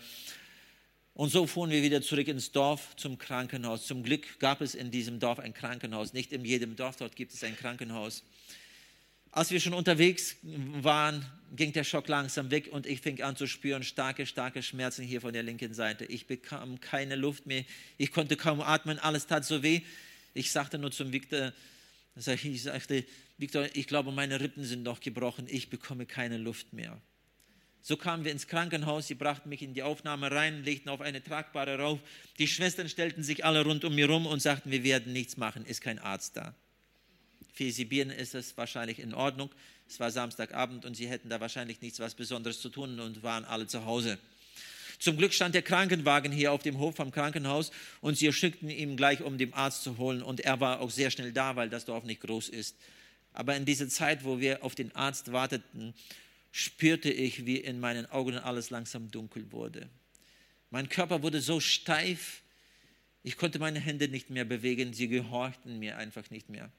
Und 1.19 1.31
so 1.31 1.45
fuhren 1.47 1.69
wir 1.69 1.83
wieder 1.83 2.01
zurück 2.01 2.29
ins 2.29 2.53
Dorf 2.53 2.95
zum 2.95 3.17
Krankenhaus. 3.17 3.85
Zum 3.85 4.03
Glück 4.03 4.39
gab 4.39 4.61
es 4.61 4.73
in 4.73 4.89
diesem 4.89 5.19
Dorf 5.19 5.37
ein 5.39 5.53
Krankenhaus. 5.53 6.13
Nicht 6.13 6.31
in 6.31 6.45
jedem 6.45 6.77
Dorf 6.77 6.95
dort 6.95 7.17
gibt 7.17 7.33
es 7.33 7.43
ein 7.43 7.57
Krankenhaus. 7.57 8.23
Als 9.29 9.51
wir 9.51 9.59
schon 9.59 9.73
unterwegs 9.73 10.37
waren, 10.41 11.25
ging 11.57 11.73
der 11.73 11.83
Schock 11.83 12.07
langsam 12.07 12.51
weg 12.51 12.69
und 12.71 12.85
ich 12.85 13.01
fing 13.01 13.21
an 13.21 13.35
zu 13.35 13.47
spüren 13.47 13.83
starke, 13.83 14.25
starke 14.25 14.63
Schmerzen 14.63 15.03
hier 15.03 15.19
von 15.19 15.33
der 15.33 15.43
linken 15.43 15.73
Seite. 15.73 16.05
Ich 16.05 16.25
bekam 16.25 16.79
keine 16.79 17.17
Luft 17.17 17.45
mehr. 17.45 17.65
Ich 17.97 18.13
konnte 18.13 18.37
kaum 18.37 18.61
atmen. 18.61 18.97
Alles 18.97 19.27
tat 19.27 19.43
so 19.43 19.61
weh. 19.61 19.81
Ich 20.33 20.53
sagte 20.53 20.77
nur 20.77 20.91
zum 20.91 21.11
Victor, 21.11 21.51
ich 22.15 22.63
sagte, 22.63 23.03
Victor, 23.37 23.67
ich 23.73 23.87
glaube, 23.87 24.13
meine 24.13 24.39
Rippen 24.39 24.63
sind 24.63 24.83
noch 24.83 25.01
gebrochen. 25.01 25.47
Ich 25.49 25.69
bekomme 25.69 26.05
keine 26.05 26.37
Luft 26.37 26.71
mehr. 26.71 26.97
So 27.81 27.97
kamen 27.97 28.25
wir 28.25 28.31
ins 28.31 28.47
Krankenhaus. 28.47 29.07
Sie 29.07 29.15
brachten 29.15 29.49
mich 29.49 29.61
in 29.61 29.73
die 29.73 29.83
Aufnahme 29.83 30.31
rein, 30.31 30.63
legten 30.63 30.89
auf 30.89 31.01
eine 31.01 31.23
tragbare 31.23 31.79
rauf. 31.79 31.99
Die 32.37 32.47
Schwestern 32.47 32.89
stellten 32.89 33.23
sich 33.23 33.45
alle 33.45 33.63
rund 33.63 33.85
um 33.85 33.95
mir 33.95 34.07
rum 34.07 34.25
und 34.25 34.41
sagten, 34.41 34.71
wir 34.71 34.83
werden 34.83 35.13
nichts 35.13 35.37
machen. 35.37 35.65
Ist 35.65 35.81
kein 35.81 35.99
Arzt 35.99 36.37
da. 36.37 36.53
Für 37.53 37.71
Sibirien 37.71 38.09
ist 38.09 38.35
es 38.35 38.55
wahrscheinlich 38.57 38.99
in 38.99 39.13
Ordnung. 39.13 39.49
Es 39.87 39.99
war 39.99 40.11
Samstagabend 40.11 40.85
und 40.85 40.95
sie 40.95 41.07
hätten 41.07 41.29
da 41.29 41.39
wahrscheinlich 41.39 41.81
nichts 41.81 41.99
was 41.99 42.15
Besonderes 42.15 42.61
zu 42.61 42.69
tun 42.69 42.99
und 42.99 43.23
waren 43.23 43.43
alle 43.43 43.67
zu 43.67 43.85
Hause. 43.85 44.19
Zum 44.99 45.15
Glück 45.15 45.33
stand 45.33 45.55
der 45.55 45.61
Krankenwagen 45.61 46.31
hier 46.31 46.51
auf 46.51 46.61
dem 46.61 46.77
Hof 46.77 46.97
vom 46.97 47.11
Krankenhaus 47.11 47.71
und 48.01 48.17
sie 48.17 48.31
schickten 48.33 48.69
ihn 48.69 48.97
gleich, 48.97 49.21
um 49.21 49.37
den 49.37 49.53
Arzt 49.53 49.83
zu 49.83 49.97
holen. 49.97 50.21
Und 50.21 50.41
er 50.41 50.59
war 50.59 50.81
auch 50.81 50.91
sehr 50.91 51.09
schnell 51.09 51.31
da, 51.31 51.55
weil 51.55 51.69
das 51.69 51.85
Dorf 51.85 52.03
nicht 52.03 52.21
groß 52.21 52.49
ist. 52.49 52.75
Aber 53.33 53.55
in 53.55 53.63
dieser 53.63 53.87
Zeit, 53.87 54.25
wo 54.25 54.39
wir 54.39 54.63
auf 54.63 54.75
den 54.75 54.93
Arzt 54.95 55.31
warteten, 55.31 55.93
spürte 56.51 57.11
ich, 57.11 57.45
wie 57.45 57.57
in 57.57 57.79
meinen 57.79 58.05
Augen 58.07 58.37
alles 58.37 58.69
langsam 58.69 59.11
dunkel 59.11 59.51
wurde. 59.51 59.89
Mein 60.71 60.89
Körper 60.89 61.23
wurde 61.23 61.41
so 61.41 61.59
steif, 61.59 62.41
ich 63.23 63.37
konnte 63.37 63.59
meine 63.59 63.79
Hände 63.79 64.07
nicht 64.07 64.29
mehr 64.29 64.45
bewegen, 64.45 64.93
sie 64.93 65.07
gehorchten 65.07 65.79
mir 65.79 65.97
einfach 65.97 66.29
nicht 66.29 66.49
mehr 66.49 66.71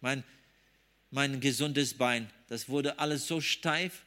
mein, 0.00 0.24
mein 1.10 1.40
gesundes 1.40 1.94
Bein. 1.94 2.30
Das 2.48 2.68
wurde 2.68 2.98
alles 2.98 3.26
so 3.26 3.40
steif 3.40 4.04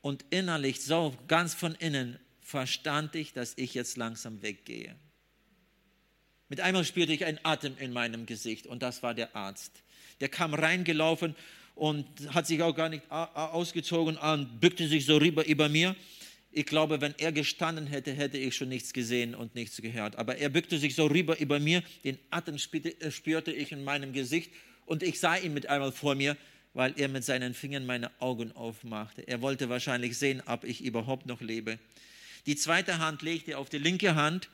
und 0.00 0.24
innerlich, 0.30 0.82
so 0.82 1.16
ganz 1.28 1.54
von 1.54 1.74
innen, 1.76 2.18
verstand 2.40 3.14
ich, 3.16 3.32
dass 3.32 3.54
ich 3.56 3.74
jetzt 3.74 3.96
langsam 3.96 4.42
weggehe. 4.42 4.94
Mit 6.48 6.60
einmal 6.60 6.84
spürte 6.84 7.12
ich 7.12 7.24
einen 7.24 7.40
Atem 7.42 7.76
in 7.78 7.92
meinem 7.92 8.24
Gesicht 8.26 8.66
und 8.66 8.82
das 8.82 9.02
war 9.02 9.14
der 9.14 9.34
Arzt. 9.34 9.82
Der 10.20 10.28
kam 10.28 10.54
reingelaufen 10.54 11.34
und 11.76 12.06
hat 12.34 12.46
sich 12.46 12.60
auch 12.62 12.74
gar 12.74 12.88
nicht 12.88 13.08
ausgezogen 13.10 14.16
und 14.16 14.60
bückte 14.60 14.88
sich 14.88 15.04
so 15.04 15.18
rüber 15.18 15.46
über 15.46 15.68
mir. 15.68 15.94
Ich 16.50 16.64
glaube, 16.64 17.02
wenn 17.02 17.14
er 17.18 17.32
gestanden 17.32 17.86
hätte, 17.86 18.12
hätte 18.12 18.38
ich 18.38 18.56
schon 18.56 18.70
nichts 18.70 18.94
gesehen 18.94 19.34
und 19.34 19.54
nichts 19.54 19.76
gehört. 19.76 20.16
Aber 20.16 20.38
er 20.38 20.48
bückte 20.48 20.78
sich 20.78 20.94
so 20.94 21.06
rüber 21.06 21.38
über 21.38 21.60
mir, 21.60 21.82
den 22.02 22.18
Atem 22.30 22.56
spürte 22.58 23.52
ich 23.52 23.72
in 23.72 23.84
meinem 23.84 24.14
Gesicht 24.14 24.52
und 24.86 25.02
ich 25.02 25.20
sah 25.20 25.36
ihn 25.36 25.52
mit 25.52 25.68
einmal 25.68 25.92
vor 25.92 26.14
mir, 26.14 26.38
weil 26.72 26.94
er 26.96 27.08
mit 27.08 27.24
seinen 27.24 27.52
Fingern 27.52 27.84
meine 27.84 28.10
Augen 28.22 28.52
aufmachte. 28.52 29.28
Er 29.28 29.42
wollte 29.42 29.68
wahrscheinlich 29.68 30.16
sehen, 30.16 30.42
ob 30.46 30.64
ich 30.64 30.82
überhaupt 30.82 31.26
noch 31.26 31.42
lebe. 31.42 31.78
Die 32.46 32.56
zweite 32.56 32.98
Hand 33.00 33.20
legte 33.20 33.52
er 33.52 33.58
auf 33.58 33.68
die 33.68 33.78
linke 33.78 34.14
Hand 34.14 34.48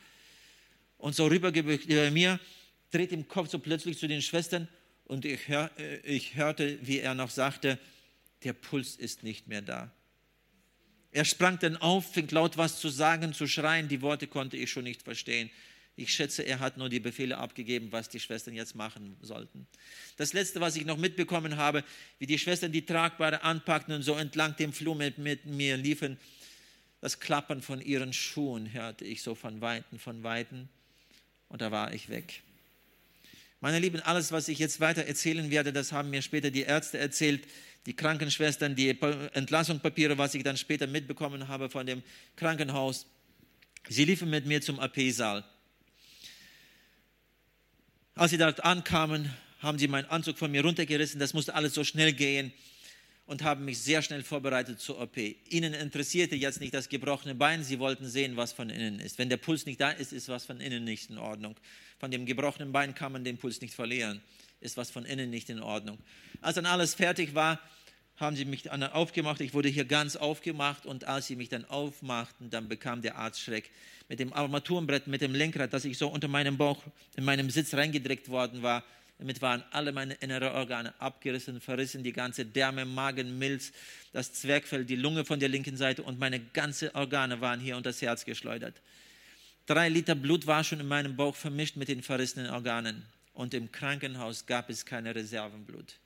und 0.98 1.14
so 1.14 1.26
rübergebückt 1.28 1.84
über 1.86 2.10
mir, 2.10 2.40
drehte 2.90 3.14
den 3.14 3.28
Kopf 3.28 3.48
so 3.48 3.60
plötzlich 3.60 3.96
zu 3.98 4.08
den 4.08 4.22
Schwestern 4.22 4.66
und 5.12 5.26
ich, 5.26 5.46
hör, 5.46 5.70
äh, 5.78 5.98
ich 5.98 6.36
hörte, 6.36 6.78
wie 6.80 7.00
er 7.00 7.14
noch 7.14 7.28
sagte, 7.28 7.78
der 8.44 8.54
Puls 8.54 8.96
ist 8.96 9.22
nicht 9.22 9.46
mehr 9.46 9.60
da. 9.60 9.92
Er 11.10 11.26
sprang 11.26 11.58
dann 11.58 11.76
auf, 11.76 12.14
fing 12.14 12.28
laut 12.30 12.56
was 12.56 12.80
zu 12.80 12.88
sagen, 12.88 13.34
zu 13.34 13.46
schreien. 13.46 13.88
Die 13.88 14.00
Worte 14.00 14.26
konnte 14.26 14.56
ich 14.56 14.70
schon 14.70 14.84
nicht 14.84 15.02
verstehen. 15.02 15.50
Ich 15.96 16.14
schätze, 16.14 16.42
er 16.44 16.60
hat 16.60 16.78
nur 16.78 16.88
die 16.88 16.98
Befehle 16.98 17.36
abgegeben, 17.36 17.92
was 17.92 18.08
die 18.08 18.20
Schwestern 18.20 18.54
jetzt 18.54 18.74
machen 18.74 19.18
sollten. 19.20 19.66
Das 20.16 20.32
Letzte, 20.32 20.62
was 20.62 20.76
ich 20.76 20.86
noch 20.86 20.96
mitbekommen 20.96 21.58
habe, 21.58 21.84
wie 22.18 22.24
die 22.24 22.38
Schwestern 22.38 22.72
die 22.72 22.86
Tragbare 22.86 23.42
anpackten 23.42 23.94
und 23.94 24.02
so 24.02 24.14
entlang 24.14 24.56
dem 24.56 24.72
Flur 24.72 24.96
mit, 24.96 25.18
mit 25.18 25.44
mir 25.44 25.76
liefen, 25.76 26.16
das 27.02 27.20
Klappern 27.20 27.60
von 27.60 27.82
ihren 27.82 28.14
Schuhen 28.14 28.72
hörte 28.72 29.04
ich 29.04 29.20
so 29.20 29.34
von 29.34 29.60
Weitem, 29.60 29.98
von 29.98 30.22
Weitem 30.22 30.70
und 31.50 31.60
da 31.60 31.70
war 31.70 31.92
ich 31.92 32.08
weg. 32.08 32.42
Meine 33.62 33.78
Lieben, 33.78 34.00
alles, 34.00 34.32
was 34.32 34.48
ich 34.48 34.58
jetzt 34.58 34.80
weiter 34.80 35.04
erzählen 35.04 35.48
werde, 35.52 35.72
das 35.72 35.92
haben 35.92 36.10
mir 36.10 36.20
später 36.20 36.50
die 36.50 36.62
Ärzte 36.62 36.98
erzählt, 36.98 37.46
die 37.86 37.94
Krankenschwestern, 37.94 38.74
die 38.74 38.88
Entlassungspapiere, 39.34 40.18
was 40.18 40.34
ich 40.34 40.42
dann 40.42 40.56
später 40.56 40.88
mitbekommen 40.88 41.46
habe 41.46 41.70
von 41.70 41.86
dem 41.86 42.02
Krankenhaus. 42.34 43.06
Sie 43.88 44.04
liefen 44.04 44.30
mit 44.30 44.46
mir 44.46 44.60
zum 44.62 44.80
AP-Saal. 44.80 45.44
Als 48.16 48.32
sie 48.32 48.38
dort 48.38 48.64
ankamen, 48.64 49.32
haben 49.60 49.78
sie 49.78 49.86
meinen 49.86 50.06
Anzug 50.06 50.38
von 50.38 50.50
mir 50.50 50.62
runtergerissen. 50.62 51.20
Das 51.20 51.32
musste 51.32 51.54
alles 51.54 51.72
so 51.72 51.84
schnell 51.84 52.12
gehen 52.12 52.52
und 53.33 53.43
haben 53.45 53.64
mich 53.64 53.78
sehr 53.78 54.03
schnell 54.03 54.22
vorbereitet 54.22 54.78
zur 54.78 55.01
OP. 55.01 55.16
Ihnen 55.16 55.72
interessierte 55.72 56.37
jetzt 56.37 56.61
nicht 56.61 56.74
das 56.74 56.91
gebrochene 56.91 57.35
Bein, 57.35 57.64
sie 57.64 57.78
wollten 57.78 58.07
sehen, 58.07 58.37
was 58.37 58.53
von 58.53 58.68
innen 58.68 59.01
ist. 59.01 59.16
Wenn 59.16 59.30
der 59.30 59.39
Puls 59.39 59.64
nicht 59.64 59.80
da 59.80 59.91
ist, 59.91 60.12
ist 60.12 60.28
was 60.28 60.45
von 60.45 60.61
innen 60.61 60.85
nicht 60.85 61.09
in 61.09 61.16
Ordnung. 61.16 61.57
Von 61.99 62.11
dem 62.11 62.26
gebrochenen 62.26 62.72
Bein 62.72 62.95
kann 62.95 63.11
man 63.11 63.24
den 63.24 63.39
Puls 63.39 63.62
nicht 63.62 63.72
verlieren, 63.72 64.20
ist 64.61 64.76
was 64.76 64.91
von 64.91 65.07
innen 65.07 65.30
nicht 65.30 65.49
in 65.49 65.61
Ordnung. 65.61 65.97
Als 66.43 66.57
dann 66.57 66.66
alles 66.66 66.93
fertig 66.93 67.35
war, 67.35 67.59
haben 68.16 68.37
sie 68.37 68.45
mich 68.45 68.64
dann 68.64 68.83
aufgemacht. 68.83 69.41
Ich 69.41 69.55
wurde 69.55 69.70
hier 69.70 69.87
ganz 69.87 70.16
aufgemacht 70.16 70.85
und 70.85 71.05
als 71.05 71.28
sie 71.28 71.37
mich 71.37 71.49
dann 71.49 71.64
aufmachten, 71.64 72.51
dann 72.51 72.68
bekam 72.68 73.01
der 73.01 73.16
Arzt 73.16 73.41
Schreck. 73.41 73.70
Mit 74.11 74.20
dem 74.20 74.35
Armaturenbrett, 74.35 75.07
mit 75.07 75.22
dem 75.22 75.35
Lenkrad, 75.35 75.72
das 75.72 75.87
ich 75.87 75.97
so 75.97 76.09
unter 76.09 76.28
meinem 76.28 76.59
Bauch, 76.59 76.83
in 77.16 77.24
meinem 77.24 77.49
Sitz 77.49 77.72
reingedrückt 77.72 78.28
worden 78.28 78.62
war, 78.62 78.85
damit 79.18 79.40
waren 79.40 79.62
alle 79.70 79.92
meine 79.92 80.14
inneren 80.14 80.52
Organe 80.52 81.00
abgerissen, 81.00 81.60
verrissen, 81.60 82.02
die 82.02 82.12
ganze 82.12 82.44
Därme, 82.44 82.84
Magen, 82.84 83.38
Milz, 83.38 83.72
das 84.12 84.32
Zwergfell, 84.32 84.84
die 84.84 84.96
Lunge 84.96 85.24
von 85.24 85.38
der 85.38 85.48
linken 85.48 85.76
Seite 85.76 86.02
und 86.02 86.18
meine 86.18 86.40
ganzen 86.40 86.90
Organe 86.90 87.40
waren 87.40 87.60
hier 87.60 87.76
unter 87.76 87.90
das 87.90 88.02
Herz 88.02 88.24
geschleudert. 88.24 88.80
Drei 89.66 89.88
Liter 89.88 90.16
Blut 90.16 90.46
war 90.46 90.64
schon 90.64 90.80
in 90.80 90.88
meinem 90.88 91.16
Bauch 91.16 91.36
vermischt 91.36 91.76
mit 91.76 91.88
den 91.88 92.02
verrissenen 92.02 92.50
Organen. 92.50 93.04
Und 93.32 93.54
im 93.54 93.70
Krankenhaus 93.70 94.46
gab 94.46 94.68
es 94.68 94.84
keine 94.84 95.14
Reservenblut. 95.14 95.98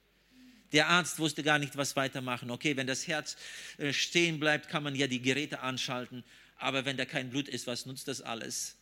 Der 0.72 0.88
Arzt 0.88 1.18
wusste 1.18 1.42
gar 1.42 1.58
nicht, 1.58 1.76
was 1.76 1.96
weitermachen. 1.96 2.50
Okay, 2.50 2.76
wenn 2.76 2.86
das 2.86 3.06
Herz 3.06 3.36
äh, 3.78 3.92
stehen 3.92 4.38
bleibt, 4.38 4.68
kann 4.68 4.82
man 4.82 4.94
ja 4.94 5.06
die 5.06 5.22
Geräte 5.22 5.60
anschalten. 5.60 6.22
Aber 6.58 6.84
wenn 6.84 6.96
da 6.96 7.04
kein 7.04 7.30
Blut 7.30 7.48
ist, 7.48 7.66
was 7.66 7.86
nutzt 7.86 8.08
das 8.08 8.20
alles? 8.20 8.76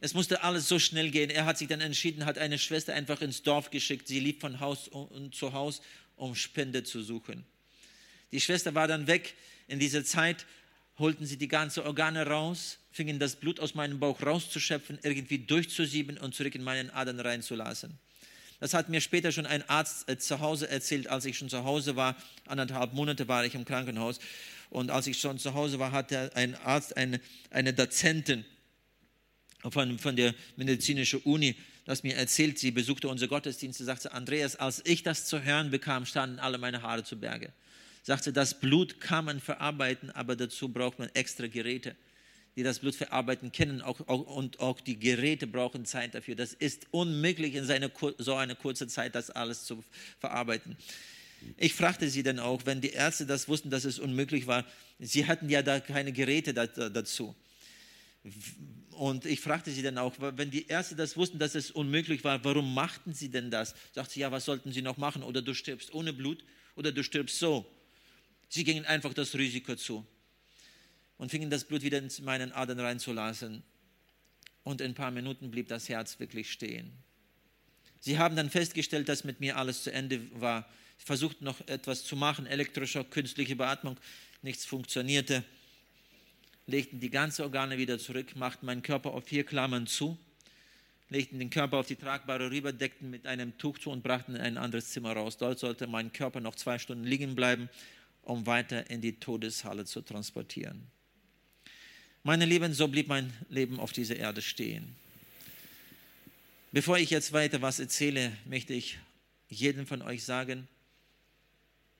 Es 0.00 0.14
musste 0.14 0.42
alles 0.42 0.68
so 0.68 0.78
schnell 0.78 1.10
gehen. 1.10 1.30
Er 1.30 1.44
hat 1.44 1.58
sich 1.58 1.68
dann 1.68 1.80
entschieden, 1.80 2.24
hat 2.24 2.38
eine 2.38 2.58
Schwester 2.58 2.94
einfach 2.94 3.20
ins 3.20 3.42
Dorf 3.42 3.70
geschickt. 3.70 4.06
Sie 4.06 4.20
lief 4.20 4.40
von 4.40 4.60
Haus 4.60 4.90
zu 5.32 5.52
Haus, 5.52 5.80
um 6.16 6.34
Spende 6.34 6.84
zu 6.84 7.02
suchen. 7.02 7.44
Die 8.30 8.40
Schwester 8.40 8.74
war 8.74 8.86
dann 8.86 9.06
weg. 9.06 9.34
In 9.66 9.78
dieser 9.78 10.04
Zeit 10.04 10.46
holten 10.98 11.26
sie 11.26 11.36
die 11.36 11.48
ganzen 11.48 11.84
Organe 11.84 12.26
raus, 12.26 12.78
fingen 12.90 13.18
das 13.18 13.36
Blut 13.36 13.60
aus 13.60 13.74
meinem 13.74 13.98
Bauch 14.00 14.22
rauszuschöpfen, 14.22 14.98
irgendwie 15.02 15.38
durchzusieben 15.38 16.18
und 16.18 16.34
zurück 16.34 16.54
in 16.54 16.62
meinen 16.62 16.90
Adern 16.90 17.20
reinzulassen. 17.20 17.98
Das 18.60 18.74
hat 18.74 18.88
mir 18.88 19.00
später 19.00 19.30
schon 19.30 19.46
ein 19.46 19.68
Arzt 19.68 20.08
äh, 20.08 20.18
zu 20.18 20.40
Hause 20.40 20.68
erzählt, 20.68 21.06
als 21.06 21.24
ich 21.24 21.38
schon 21.38 21.48
zu 21.48 21.62
Hause 21.62 21.94
war. 21.94 22.16
Anderthalb 22.46 22.92
Monate 22.92 23.28
war 23.28 23.44
ich 23.44 23.54
im 23.54 23.64
Krankenhaus. 23.64 24.18
Und 24.70 24.90
als 24.90 25.06
ich 25.06 25.18
schon 25.18 25.38
zu 25.38 25.54
Hause 25.54 25.78
war, 25.78 25.92
hatte 25.92 26.32
ein 26.34 26.56
Arzt 26.56 26.96
eine, 26.96 27.20
eine 27.50 27.72
Dozentin 27.72 28.44
von, 29.70 29.98
von 29.98 30.16
der 30.16 30.34
medizinischen 30.56 31.20
Uni, 31.20 31.56
das 31.84 32.02
mir 32.02 32.16
erzählt, 32.16 32.58
sie 32.58 32.70
besuchte 32.70 33.08
unsere 33.08 33.28
Gottesdienste, 33.28 33.84
sagte 33.84 34.12
Andreas, 34.12 34.56
als 34.56 34.82
ich 34.84 35.02
das 35.02 35.24
zu 35.24 35.42
hören 35.42 35.70
bekam, 35.70 36.04
standen 36.04 36.38
alle 36.38 36.58
meine 36.58 36.82
Haare 36.82 37.02
zu 37.02 37.18
Berge. 37.18 37.52
Sagte, 38.02 38.32
das 38.32 38.60
Blut 38.60 39.00
kann 39.00 39.24
man 39.24 39.40
verarbeiten, 39.40 40.10
aber 40.10 40.36
dazu 40.36 40.68
braucht 40.68 40.98
man 40.98 41.08
extra 41.14 41.46
Geräte, 41.46 41.96
die 42.56 42.62
das 42.62 42.80
Blut 42.80 42.94
verarbeiten 42.94 43.52
können 43.52 43.80
auch, 43.80 44.00
auch, 44.08 44.36
und 44.36 44.60
auch 44.60 44.80
die 44.80 44.98
Geräte 44.98 45.46
brauchen 45.46 45.84
Zeit 45.84 46.14
dafür. 46.14 46.34
Das 46.34 46.52
ist 46.52 46.86
unmöglich 46.90 47.54
in 47.54 47.64
seine, 47.64 47.90
so 48.18 48.34
einer 48.34 48.54
kurzen 48.54 48.88
Zeit, 48.88 49.14
das 49.14 49.30
alles 49.30 49.64
zu 49.64 49.82
verarbeiten. 50.18 50.76
Ich 51.56 51.74
fragte 51.74 52.08
sie 52.10 52.22
dann 52.22 52.38
auch, 52.38 52.66
wenn 52.66 52.80
die 52.80 52.90
Ärzte 52.90 53.26
das 53.26 53.48
wussten, 53.48 53.70
dass 53.70 53.84
es 53.84 53.98
unmöglich 53.98 54.46
war, 54.46 54.64
sie 54.98 55.26
hatten 55.26 55.48
ja 55.48 55.62
da 55.62 55.80
keine 55.80 56.12
Geräte 56.12 56.52
dazu 56.52 57.34
und 58.98 59.26
ich 59.26 59.40
fragte 59.40 59.70
sie 59.70 59.82
dann 59.82 59.96
auch, 59.96 60.14
wenn 60.18 60.50
die 60.50 60.66
Ärzte 60.66 60.96
das 60.96 61.16
wussten, 61.16 61.38
dass 61.38 61.54
es 61.54 61.70
unmöglich 61.70 62.24
war, 62.24 62.42
warum 62.44 62.74
machten 62.74 63.14
sie 63.14 63.28
denn 63.28 63.50
das? 63.50 63.74
Sagte 63.92 64.14
sie, 64.14 64.20
ja, 64.20 64.32
was 64.32 64.44
sollten 64.44 64.72
sie 64.72 64.82
noch 64.82 64.96
machen? 64.96 65.22
Oder 65.22 65.40
du 65.40 65.54
stirbst 65.54 65.94
ohne 65.94 66.12
Blut 66.12 66.44
oder 66.74 66.90
du 66.90 67.04
stirbst 67.04 67.38
so. 67.38 67.64
Sie 68.48 68.64
gingen 68.64 68.84
einfach 68.86 69.14
das 69.14 69.34
Risiko 69.34 69.76
zu 69.76 70.04
und 71.16 71.30
fingen 71.30 71.48
das 71.48 71.64
Blut 71.64 71.82
wieder 71.82 71.98
in 71.98 72.10
meinen 72.22 72.50
Adern 72.52 72.80
reinzulassen. 72.80 73.62
Und 74.64 74.80
in 74.80 74.90
ein 74.90 74.94
paar 74.94 75.12
Minuten 75.12 75.50
blieb 75.50 75.68
das 75.68 75.88
Herz 75.88 76.18
wirklich 76.18 76.50
stehen. 76.50 76.92
Sie 78.00 78.18
haben 78.18 78.36
dann 78.36 78.50
festgestellt, 78.50 79.08
dass 79.08 79.24
mit 79.24 79.40
mir 79.40 79.56
alles 79.56 79.84
zu 79.84 79.92
Ende 79.92 80.20
war. 80.40 80.68
Versuchten 80.98 81.44
noch 81.44 81.60
etwas 81.68 82.04
zu 82.04 82.16
machen, 82.16 82.46
elektrische, 82.46 83.04
künstliche 83.04 83.54
Beatmung, 83.54 83.96
nichts 84.42 84.64
funktionierte 84.64 85.44
legten 86.68 87.00
die 87.00 87.10
ganzen 87.10 87.42
Organe 87.42 87.78
wieder 87.78 87.98
zurück, 87.98 88.36
machten 88.36 88.66
meinen 88.66 88.82
Körper 88.82 89.12
auf 89.12 89.24
vier 89.24 89.42
Klammern 89.42 89.86
zu, 89.86 90.18
legten 91.08 91.38
den 91.38 91.48
Körper 91.48 91.78
auf 91.78 91.86
die 91.86 91.96
tragbare 91.96 92.50
rüber, 92.50 92.72
deckten 92.72 93.08
mit 93.08 93.26
einem 93.26 93.56
Tuch 93.56 93.78
zu 93.78 93.90
und 93.90 94.02
brachten 94.02 94.36
in 94.36 94.42
ein 94.42 94.58
anderes 94.58 94.90
Zimmer 94.90 95.14
raus. 95.14 95.38
Dort 95.38 95.58
sollte 95.58 95.86
mein 95.86 96.12
Körper 96.12 96.40
noch 96.40 96.54
zwei 96.54 96.78
Stunden 96.78 97.04
liegen 97.04 97.34
bleiben, 97.34 97.70
um 98.22 98.46
weiter 98.46 98.90
in 98.90 99.00
die 99.00 99.14
Todeshalle 99.18 99.86
zu 99.86 100.02
transportieren. 100.02 100.86
Meine 102.22 102.44
Lieben, 102.44 102.74
so 102.74 102.86
blieb 102.86 103.08
mein 103.08 103.32
Leben 103.48 103.80
auf 103.80 103.92
dieser 103.92 104.16
Erde 104.16 104.42
stehen. 104.42 104.94
Bevor 106.70 106.98
ich 106.98 107.08
jetzt 107.08 107.32
weiter 107.32 107.62
was 107.62 107.80
erzähle, 107.80 108.36
möchte 108.44 108.74
ich 108.74 108.98
jedem 109.48 109.86
von 109.86 110.02
euch 110.02 110.22
sagen, 110.22 110.68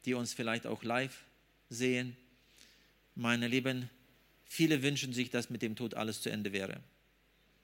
die 0.05 0.13
uns 0.13 0.35
vielleicht 0.35 0.67
auch 0.67 0.83
live 0.83 1.25
sehen, 1.71 2.15
meine 3.15 3.49
Lieben, 3.49 3.89
Viele 4.49 4.83
wünschen 4.83 5.13
sich, 5.13 5.31
dass 5.31 5.51
mit 5.51 5.63
dem 5.63 5.77
Tod 5.77 5.95
alles 5.95 6.23
zu 6.23 6.31
Ende 6.31 6.53
wäre. 6.53 6.81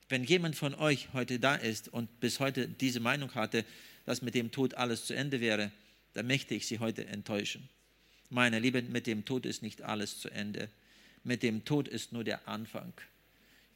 Wenn 0.09 0.23
jemand 0.23 0.55
von 0.55 0.75
euch 0.75 1.09
heute 1.15 1.41
da 1.41 1.55
ist 1.55 1.89
und 1.89 2.21
bis 2.21 2.39
heute 2.39 2.69
diese 2.69 3.01
Meinung 3.01 3.35
hatte, 3.35 3.65
dass 4.05 4.23
mit 4.23 4.35
dem 4.35 4.53
Tod 4.53 4.75
alles 4.75 5.07
zu 5.07 5.15
Ende 5.15 5.41
wäre, 5.41 5.73
dann 6.13 6.27
möchte 6.27 6.55
ich 6.55 6.67
Sie 6.67 6.79
heute 6.79 7.07
enttäuschen. 7.07 7.69
Meine 8.31 8.59
Lieben, 8.59 8.93
mit 8.93 9.07
dem 9.07 9.25
Tod 9.25 9.47
ist 9.47 9.63
nicht 9.63 9.83
alles 9.83 10.21
zu 10.21 10.29
Ende. 10.29 10.69
Mit 11.25 11.43
dem 11.43 11.65
Tod 11.65 11.89
ist 11.89 12.13
nur 12.13 12.23
der 12.23 12.47
Anfang. 12.47 12.93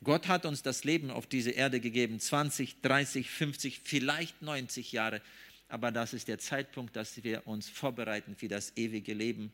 Gott 0.05 0.29
hat 0.29 0.45
uns 0.45 0.63
das 0.63 0.85
Leben 0.85 1.11
auf 1.11 1.27
diese 1.27 1.51
Erde 1.51 1.81
gegeben, 1.81 2.21
20, 2.21 2.83
30, 2.83 3.31
50, 3.31 3.81
vielleicht 3.83 4.43
90 4.43 4.93
Jahre. 4.93 5.21
Aber 5.69 5.91
das 5.91 6.13
ist 6.13 6.29
der 6.29 6.39
Zeitpunkt, 6.39 6.95
dass 6.95 7.23
wir 7.25 7.47
uns 7.47 7.69
vorbereiten 7.69 8.37
für 8.37 8.49
das 8.49 8.77
ewige 8.77 9.15
Leben. 9.15 9.51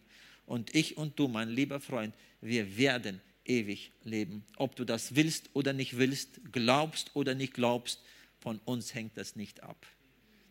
Und 0.47 0.75
ich 0.75 0.97
und 0.97 1.19
du, 1.19 1.29
mein 1.29 1.49
lieber 1.49 1.81
Freund, 1.81 2.15
wir 2.41 2.77
werden 2.77 3.21
ewig 3.45 3.93
leben. 4.05 4.45
Ob 4.57 4.77
du 4.77 4.85
das 4.85 5.15
willst 5.15 5.51
oder 5.53 5.73
nicht 5.73 5.97
willst, 5.97 6.41
glaubst 6.53 7.15
oder 7.15 7.35
nicht 7.35 7.55
glaubst, 7.55 8.01
von 8.41 8.59
uns 8.65 8.95
hängt 8.95 9.17
das 9.17 9.37
nicht 9.37 9.63
ab. 9.63 9.87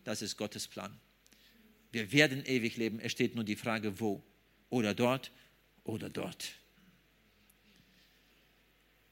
Das 0.04 0.22
ist 0.22 0.36
Gottes 0.36 0.68
Plan. 0.68 0.92
Wir 1.92 2.12
werden 2.12 2.44
ewig 2.44 2.76
leben. 2.76 2.98
Es 2.98 3.12
steht 3.12 3.34
nur 3.34 3.44
die 3.44 3.56
Frage, 3.56 4.00
wo. 4.00 4.22
Oder 4.68 4.94
dort 4.94 5.30
oder 5.84 6.10
dort. 6.10 6.54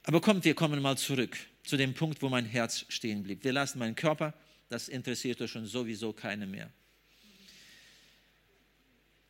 Aber 0.03 0.21
kommt, 0.21 0.45
wir 0.45 0.55
kommen 0.55 0.83
mal 0.83 0.99
zurück 0.99 1.39
zu 1.63 1.77
dem 1.77 1.95
Punkt, 1.95 2.23
wo 2.23 2.29
mein 2.29 2.45
Herz 2.45 2.85
stehen 2.89 3.23
blieb. 3.23 3.45
Wir 3.45 3.53
lassen 3.53 3.79
meinen 3.79 3.95
Körper, 3.95 4.35
das 4.69 4.89
interessierte 4.89 5.47
schon 5.47 5.67
sowieso 5.67 6.13
keine 6.13 6.47
mehr. 6.47 6.71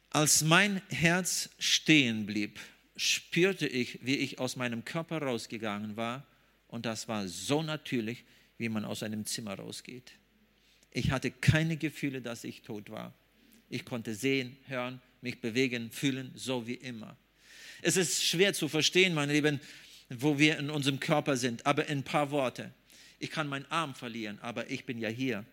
Als 0.09 0.43
mein 0.43 0.81
Herz 0.89 1.51
stehen 1.59 2.27
blieb, 2.27 2.59
spürte 2.97 3.67
ich, 3.67 4.05
wie 4.05 4.17
ich 4.17 4.39
aus 4.39 4.57
meinem 4.57 4.85
Körper 4.85 5.23
rausgegangen 5.23 5.97
war. 5.97 6.27
Und 6.69 6.87
das 6.87 7.09
war 7.09 7.29
so 7.29 7.63
natürlich, 7.63 8.25
wie 8.59 8.69
man 8.69 8.85
aus 8.85 9.03
einem 9.03 9.27
Zimmer 9.27 9.55
rausgeht. 9.55 10.13
Ich 10.91 11.11
hatte 11.11 11.31
keine 11.31 11.77
Gefühle, 11.77 12.21
dass 12.21 12.45
ich 12.45 12.63
tot 12.63 12.91
war. 12.91 13.15
Ich 13.69 13.85
konnte 13.85 14.15
sehen, 14.15 14.57
hören, 14.67 15.01
mich 15.23 15.41
bewegen, 15.41 15.91
fühlen, 15.91 16.31
so 16.35 16.67
wie 16.67 16.75
immer. 16.75 17.17
Es 17.81 17.97
ist 17.97 18.25
schwer 18.25 18.53
zu 18.53 18.69
verstehen, 18.69 19.15
meine 19.15 19.33
Lieben, 19.33 19.61
wo 20.09 20.39
wir 20.39 20.59
in 20.59 20.71
unserem 20.71 21.01
Körper 21.01 21.37
sind, 21.37 21.65
aber 21.65 21.87
in 21.87 21.99
ein 21.99 22.05
paar 22.05 22.31
Worte. 22.31 22.73
Ich 23.19 23.31
kann 23.31 23.49
meinen 23.49 23.67
Arm 23.71 23.95
verlieren, 23.95 24.39
aber 24.41 24.71
ich 24.71 24.85
bin 24.85 24.99
ja 24.99 25.09
hier. 25.09 25.45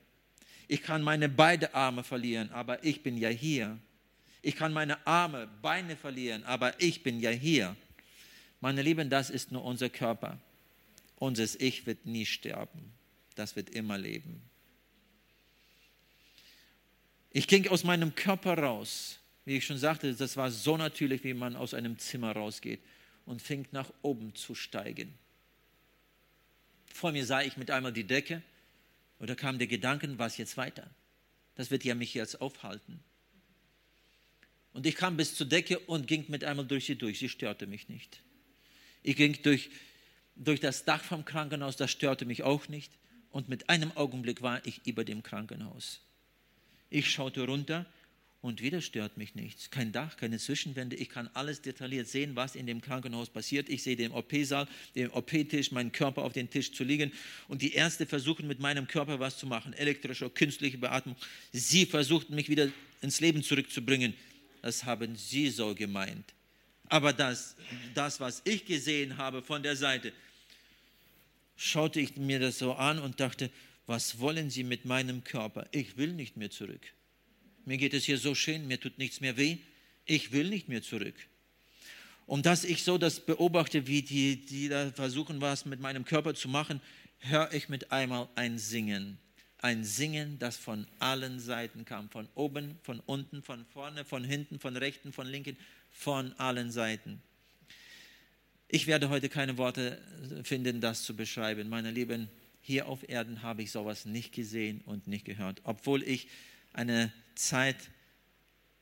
Ich 0.67 0.83
kann 0.83 1.01
meine 1.01 1.29
beiden 1.29 1.73
Arme 1.73 2.03
verlieren, 2.03 2.51
aber 2.51 2.83
ich 2.83 3.01
bin 3.01 3.17
ja 3.17 3.29
hier. 3.29 3.79
Ich 4.41 4.55
kann 4.55 4.71
meine 4.71 5.05
Arme, 5.05 5.47
Beine 5.61 5.95
verlieren, 5.95 6.43
aber 6.45 6.81
ich 6.81 7.03
bin 7.03 7.19
ja 7.19 7.29
hier. 7.29 7.75
Meine 8.61 8.81
Lieben, 8.81 9.09
das 9.09 9.29
ist 9.29 9.51
nur 9.51 9.63
unser 9.63 9.89
Körper. 9.89 10.37
Unser 11.17 11.45
Ich 11.59 11.85
wird 11.85 12.05
nie 12.05 12.25
sterben. 12.25 12.93
Das 13.35 13.55
wird 13.55 13.69
immer 13.69 13.97
leben. 13.97 14.41
Ich 17.31 17.47
ging 17.47 17.67
aus 17.67 17.83
meinem 17.83 18.15
Körper 18.15 18.57
raus. 18.57 19.19
Wie 19.45 19.57
ich 19.57 19.65
schon 19.65 19.77
sagte, 19.77 20.13
das 20.13 20.37
war 20.37 20.51
so 20.51 20.77
natürlich, 20.77 21.23
wie 21.23 21.33
man 21.33 21.55
aus 21.55 21.73
einem 21.73 21.97
Zimmer 21.97 22.31
rausgeht 22.33 22.81
und 23.25 23.41
fing 23.41 23.67
nach 23.71 23.91
oben 24.01 24.35
zu 24.35 24.55
steigen. 24.55 25.13
Vor 26.93 27.11
mir 27.11 27.25
sah 27.25 27.41
ich 27.41 27.57
mit 27.57 27.71
einmal 27.71 27.93
die 27.93 28.03
Decke 28.03 28.41
und 29.19 29.29
da 29.29 29.35
kam 29.35 29.57
der 29.57 29.67
Gedanke, 29.67 30.17
was 30.17 30.37
jetzt 30.37 30.57
weiter? 30.57 30.89
Das 31.55 31.71
wird 31.71 31.83
ja 31.83 31.95
mich 31.95 32.13
jetzt 32.13 32.41
aufhalten. 32.41 32.99
Und 34.73 34.85
ich 34.85 34.95
kam 34.95 35.17
bis 35.17 35.35
zur 35.35 35.47
Decke 35.47 35.79
und 35.79 36.07
ging 36.07 36.25
mit 36.27 36.43
einmal 36.43 36.65
durch 36.65 36.85
sie 36.85 36.95
durch. 36.95 37.19
Sie 37.19 37.29
störte 37.29 37.67
mich 37.67 37.89
nicht. 37.89 38.21
Ich 39.03 39.15
ging 39.15 39.37
durch, 39.41 39.69
durch 40.35 40.59
das 40.59 40.85
Dach 40.85 41.03
vom 41.03 41.25
Krankenhaus, 41.25 41.75
das 41.75 41.91
störte 41.91 42.25
mich 42.25 42.43
auch 42.43 42.67
nicht. 42.67 42.91
Und 43.31 43.49
mit 43.49 43.69
einem 43.69 43.91
Augenblick 43.95 44.41
war 44.41 44.65
ich 44.65 44.81
über 44.85 45.03
dem 45.03 45.23
Krankenhaus. 45.23 46.01
Ich 46.89 47.09
schaute 47.11 47.45
runter 47.45 47.85
und 48.41 48.61
wieder 48.61 48.81
stört 48.81 49.17
mich 49.17 49.35
nichts. 49.35 49.69
Kein 49.69 49.91
Dach, 49.91 50.15
keine 50.15 50.39
Zwischenwände. 50.39 50.95
Ich 50.95 51.09
kann 51.09 51.29
alles 51.33 51.61
detailliert 51.61 52.07
sehen, 52.07 52.35
was 52.35 52.55
in 52.55 52.65
dem 52.65 52.81
Krankenhaus 52.81 53.29
passiert. 53.29 53.69
Ich 53.69 53.83
sehe 53.83 53.95
den 53.95 54.11
OP-Saal, 54.11 54.67
den 54.95 55.09
OP-Tisch, 55.11 55.71
meinen 55.71 55.91
Körper 55.91 56.23
auf 56.23 56.33
den 56.33 56.49
Tisch 56.49 56.71
zu 56.71 56.83
liegen. 56.83 57.11
Und 57.47 57.61
die 57.61 57.73
Ärzte 57.73 58.05
versuchen 58.05 58.47
mit 58.47 58.59
meinem 58.59 58.87
Körper 58.87 59.19
was 59.19 59.37
zu 59.37 59.45
machen. 59.45 59.73
Elektrische, 59.73 60.29
künstliche 60.29 60.77
Beatmung. 60.77 61.17
Sie 61.51 61.85
versuchten 61.85 62.33
mich 62.33 62.49
wieder 62.49 62.69
ins 63.01 63.19
Leben 63.19 63.43
zurückzubringen. 63.43 64.13
Das 64.61 64.83
haben 64.83 65.15
sie 65.15 65.49
so 65.49 65.73
gemeint. 65.75 66.33
Aber 66.89 67.13
das, 67.13 67.55
das, 67.93 68.19
was 68.19 68.41
ich 68.45 68.65
gesehen 68.65 69.17
habe 69.17 69.41
von 69.41 69.63
der 69.63 69.75
Seite, 69.75 70.11
schaute 71.55 71.99
ich 71.99 72.17
mir 72.17 72.39
das 72.39 72.57
so 72.57 72.73
an 72.73 72.99
und 72.99 73.19
dachte, 73.19 73.51
was 73.85 74.19
wollen 74.19 74.49
Sie 74.49 74.63
mit 74.63 74.85
meinem 74.85 75.23
Körper? 75.23 75.67
Ich 75.71 75.97
will 75.97 76.13
nicht 76.13 76.37
mehr 76.37 76.51
zurück. 76.51 76.81
Mir 77.65 77.77
geht 77.77 77.93
es 77.93 78.05
hier 78.05 78.17
so 78.17 78.35
schön, 78.35 78.67
mir 78.67 78.79
tut 78.79 78.97
nichts 78.97 79.19
mehr 79.19 79.35
weh. 79.37 79.57
Ich 80.05 80.31
will 80.31 80.49
nicht 80.49 80.69
mehr 80.69 80.81
zurück. 80.81 81.15
Und 82.25 82.45
dass 82.45 82.63
ich 82.63 82.83
so 82.83 82.97
das 82.97 83.19
beobachte, 83.19 83.87
wie 83.87 84.03
die, 84.03 84.37
die 84.45 84.69
da 84.69 84.91
versuchen, 84.91 85.41
was 85.41 85.65
mit 85.65 85.79
meinem 85.79 86.05
Körper 86.05 86.35
zu 86.35 86.47
machen, 86.47 86.81
höre 87.19 87.53
ich 87.53 87.69
mit 87.69 87.91
einmal 87.91 88.29
ein 88.35 88.57
Singen. 88.57 89.17
Ein 89.61 89.83
Singen, 89.83 90.39
das 90.39 90.55
von 90.55 90.87
allen 90.99 91.39
Seiten 91.39 91.85
kam. 91.85 92.09
Von 92.09 92.27
oben, 92.33 92.79
von 92.81 93.01
unten, 93.01 93.43
von 93.43 93.65
vorne, 93.65 94.05
von 94.05 94.23
hinten, 94.23 94.59
von 94.59 94.77
rechten, 94.77 95.11
von 95.11 95.27
linken, 95.27 95.57
von 95.91 96.33
allen 96.33 96.71
Seiten. 96.71 97.21
Ich 98.69 98.87
werde 98.87 99.09
heute 99.09 99.29
keine 99.29 99.57
Worte 99.57 100.01
finden, 100.43 100.79
das 100.79 101.03
zu 101.03 101.15
beschreiben. 101.15 101.69
Meine 101.69 101.91
Lieben, 101.91 102.29
hier 102.61 102.87
auf 102.87 103.07
Erden 103.09 103.41
habe 103.41 103.63
ich 103.63 103.71
sowas 103.71 104.05
nicht 104.05 104.31
gesehen 104.31 104.81
und 104.85 105.07
nicht 105.07 105.25
gehört, 105.25 105.59
obwohl 105.63 106.03
ich 106.03 106.27
eine 106.71 107.11
Zeit 107.35 107.77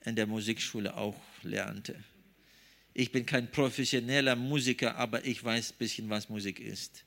in 0.03 0.15
der 0.15 0.27
Musikschule 0.27 0.97
auch 0.97 1.15
lernte. 1.41 1.95
Ich 2.93 3.11
bin 3.11 3.25
kein 3.25 3.49
professioneller 3.49 4.35
Musiker, 4.35 4.95
aber 4.95 5.25
ich 5.25 5.43
weiß 5.43 5.71
ein 5.71 5.77
bisschen, 5.77 6.09
was 6.09 6.29
Musik 6.29 6.59
ist. 6.59 7.05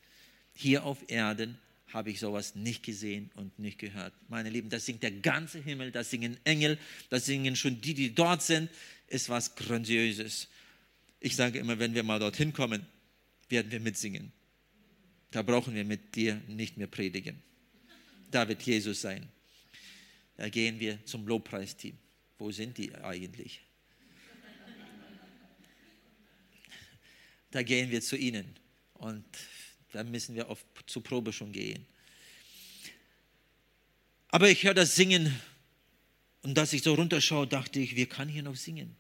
Hier 0.55 0.85
auf 0.85 0.99
Erden 1.09 1.59
habe 1.93 2.11
ich 2.11 2.21
sowas 2.21 2.55
nicht 2.55 2.83
gesehen 2.83 3.31
und 3.35 3.59
nicht 3.59 3.79
gehört. 3.79 4.15
Meine 4.29 4.51
Lieben, 4.51 4.71
das 4.71 4.87
singt 4.87 5.03
der 5.03 5.11
ganze 5.11 5.63
Himmel, 5.63 5.91
das 5.91 6.11
singen 6.11 6.39
Engel, 6.45 6.79
das 7.09 7.27
singen 7.27 7.57
schon 7.57 7.81
die, 7.81 7.95
die 7.95 8.15
dort 8.15 8.43
sind. 8.43 8.71
Ist 9.09 9.29
was 9.29 9.57
Grandioses. 9.57 10.49
Ich 11.19 11.37
sage 11.37 11.59
immer, 11.59 11.79
wenn 11.79 11.95
wir 11.95 12.03
mal 12.03 12.21
dorthin 12.21 12.53
kommen, 12.53 12.87
werden 13.49 13.71
wir 13.73 13.81
mitsingen. 13.81 14.33
Da 15.33 15.43
brauchen 15.43 15.75
wir 15.75 15.85
mit 15.85 16.15
dir 16.15 16.41
nicht 16.47 16.77
mehr 16.77 16.87
predigen. 16.87 17.43
Da 18.31 18.49
wird 18.49 18.63
Jesus 18.63 19.01
sein. 19.01 19.29
Da 20.37 20.49
gehen 20.49 20.81
wir 20.81 21.05
zum 21.05 21.27
Lobpreisteam. 21.27 21.97
Wo 22.39 22.51
sind 22.51 22.79
die 22.79 22.95
eigentlich? 22.95 23.61
Da 27.51 27.63
gehen 27.63 27.91
wir 27.91 28.01
zu 28.01 28.17
ihnen 28.17 28.57
und 28.95 29.25
da 29.93 30.05
müssen 30.05 30.35
wir 30.35 30.49
auf, 30.49 30.65
zur 30.87 31.03
Probe 31.03 31.33
schon 31.33 31.53
gehen. 31.53 31.85
Aber 34.29 34.49
ich 34.49 34.63
höre 34.63 34.75
das 34.75 34.95
Singen 34.95 35.41
und 36.43 36.55
dass 36.55 36.73
ich 36.73 36.83
so 36.83 36.95
runterschaue, 36.95 37.47
dachte 37.47 37.81
ich, 37.81 37.97
wer 37.97 38.07
kann 38.07 38.29
hier 38.29 38.43
noch 38.43 38.57
singen? 38.57 38.97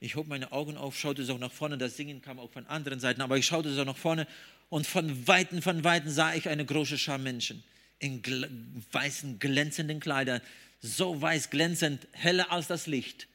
Ich 0.00 0.14
hob 0.14 0.28
meine 0.28 0.52
Augen 0.52 0.76
auf, 0.76 0.98
schaute 0.98 1.24
so 1.24 1.38
nach 1.38 1.52
vorne, 1.52 1.78
das 1.78 1.96
Singen 1.96 2.22
kam 2.22 2.38
auch 2.38 2.50
von 2.50 2.66
anderen 2.66 3.00
Seiten, 3.00 3.20
aber 3.20 3.36
ich 3.36 3.46
schaute 3.46 3.72
so 3.72 3.84
nach 3.84 3.96
vorne 3.96 4.26
und 4.68 4.86
von 4.86 5.26
Weitem, 5.26 5.62
von 5.62 5.82
Weitem 5.82 6.10
sah 6.10 6.34
ich 6.34 6.48
eine 6.48 6.64
große 6.64 6.98
Schar 6.98 7.18
Menschen 7.18 7.64
in 7.98 8.22
gl 8.22 8.48
weißen, 8.92 9.38
glänzenden 9.38 9.98
Kleidern, 9.98 10.40
so 10.80 11.20
weiß 11.20 11.50
glänzend, 11.50 12.06
heller 12.12 12.52
als 12.52 12.68
das 12.68 12.86
Licht, 12.86 13.26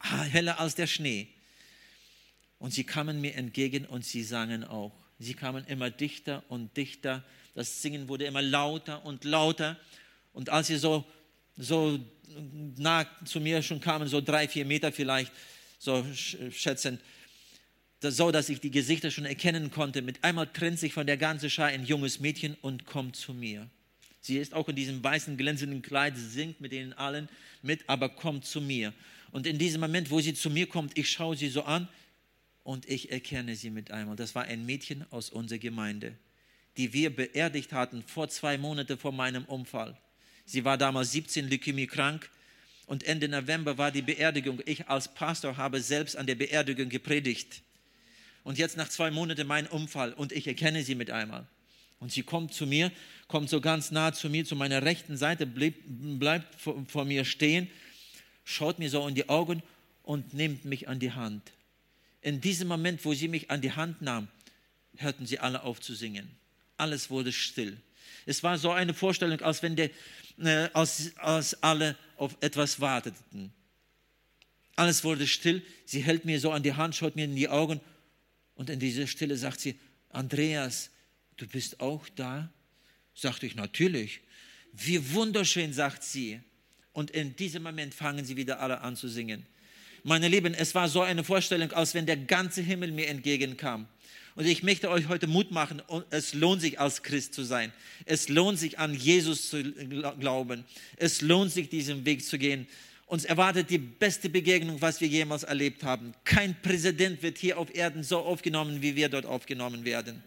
heller 0.00 0.58
als 0.58 0.74
der 0.74 0.88
Schnee. 0.88 1.28
Und 2.62 2.72
sie 2.72 2.84
kamen 2.84 3.20
mir 3.20 3.34
entgegen 3.34 3.86
und 3.86 4.04
sie 4.04 4.22
sangen 4.22 4.62
auch. 4.62 4.92
Sie 5.18 5.34
kamen 5.34 5.64
immer 5.66 5.90
dichter 5.90 6.44
und 6.48 6.76
dichter. 6.76 7.24
Das 7.56 7.82
Singen 7.82 8.06
wurde 8.06 8.24
immer 8.24 8.40
lauter 8.40 9.04
und 9.04 9.24
lauter. 9.24 9.76
Und 10.32 10.48
als 10.48 10.68
sie 10.68 10.76
so, 10.76 11.04
so 11.56 11.98
nah 12.76 13.04
zu 13.24 13.40
mir 13.40 13.62
schon 13.62 13.80
kamen, 13.80 14.06
so 14.06 14.20
drei, 14.20 14.46
vier 14.46 14.64
Meter 14.64 14.92
vielleicht, 14.92 15.32
so 15.80 16.06
schätzend, 16.52 17.00
so 18.00 18.30
dass 18.30 18.48
ich 18.48 18.60
die 18.60 18.70
Gesichter 18.70 19.10
schon 19.10 19.24
erkennen 19.24 19.72
konnte, 19.72 20.00
mit 20.00 20.22
einmal 20.22 20.46
trennt 20.46 20.78
sich 20.78 20.92
von 20.92 21.08
der 21.08 21.16
ganzen 21.16 21.50
Schar 21.50 21.66
ein 21.66 21.84
junges 21.84 22.20
Mädchen 22.20 22.56
und 22.60 22.86
kommt 22.86 23.16
zu 23.16 23.34
mir. 23.34 23.68
Sie 24.20 24.38
ist 24.38 24.54
auch 24.54 24.68
in 24.68 24.76
diesem 24.76 25.02
weißen, 25.02 25.36
glänzenden 25.36 25.82
Kleid, 25.82 26.14
singt 26.16 26.60
mit 26.60 26.72
ihnen 26.72 26.92
allen 26.92 27.28
mit, 27.60 27.88
aber 27.88 28.08
kommt 28.08 28.44
zu 28.44 28.60
mir. 28.60 28.92
Und 29.32 29.48
in 29.48 29.58
diesem 29.58 29.80
Moment, 29.80 30.12
wo 30.12 30.20
sie 30.20 30.34
zu 30.34 30.48
mir 30.48 30.68
kommt, 30.68 30.96
ich 30.96 31.10
schaue 31.10 31.36
sie 31.36 31.48
so 31.48 31.64
an 31.64 31.88
und 32.64 32.88
ich 32.88 33.10
erkenne 33.10 33.56
sie 33.56 33.70
mit 33.70 33.90
einmal. 33.90 34.16
Das 34.16 34.34
war 34.34 34.44
ein 34.44 34.64
Mädchen 34.66 35.04
aus 35.10 35.30
unserer 35.30 35.58
Gemeinde, 35.58 36.16
die 36.76 36.92
wir 36.92 37.14
beerdigt 37.14 37.72
hatten 37.72 38.02
vor 38.02 38.28
zwei 38.28 38.58
Monaten 38.58 38.98
vor 38.98 39.12
meinem 39.12 39.44
Unfall. 39.44 39.96
Sie 40.44 40.64
war 40.64 40.78
damals 40.78 41.12
17, 41.12 41.48
Leukämie 41.50 41.86
krank 41.86 42.30
und 42.86 43.04
Ende 43.04 43.28
November 43.28 43.78
war 43.78 43.90
die 43.90 44.02
Beerdigung. 44.02 44.60
Ich 44.66 44.88
als 44.88 45.12
Pastor 45.12 45.56
habe 45.56 45.80
selbst 45.80 46.16
an 46.16 46.26
der 46.26 46.34
Beerdigung 46.34 46.88
gepredigt. 46.88 47.62
Und 48.44 48.58
jetzt 48.58 48.76
nach 48.76 48.88
zwei 48.88 49.10
Monaten 49.10 49.46
mein 49.46 49.66
Unfall 49.66 50.12
und 50.12 50.32
ich 50.32 50.46
erkenne 50.46 50.82
sie 50.82 50.94
mit 50.94 51.10
einmal. 51.10 51.46
Und 52.00 52.10
sie 52.10 52.24
kommt 52.24 52.52
zu 52.52 52.66
mir, 52.66 52.90
kommt 53.28 53.48
so 53.48 53.60
ganz 53.60 53.92
nah 53.92 54.12
zu 54.12 54.28
mir, 54.28 54.44
zu 54.44 54.56
meiner 54.56 54.82
rechten 54.82 55.16
Seite, 55.16 55.46
bleib, 55.46 55.74
bleibt 55.86 56.60
vor, 56.60 56.84
vor 56.88 57.04
mir 57.04 57.24
stehen, 57.24 57.70
schaut 58.44 58.80
mir 58.80 58.90
so 58.90 59.06
in 59.06 59.14
die 59.14 59.28
Augen 59.28 59.62
und 60.02 60.34
nimmt 60.34 60.64
mich 60.64 60.88
an 60.88 60.98
die 60.98 61.12
Hand 61.12 61.52
in 62.22 62.40
diesem 62.40 62.68
Moment, 62.68 63.04
wo 63.04 63.12
sie 63.12 63.28
mich 63.28 63.50
an 63.50 63.60
die 63.60 63.72
Hand 63.72 64.00
nahm, 64.00 64.28
hörten 64.96 65.26
sie 65.26 65.38
alle 65.38 65.62
auf 65.62 65.80
zu 65.80 65.94
singen. 65.94 66.30
Alles 66.78 67.10
wurde 67.10 67.32
still. 67.32 67.76
Es 68.26 68.42
war 68.42 68.58
so 68.58 68.70
eine 68.70 68.94
Vorstellung, 68.94 69.40
als 69.40 69.62
wenn 69.62 69.76
der, 69.76 69.90
äh, 70.38 70.68
als, 70.72 71.16
als 71.16 71.62
alle 71.62 71.96
auf 72.16 72.36
etwas 72.40 72.80
warteten. 72.80 73.52
Alles 74.76 75.04
wurde 75.04 75.26
still. 75.26 75.62
Sie 75.84 76.02
hält 76.02 76.24
mir 76.24 76.40
so 76.40 76.52
an 76.52 76.62
die 76.62 76.72
Hand, 76.72 76.94
schaut 76.94 77.16
mir 77.16 77.24
in 77.24 77.36
die 77.36 77.48
Augen 77.48 77.80
und 78.54 78.70
in 78.70 78.78
dieser 78.78 79.06
Stille 79.06 79.36
sagt 79.36 79.60
sie, 79.60 79.78
Andreas, 80.10 80.90
du 81.36 81.46
bist 81.46 81.80
auch 81.80 82.08
da? 82.10 82.50
Sagte 83.14 83.46
ich, 83.46 83.54
natürlich. 83.54 84.20
Wie 84.72 85.12
wunderschön, 85.12 85.72
sagt 85.72 86.02
sie. 86.02 86.40
Und 86.92 87.10
in 87.10 87.34
diesem 87.36 87.62
Moment 87.62 87.94
fangen 87.94 88.24
sie 88.24 88.36
wieder 88.36 88.60
alle 88.60 88.80
an 88.80 88.96
zu 88.96 89.08
singen. 89.08 89.46
Meine 90.04 90.26
Lieben, 90.26 90.52
es 90.52 90.74
war 90.74 90.88
so 90.88 91.00
eine 91.02 91.22
Vorstellung, 91.22 91.70
als 91.72 91.94
wenn 91.94 92.06
der 92.06 92.16
ganze 92.16 92.60
Himmel 92.60 92.90
mir 92.90 93.06
entgegenkam. 93.06 93.86
Und 94.34 94.46
ich 94.46 94.62
möchte 94.62 94.90
euch 94.90 95.08
heute 95.08 95.28
Mut 95.28 95.52
machen, 95.52 95.80
es 96.10 96.34
lohnt 96.34 96.60
sich 96.60 96.80
als 96.80 97.02
Christ 97.02 97.34
zu 97.34 97.44
sein. 97.44 97.72
Es 98.04 98.28
lohnt 98.28 98.58
sich 98.58 98.78
an 98.78 98.94
Jesus 98.94 99.50
zu 99.50 99.62
glauben. 100.18 100.64
Es 100.96 101.20
lohnt 101.20 101.52
sich 101.52 101.68
diesen 101.68 102.04
Weg 102.04 102.24
zu 102.24 102.38
gehen. 102.38 102.66
Uns 103.06 103.24
erwartet 103.24 103.70
die 103.70 103.78
beste 103.78 104.28
Begegnung, 104.28 104.80
was 104.80 105.00
wir 105.00 105.06
jemals 105.06 105.44
erlebt 105.44 105.84
haben. 105.84 106.14
Kein 106.24 106.56
Präsident 106.62 107.22
wird 107.22 107.38
hier 107.38 107.58
auf 107.58 107.72
Erden 107.74 108.02
so 108.02 108.18
aufgenommen, 108.20 108.80
wie 108.80 108.96
wir 108.96 109.08
dort 109.08 109.26
aufgenommen 109.26 109.84
werden. 109.84 110.22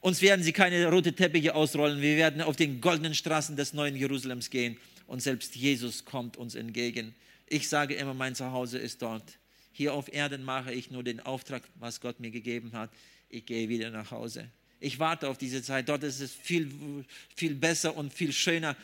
Uns 0.00 0.22
werden 0.22 0.42
sie 0.42 0.52
keine 0.52 0.86
rote 0.86 1.12
Teppiche 1.12 1.54
ausrollen. 1.54 2.00
Wir 2.00 2.16
werden 2.16 2.40
auf 2.40 2.56
den 2.56 2.80
goldenen 2.80 3.14
Straßen 3.14 3.56
des 3.56 3.74
neuen 3.74 3.96
Jerusalems 3.96 4.48
gehen. 4.48 4.78
Und 5.06 5.20
selbst 5.20 5.56
Jesus 5.56 6.04
kommt 6.04 6.38
uns 6.38 6.54
entgegen. 6.54 7.14
Ich 7.52 7.68
sage 7.68 7.94
immer, 7.94 8.14
mein 8.14 8.36
Zuhause 8.36 8.78
ist 8.78 9.02
dort. 9.02 9.24
Hier 9.72 9.92
auf 9.92 10.12
Erden 10.12 10.44
mache 10.44 10.72
ich 10.72 10.92
nur 10.92 11.02
den 11.02 11.18
Auftrag, 11.18 11.64
was 11.74 12.00
Gott 12.00 12.20
mir 12.20 12.30
gegeben 12.30 12.72
hat. 12.74 12.90
Ich 13.28 13.44
gehe 13.44 13.68
wieder 13.68 13.90
nach 13.90 14.12
Hause. 14.12 14.48
Ich 14.78 15.00
warte 15.00 15.28
auf 15.28 15.36
diese 15.36 15.60
Zeit. 15.60 15.88
Dort 15.88 16.04
ist 16.04 16.20
es 16.20 16.32
viel, 16.32 17.04
viel 17.34 17.56
besser 17.56 17.96
und 17.96 18.14
viel 18.14 18.32
schöner. 18.32 18.76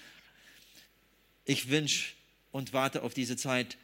Ich 1.44 1.68
wünsche 1.68 2.14
und 2.50 2.72
warte 2.72 3.04
auf 3.04 3.14
diese 3.14 3.36
Zeit. 3.36 3.76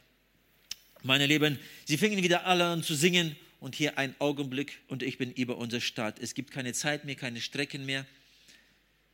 Meine 1.01 1.27
Lieben, 1.27 1.59
sie 1.85 1.97
fingen 1.97 2.21
wieder 2.21 2.45
alle 2.45 2.65
an 2.65 2.83
zu 2.83 2.93
singen 2.93 3.37
und 3.61 3.75
hier 3.75 3.97
ein 3.97 4.13
Augenblick 4.19 4.81
und 4.89 5.01
ich 5.01 5.17
bin 5.17 5.31
über 5.31 5.57
unsere 5.57 5.81
Stadt. 5.81 6.19
Es 6.19 6.33
gibt 6.33 6.51
keine 6.51 6.73
Zeit 6.73 7.05
mehr, 7.05 7.15
keine 7.15 7.39
Strecken 7.39 7.85
mehr. 7.85 8.05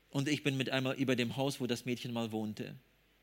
Und 0.10 0.30
ich 0.30 0.42
bin 0.42 0.58
mit 0.58 0.72
einmal 0.72 0.96
über 0.96 1.16
dem 1.16 1.38
Haus, 1.38 1.62
wo 1.62 1.68
das 1.68 1.86
Mädchen 1.86 2.12
mal 2.12 2.32
wohnte 2.32 2.74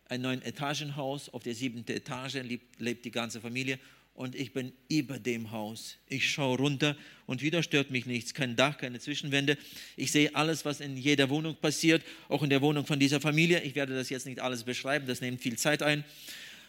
ein 0.08 0.20
neun 0.20 0.42
Etagenhaus. 0.42 1.28
Auf 1.28 1.42
der 1.42 1.54
siebten 1.54 1.90
Etage 1.90 2.34
lebt, 2.34 2.80
lebt 2.80 3.04
die 3.04 3.10
ganze 3.10 3.40
Familie 3.40 3.78
und 4.16 4.34
ich 4.34 4.52
bin 4.52 4.72
über 4.88 5.18
dem 5.18 5.50
Haus. 5.50 5.96
Ich 6.08 6.30
schaue 6.30 6.56
runter 6.56 6.96
und 7.26 7.42
wieder 7.42 7.62
stört 7.62 7.90
mich 7.90 8.06
nichts. 8.06 8.32
Kein 8.32 8.56
Dach, 8.56 8.78
keine 8.78 8.98
Zwischenwände. 8.98 9.58
Ich 9.96 10.10
sehe 10.10 10.34
alles, 10.34 10.64
was 10.64 10.80
in 10.80 10.96
jeder 10.96 11.28
Wohnung 11.28 11.56
passiert, 11.56 12.02
auch 12.28 12.42
in 12.42 12.50
der 12.50 12.62
Wohnung 12.62 12.86
von 12.86 12.98
dieser 12.98 13.20
Familie. 13.20 13.60
Ich 13.60 13.74
werde 13.74 13.94
das 13.94 14.08
jetzt 14.08 14.26
nicht 14.26 14.40
alles 14.40 14.64
beschreiben, 14.64 15.06
das 15.06 15.20
nimmt 15.20 15.42
viel 15.42 15.58
Zeit 15.58 15.82
ein. 15.82 16.02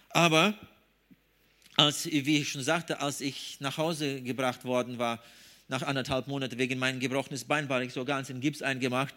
Aber 0.10 0.58
als, 1.78 2.06
wie 2.06 2.38
ich 2.38 2.50
schon 2.50 2.64
sagte, 2.64 3.00
als 3.00 3.22
ich 3.22 3.58
nach 3.60 3.78
Hause 3.78 4.22
gebracht 4.22 4.66
worden 4.66 4.98
war, 4.98 5.24
nach 5.70 5.84
anderthalb 5.84 6.28
Monaten 6.28 6.58
wegen 6.58 6.80
meinem 6.80 7.00
gebrochenes 7.00 7.46
Bein, 7.46 7.70
war 7.70 7.82
ich 7.82 7.94
so 7.94 8.04
ganz 8.04 8.30
in 8.30 8.42
Gips 8.42 8.62
eingemacht. 8.62 9.14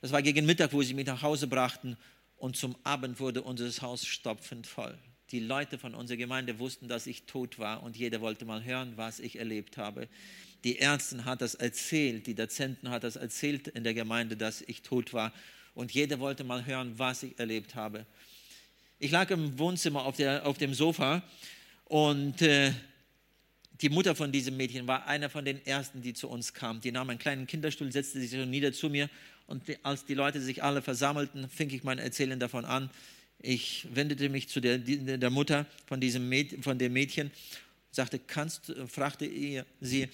Das 0.00 0.12
war 0.12 0.20
gegen 0.20 0.44
Mittag, 0.44 0.72
wo 0.72 0.82
sie 0.82 0.94
mich 0.94 1.06
nach 1.06 1.22
Hause 1.22 1.46
brachten 1.46 1.96
und 2.36 2.56
zum 2.56 2.76
Abend 2.84 3.20
wurde 3.20 3.42
unser 3.42 3.70
Haus 3.82 4.06
stopfend 4.06 4.66
voll. 4.66 4.98
Die 5.30 5.40
Leute 5.40 5.78
von 5.78 5.94
unserer 5.94 6.18
Gemeinde 6.18 6.58
wussten, 6.58 6.88
dass 6.88 7.06
ich 7.06 7.24
tot 7.24 7.58
war 7.58 7.82
und 7.82 7.96
jeder 7.96 8.20
wollte 8.20 8.44
mal 8.44 8.62
hören, 8.62 8.92
was 8.96 9.20
ich 9.20 9.38
erlebt 9.38 9.76
habe. 9.76 10.08
Die 10.64 10.76
Ärzte 10.76 11.24
hat 11.24 11.40
das 11.40 11.54
erzählt, 11.54 12.26
die 12.26 12.34
Dozenten 12.34 12.90
hat 12.90 13.04
das 13.04 13.16
erzählt 13.16 13.68
in 13.68 13.84
der 13.84 13.94
Gemeinde, 13.94 14.36
dass 14.36 14.62
ich 14.62 14.82
tot 14.82 15.12
war 15.12 15.32
und 15.74 15.92
jeder 15.92 16.20
wollte 16.20 16.44
mal 16.44 16.64
hören, 16.66 16.98
was 16.98 17.22
ich 17.22 17.38
erlebt 17.38 17.74
habe. 17.74 18.06
Ich 18.98 19.10
lag 19.10 19.30
im 19.30 19.58
Wohnzimmer 19.58 20.04
auf, 20.04 20.16
der, 20.16 20.46
auf 20.46 20.58
dem 20.58 20.72
Sofa 20.72 21.22
und 21.86 22.40
äh, 22.42 22.72
die 23.80 23.88
Mutter 23.88 24.14
von 24.14 24.30
diesem 24.30 24.56
Mädchen 24.56 24.86
war 24.86 25.06
einer 25.06 25.28
von 25.28 25.44
den 25.44 25.64
ersten, 25.66 26.00
die 26.00 26.14
zu 26.14 26.28
uns 26.28 26.54
kam. 26.54 26.80
Die 26.80 26.92
nahm 26.92 27.10
einen 27.10 27.18
kleinen 27.18 27.46
Kinderstuhl, 27.46 27.90
setzte 27.90 28.20
sich 28.20 28.32
nieder 28.46 28.72
zu 28.72 28.88
mir 28.88 29.10
und 29.46 29.62
als 29.82 30.04
die 30.04 30.14
Leute 30.14 30.40
sich 30.40 30.62
alle 30.62 30.82
versammelten, 30.82 31.48
fing 31.48 31.70
ich 31.70 31.84
mein 31.84 31.98
Erzählen 31.98 32.38
davon 32.38 32.64
an. 32.64 32.90
Ich 33.38 33.86
wendete 33.92 34.28
mich 34.28 34.48
zu 34.48 34.60
der, 34.60 34.78
der 34.78 35.30
Mutter 35.30 35.66
von, 35.86 36.00
diesem 36.00 36.28
Mädchen, 36.28 36.62
von 36.62 36.78
dem 36.78 36.92
Mädchen, 36.92 37.30
sagte, 37.90 38.18
kannst, 38.18 38.72
fragte 38.88 39.26
ihr, 39.26 39.66
sie, 39.80 40.08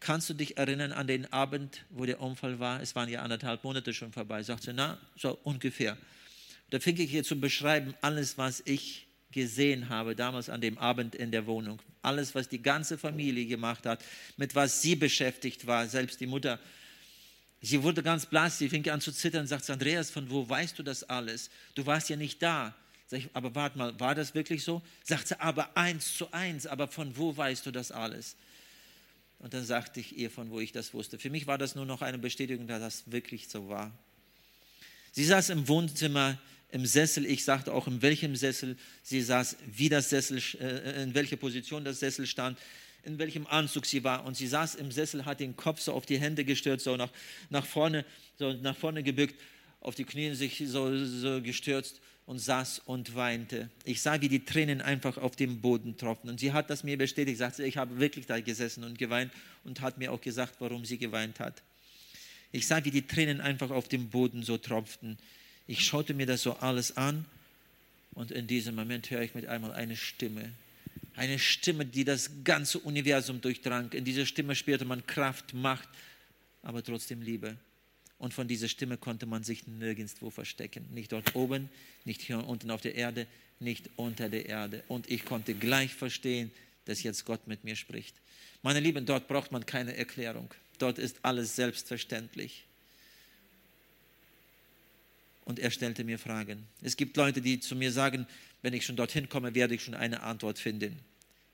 kannst 0.00 0.30
du 0.30 0.34
dich 0.34 0.56
erinnern 0.56 0.92
an 0.92 1.06
den 1.06 1.32
Abend, 1.32 1.84
wo 1.90 2.04
der 2.04 2.20
Unfall 2.20 2.58
war? 2.58 2.80
Es 2.80 2.94
waren 2.94 3.08
ja 3.08 3.22
anderthalb 3.22 3.64
Monate 3.64 3.92
schon 3.92 4.12
vorbei. 4.12 4.42
Sagte, 4.42 4.72
na, 4.72 4.98
so 5.16 5.38
ungefähr. 5.42 5.96
Da 6.70 6.80
fing 6.80 6.98
ich 6.98 7.10
hier 7.10 7.24
zu 7.24 7.38
beschreiben, 7.38 7.94
alles, 8.00 8.38
was 8.38 8.62
ich 8.64 9.06
gesehen 9.32 9.88
habe, 9.88 10.16
damals 10.16 10.48
an 10.48 10.60
dem 10.60 10.78
Abend 10.78 11.14
in 11.14 11.30
der 11.30 11.46
Wohnung. 11.46 11.80
Alles, 12.02 12.34
was 12.34 12.48
die 12.48 12.62
ganze 12.62 12.96
Familie 12.98 13.46
gemacht 13.46 13.84
hat, 13.84 14.04
mit 14.36 14.54
was 14.54 14.80
sie 14.80 14.96
beschäftigt 14.96 15.66
war, 15.66 15.86
selbst 15.86 16.20
die 16.20 16.26
Mutter. 16.26 16.58
Sie 17.66 17.82
wurde 17.82 18.02
ganz 18.02 18.26
blass, 18.26 18.58
sie 18.58 18.68
fing 18.68 18.88
an 18.90 19.00
zu 19.00 19.10
zittern 19.10 19.40
und 19.42 19.46
sagte, 19.48 19.72
Andreas, 19.72 20.10
von 20.10 20.30
wo 20.30 20.48
weißt 20.48 20.78
du 20.78 20.84
das 20.84 21.02
alles? 21.02 21.50
Du 21.74 21.84
warst 21.84 22.08
ja 22.08 22.14
nicht 22.14 22.40
da. 22.40 22.74
Sag 23.08 23.18
ich, 23.18 23.28
aber 23.32 23.54
warte 23.56 23.76
mal, 23.76 23.98
war 23.98 24.14
das 24.14 24.34
wirklich 24.34 24.62
so? 24.62 24.82
Sagt 25.02 25.28
sie, 25.28 25.40
aber 25.40 25.76
eins 25.76 26.16
zu 26.16 26.32
eins, 26.32 26.66
aber 26.66 26.86
von 26.86 27.16
wo 27.16 27.36
weißt 27.36 27.66
du 27.66 27.72
das 27.72 27.90
alles? 27.90 28.36
Und 29.40 29.52
dann 29.52 29.64
sagte 29.64 29.98
ich 29.98 30.16
ihr, 30.16 30.30
von 30.30 30.50
wo 30.50 30.60
ich 30.60 30.70
das 30.70 30.94
wusste. 30.94 31.18
Für 31.18 31.28
mich 31.28 31.48
war 31.48 31.58
das 31.58 31.74
nur 31.74 31.86
noch 31.86 32.02
eine 32.02 32.18
Bestätigung, 32.18 32.68
dass 32.68 32.80
das 32.80 33.10
wirklich 33.10 33.48
so 33.48 33.68
war. 33.68 33.90
Sie 35.10 35.24
saß 35.24 35.50
im 35.50 35.66
Wohnzimmer 35.66 36.38
im 36.70 36.86
Sessel. 36.86 37.26
Ich 37.26 37.44
sagte 37.44 37.72
auch, 37.72 37.88
in 37.88 38.00
welchem 38.00 38.36
Sessel 38.36 38.76
sie 39.02 39.22
saß, 39.22 39.56
wie 39.66 39.88
das 39.88 40.10
Sessel, 40.10 40.40
äh, 40.60 41.02
in 41.02 41.14
welcher 41.14 41.36
Position 41.36 41.84
das 41.84 41.98
Sessel 41.98 42.26
stand, 42.26 42.58
in 43.06 43.18
welchem 43.18 43.46
Anzug 43.46 43.86
sie 43.86 44.04
war. 44.04 44.24
Und 44.24 44.36
sie 44.36 44.46
saß 44.46 44.74
im 44.74 44.90
Sessel, 44.90 45.24
hat 45.24 45.40
den 45.40 45.56
Kopf 45.56 45.80
so 45.80 45.92
auf 45.92 46.04
die 46.04 46.18
Hände 46.18 46.44
gestürzt, 46.44 46.84
so 46.84 46.96
nach, 46.96 47.10
nach, 47.50 47.64
vorne, 47.64 48.04
so 48.38 48.52
nach 48.52 48.76
vorne 48.76 49.02
gebückt, 49.02 49.40
auf 49.80 49.94
die 49.94 50.04
Knie 50.04 50.34
sich 50.34 50.62
so, 50.66 51.04
so 51.06 51.40
gestürzt 51.40 52.00
und 52.26 52.40
saß 52.40 52.80
und 52.80 53.14
weinte. 53.14 53.70
Ich 53.84 54.02
sah, 54.02 54.20
wie 54.20 54.28
die 54.28 54.44
Tränen 54.44 54.80
einfach 54.80 55.16
auf 55.16 55.36
dem 55.36 55.60
Boden 55.60 55.96
tropften. 55.96 56.28
Und 56.28 56.40
sie 56.40 56.52
hat 56.52 56.68
das 56.68 56.82
mir 56.82 56.98
bestätigt, 56.98 57.38
sagte, 57.38 57.64
ich 57.64 57.76
habe 57.76 57.98
wirklich 58.00 58.26
da 58.26 58.40
gesessen 58.40 58.82
und 58.82 58.98
geweint 58.98 59.32
und 59.64 59.80
hat 59.80 59.98
mir 59.98 60.12
auch 60.12 60.20
gesagt, 60.20 60.54
warum 60.58 60.84
sie 60.84 60.98
geweint 60.98 61.38
hat. 61.38 61.62
Ich 62.50 62.66
sah, 62.66 62.84
wie 62.84 62.90
die 62.90 63.06
Tränen 63.06 63.40
einfach 63.40 63.70
auf 63.70 63.86
dem 63.86 64.10
Boden 64.10 64.42
so 64.42 64.58
tropften. 64.58 65.18
Ich 65.68 65.84
schaute 65.84 66.14
mir 66.14 66.26
das 66.26 66.42
so 66.42 66.54
alles 66.54 66.96
an 66.96 67.24
und 68.14 68.32
in 68.32 68.46
diesem 68.46 68.74
Moment 68.74 69.10
höre 69.10 69.22
ich 69.22 69.34
mit 69.34 69.46
einmal 69.46 69.72
eine 69.72 69.96
Stimme. 69.96 70.52
Eine 71.16 71.38
Stimme, 71.38 71.86
die 71.86 72.04
das 72.04 72.30
ganze 72.44 72.78
Universum 72.78 73.40
durchdrang. 73.40 73.90
In 73.92 74.04
dieser 74.04 74.26
Stimme 74.26 74.54
spürte 74.54 74.84
man 74.84 75.06
Kraft, 75.06 75.54
Macht, 75.54 75.88
aber 76.62 76.82
trotzdem 76.82 77.22
Liebe. 77.22 77.56
Und 78.18 78.34
von 78.34 78.48
dieser 78.48 78.68
Stimme 78.68 78.96
konnte 78.96 79.26
man 79.26 79.42
sich 79.42 79.66
nirgendwo 79.66 80.30
verstecken. 80.30 80.86
Nicht 80.92 81.12
dort 81.12 81.34
oben, 81.34 81.70
nicht 82.04 82.20
hier 82.20 82.46
unten 82.46 82.70
auf 82.70 82.82
der 82.82 82.94
Erde, 82.94 83.26
nicht 83.60 83.88
unter 83.96 84.28
der 84.28 84.46
Erde. 84.46 84.84
Und 84.88 85.10
ich 85.10 85.24
konnte 85.24 85.54
gleich 85.54 85.94
verstehen, 85.94 86.50
dass 86.84 87.02
jetzt 87.02 87.24
Gott 87.24 87.46
mit 87.46 87.64
mir 87.64 87.76
spricht. 87.76 88.14
Meine 88.62 88.80
Lieben, 88.80 89.06
dort 89.06 89.28
braucht 89.28 89.52
man 89.52 89.64
keine 89.64 89.96
Erklärung. 89.96 90.50
Dort 90.78 90.98
ist 90.98 91.18
alles 91.22 91.56
selbstverständlich. 91.56 92.64
Und 95.46 95.58
er 95.58 95.70
stellte 95.70 96.04
mir 96.04 96.18
Fragen. 96.18 96.66
Es 96.82 96.98
gibt 96.98 97.16
Leute, 97.16 97.40
die 97.40 97.60
zu 97.60 97.74
mir 97.74 97.90
sagen, 97.90 98.26
wenn 98.60 98.74
ich 98.74 98.84
schon 98.84 98.96
dorthin 98.96 99.30
komme, 99.30 99.54
werde 99.54 99.74
ich 99.74 99.82
schon 99.82 99.94
eine 99.94 100.22
Antwort 100.22 100.58
finden. 100.58 100.98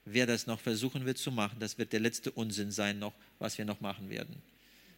Wer 0.05 0.27
das 0.27 0.49
noch 0.49 0.59
versuchen 0.59 1.07
wird 1.07 1.19
zu 1.19 1.31
machen, 1.31 1.61
das 1.61 1.79
wird 1.79 1.93
der 1.93 2.01
letzte 2.01 2.33
Unsinn 2.33 2.73
sein 2.73 2.99
noch, 2.99 3.13
was 3.39 3.57
wir 3.59 3.65
noch 3.65 3.81
machen 3.81 4.11
werden 4.11 4.43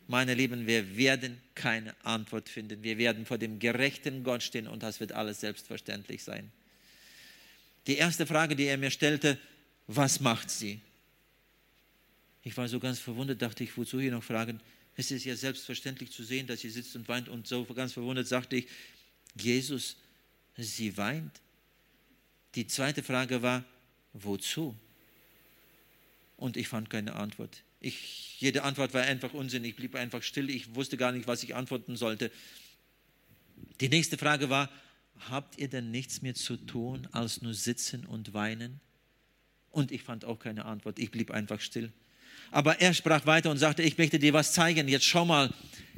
meine 0.07 0.35
Lieben, 0.35 0.67
wir 0.67 0.97
werden 0.97 1.41
keine 1.55 1.95
Antwort 2.05 2.49
finden. 2.49 2.83
Wir 2.83 2.99
werden 2.99 3.25
vor 3.27 3.39
dem 3.39 3.59
gerechten 3.59 4.23
Gott 4.23 4.43
stehen 4.43 4.67
und 4.67 4.83
das 4.83 5.01
wird 5.01 5.13
alles 5.13 5.41
selbstverständlich 5.41 6.23
sein. 6.23 6.51
Die 7.87 7.97
erste 7.97 8.27
Frage, 8.27 8.57
die 8.57 8.65
er 8.65 8.79
mir 8.79 8.91
stellte, 8.91 9.39
was 9.87 10.21
macht 10.21 10.51
sie? 10.51 10.81
Ich 12.43 12.57
war 12.57 12.69
so 12.69 12.81
ganz 12.81 12.99
verwundert, 12.99 13.41
dachte 13.41 13.65
ich, 13.65 13.77
wozu 13.77 14.01
hier 14.01 14.11
noch 14.11 14.23
fragen? 14.23 14.61
Es 14.97 15.11
ist 15.11 15.25
ja 15.25 15.35
selbstverständlich 15.35 16.11
zu 16.13 16.23
sehen, 16.23 16.47
dass 16.47 16.61
sie 16.61 16.71
sitzt 16.71 16.95
und 16.97 17.09
weint 17.09 17.29
und 17.29 17.47
so 17.47 17.65
ganz 17.65 17.93
verwundert 17.93 18.29
sagte 18.29 18.57
ich, 18.57 18.69
Jesus, 19.35 19.97
sie 20.57 20.97
weint. 20.97 21.41
Die 22.55 22.67
zweite 22.67 23.03
Frage 23.03 23.43
war, 23.43 23.65
wozu? 24.13 24.77
Und 26.37 26.57
ich 26.57 26.69
fand 26.69 26.91
keine 26.91 27.15
Antwort. 27.15 27.63
Ich, 27.81 28.41
jede 28.41 28.63
Antwort 28.63 28.95
war 28.95 29.03
einfach 29.03 29.35
Unsinn. 29.35 29.65
Ich 29.65 29.77
blieb 29.77 29.95
einfach 29.95 30.23
still. 30.23 30.49
Ich 30.51 30.75
wusste 30.75 30.97
gar 30.97 31.13
nicht, 31.13 31.27
was 31.27 31.43
ich 31.43 31.55
antworten 31.55 31.97
sollte. 31.97 32.31
Die 33.81 33.89
nächste 33.89 34.17
Frage 34.17 34.51
war, 34.51 34.71
habt 35.29 35.59
ihr 35.59 35.69
denn 35.69 35.91
nichts 35.91 36.23
mehr 36.23 36.35
zu 36.35 36.57
tun, 36.57 37.09
als 37.13 37.43
nur 37.43 37.55
sitzen 37.55 38.07
und 38.07 38.33
weinen? 38.33 38.81
Und 39.71 39.91
ich 39.91 40.03
fand 40.03 40.25
auch 40.25 40.39
keine 40.39 40.65
Antwort. 40.65 40.99
Ich 40.99 41.11
blieb 41.11 41.31
einfach 41.31 41.61
still. 41.61 41.93
Aber 42.51 42.81
er 42.81 42.95
sprach 42.95 43.27
weiter 43.27 43.51
und 43.51 43.59
sagte, 43.59 43.83
ich 43.83 43.99
möchte 43.99 44.19
dir 44.19 44.33
was 44.33 44.53
zeigen. 44.53 44.89
Jetzt 44.89 45.07
schau 45.07 45.25
mal. 45.25 45.51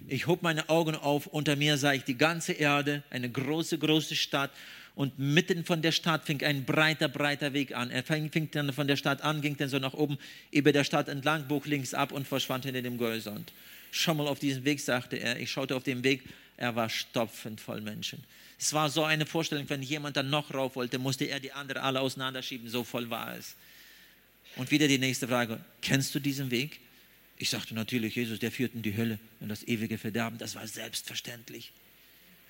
Ich 0.08 0.26
hob 0.26 0.42
meine 0.42 0.68
Augen 0.68 0.94
auf. 0.94 1.26
Unter 1.26 1.56
mir 1.56 1.76
sah 1.76 1.92
ich 1.92 2.04
die 2.04 2.16
ganze 2.16 2.52
Erde, 2.52 3.02
eine 3.10 3.30
große, 3.30 3.78
große 3.78 4.14
Stadt 4.14 4.50
und 4.96 5.18
mitten 5.18 5.62
von 5.62 5.82
der 5.82 5.92
Stadt 5.92 6.24
fing 6.24 6.42
ein 6.42 6.64
breiter, 6.64 7.08
breiter 7.08 7.52
Weg 7.52 7.76
an. 7.76 7.90
Er 7.90 8.02
fing, 8.02 8.32
fing 8.32 8.50
dann 8.50 8.72
von 8.72 8.88
der 8.88 8.96
Stadt 8.96 9.20
an, 9.20 9.42
ging 9.42 9.56
dann 9.56 9.68
so 9.68 9.78
nach 9.78 9.92
oben 9.92 10.16
über 10.50 10.72
der 10.72 10.84
Stadt 10.84 11.08
entlang, 11.08 11.46
bog 11.46 11.66
links 11.66 11.92
ab 11.92 12.12
und 12.12 12.26
verschwand 12.26 12.64
hinter 12.64 12.80
dem 12.80 12.98
Horizont. 12.98 13.52
Schau 13.90 14.14
mal 14.14 14.26
auf 14.26 14.38
diesen 14.38 14.64
Weg, 14.64 14.80
sagte 14.80 15.16
er. 15.16 15.38
Ich 15.38 15.50
schaute 15.50 15.76
auf 15.76 15.82
den 15.82 16.02
Weg, 16.02 16.22
er 16.56 16.74
war 16.74 16.88
stopfend 16.88 17.60
voll 17.60 17.82
Menschen. 17.82 18.24
Es 18.58 18.72
war 18.72 18.88
so 18.88 19.04
eine 19.04 19.26
Vorstellung, 19.26 19.68
wenn 19.68 19.82
jemand 19.82 20.16
dann 20.16 20.30
noch 20.30 20.52
rauf 20.54 20.76
wollte, 20.76 20.98
musste 20.98 21.26
er 21.26 21.40
die 21.40 21.52
anderen 21.52 21.82
alle 21.82 22.00
auseinanderschieben, 22.00 22.70
so 22.70 22.82
voll 22.82 23.10
war 23.10 23.36
es. 23.36 23.54
Und 24.56 24.70
wieder 24.70 24.88
die 24.88 24.98
nächste 24.98 25.28
Frage, 25.28 25.60
kennst 25.82 26.14
du 26.14 26.18
diesen 26.18 26.50
Weg? 26.50 26.80
Ich 27.38 27.50
sagte 27.50 27.74
natürlich, 27.74 28.16
Jesus, 28.16 28.38
der 28.38 28.50
führt 28.50 28.74
in 28.74 28.82
die 28.82 28.96
Hölle, 28.96 29.18
in 29.40 29.48
das 29.48 29.62
ewige 29.68 29.98
Verderben, 29.98 30.38
das 30.38 30.54
war 30.54 30.66
selbstverständlich. 30.66 31.72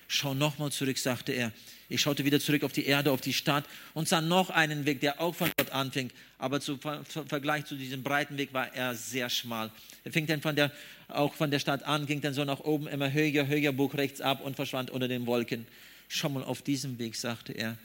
Schau 0.08 0.34
nochmal 0.34 0.70
zurück, 0.70 0.98
sagte 0.98 1.32
er. 1.32 1.52
Ich 1.88 2.00
schaute 2.00 2.24
wieder 2.24 2.38
zurück 2.38 2.62
auf 2.62 2.72
die 2.72 2.86
Erde, 2.86 3.10
auf 3.10 3.20
die 3.20 3.32
Stadt 3.32 3.64
und 3.92 4.06
sah 4.06 4.20
noch 4.20 4.50
einen 4.50 4.86
Weg, 4.86 5.00
der 5.00 5.20
auch 5.20 5.34
von 5.34 5.50
dort 5.56 5.72
anfing. 5.72 6.10
Aber 6.38 6.60
zum 6.60 6.78
Vergleich 6.78 7.64
zu 7.64 7.74
diesem 7.74 8.04
breiten 8.04 8.36
Weg 8.38 8.52
war 8.52 8.72
er 8.72 8.94
sehr 8.94 9.28
schmal. 9.28 9.72
Er 10.04 10.12
fing 10.12 10.26
dann 10.26 10.40
von 10.40 10.54
der, 10.54 10.70
auch 11.08 11.34
von 11.34 11.50
der 11.50 11.58
Stadt 11.58 11.82
an, 11.82 12.06
ging 12.06 12.20
dann 12.20 12.34
so 12.34 12.44
nach 12.44 12.60
oben, 12.60 12.86
immer 12.86 13.12
höher, 13.12 13.48
höher, 13.48 13.72
bog 13.72 13.94
rechts 13.94 14.20
ab 14.20 14.44
und 14.44 14.54
verschwand 14.54 14.90
unter 14.90 15.08
den 15.08 15.26
Wolken. 15.26 15.66
Schau 16.08 16.28
mal 16.28 16.44
auf 16.44 16.62
diesem 16.62 17.00
Weg, 17.00 17.16
sagte 17.16 17.52
er. 17.52 17.76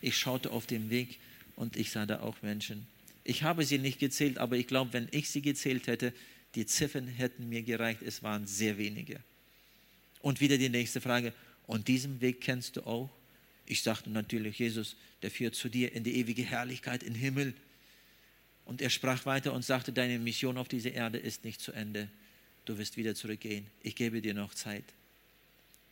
Ich 0.00 0.18
schaute 0.18 0.50
auf 0.50 0.66
den 0.66 0.90
Weg 0.90 1.18
und 1.54 1.76
ich 1.76 1.92
sah 1.92 2.06
da 2.06 2.20
auch 2.20 2.34
Menschen. 2.42 2.86
Ich 3.28 3.42
habe 3.42 3.62
sie 3.66 3.76
nicht 3.76 3.98
gezählt, 3.98 4.38
aber 4.38 4.56
ich 4.56 4.66
glaube, 4.66 4.94
wenn 4.94 5.06
ich 5.10 5.28
sie 5.28 5.42
gezählt 5.42 5.86
hätte, 5.86 6.14
die 6.54 6.64
Ziffern 6.64 7.06
hätten 7.06 7.50
mir 7.50 7.62
gereicht. 7.62 8.00
Es 8.00 8.22
waren 8.22 8.46
sehr 8.46 8.78
wenige. 8.78 9.20
Und 10.22 10.40
wieder 10.40 10.56
die 10.56 10.70
nächste 10.70 11.02
Frage. 11.02 11.34
Und 11.66 11.88
diesen 11.88 12.22
Weg 12.22 12.40
kennst 12.40 12.76
du 12.76 12.86
auch? 12.86 13.10
Ich 13.66 13.82
sagte 13.82 14.08
natürlich, 14.08 14.58
Jesus, 14.58 14.96
der 15.20 15.30
führt 15.30 15.54
zu 15.56 15.68
dir 15.68 15.92
in 15.92 16.04
die 16.04 16.16
ewige 16.16 16.42
Herrlichkeit, 16.42 17.02
in 17.02 17.12
den 17.12 17.20
Himmel. 17.20 17.52
Und 18.64 18.80
er 18.80 18.88
sprach 18.88 19.26
weiter 19.26 19.52
und 19.52 19.62
sagte, 19.62 19.92
deine 19.92 20.18
Mission 20.18 20.56
auf 20.56 20.68
dieser 20.68 20.92
Erde 20.92 21.18
ist 21.18 21.44
nicht 21.44 21.60
zu 21.60 21.72
Ende. 21.72 22.08
Du 22.64 22.78
wirst 22.78 22.96
wieder 22.96 23.14
zurückgehen. 23.14 23.66
Ich 23.82 23.94
gebe 23.94 24.22
dir 24.22 24.32
noch 24.32 24.54
Zeit. 24.54 24.84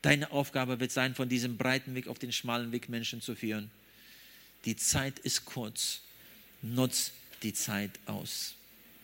Deine 0.00 0.32
Aufgabe 0.32 0.80
wird 0.80 0.90
sein, 0.90 1.14
von 1.14 1.28
diesem 1.28 1.58
breiten 1.58 1.94
Weg 1.94 2.08
auf 2.08 2.18
den 2.18 2.32
schmalen 2.32 2.72
Weg 2.72 2.88
Menschen 2.88 3.20
zu 3.20 3.34
führen. 3.34 3.70
Die 4.64 4.76
Zeit 4.76 5.18
ist 5.18 5.44
kurz. 5.44 6.00
Nutz 6.62 7.12
die 7.42 7.54
Zeit 7.54 7.92
aus. 8.06 8.54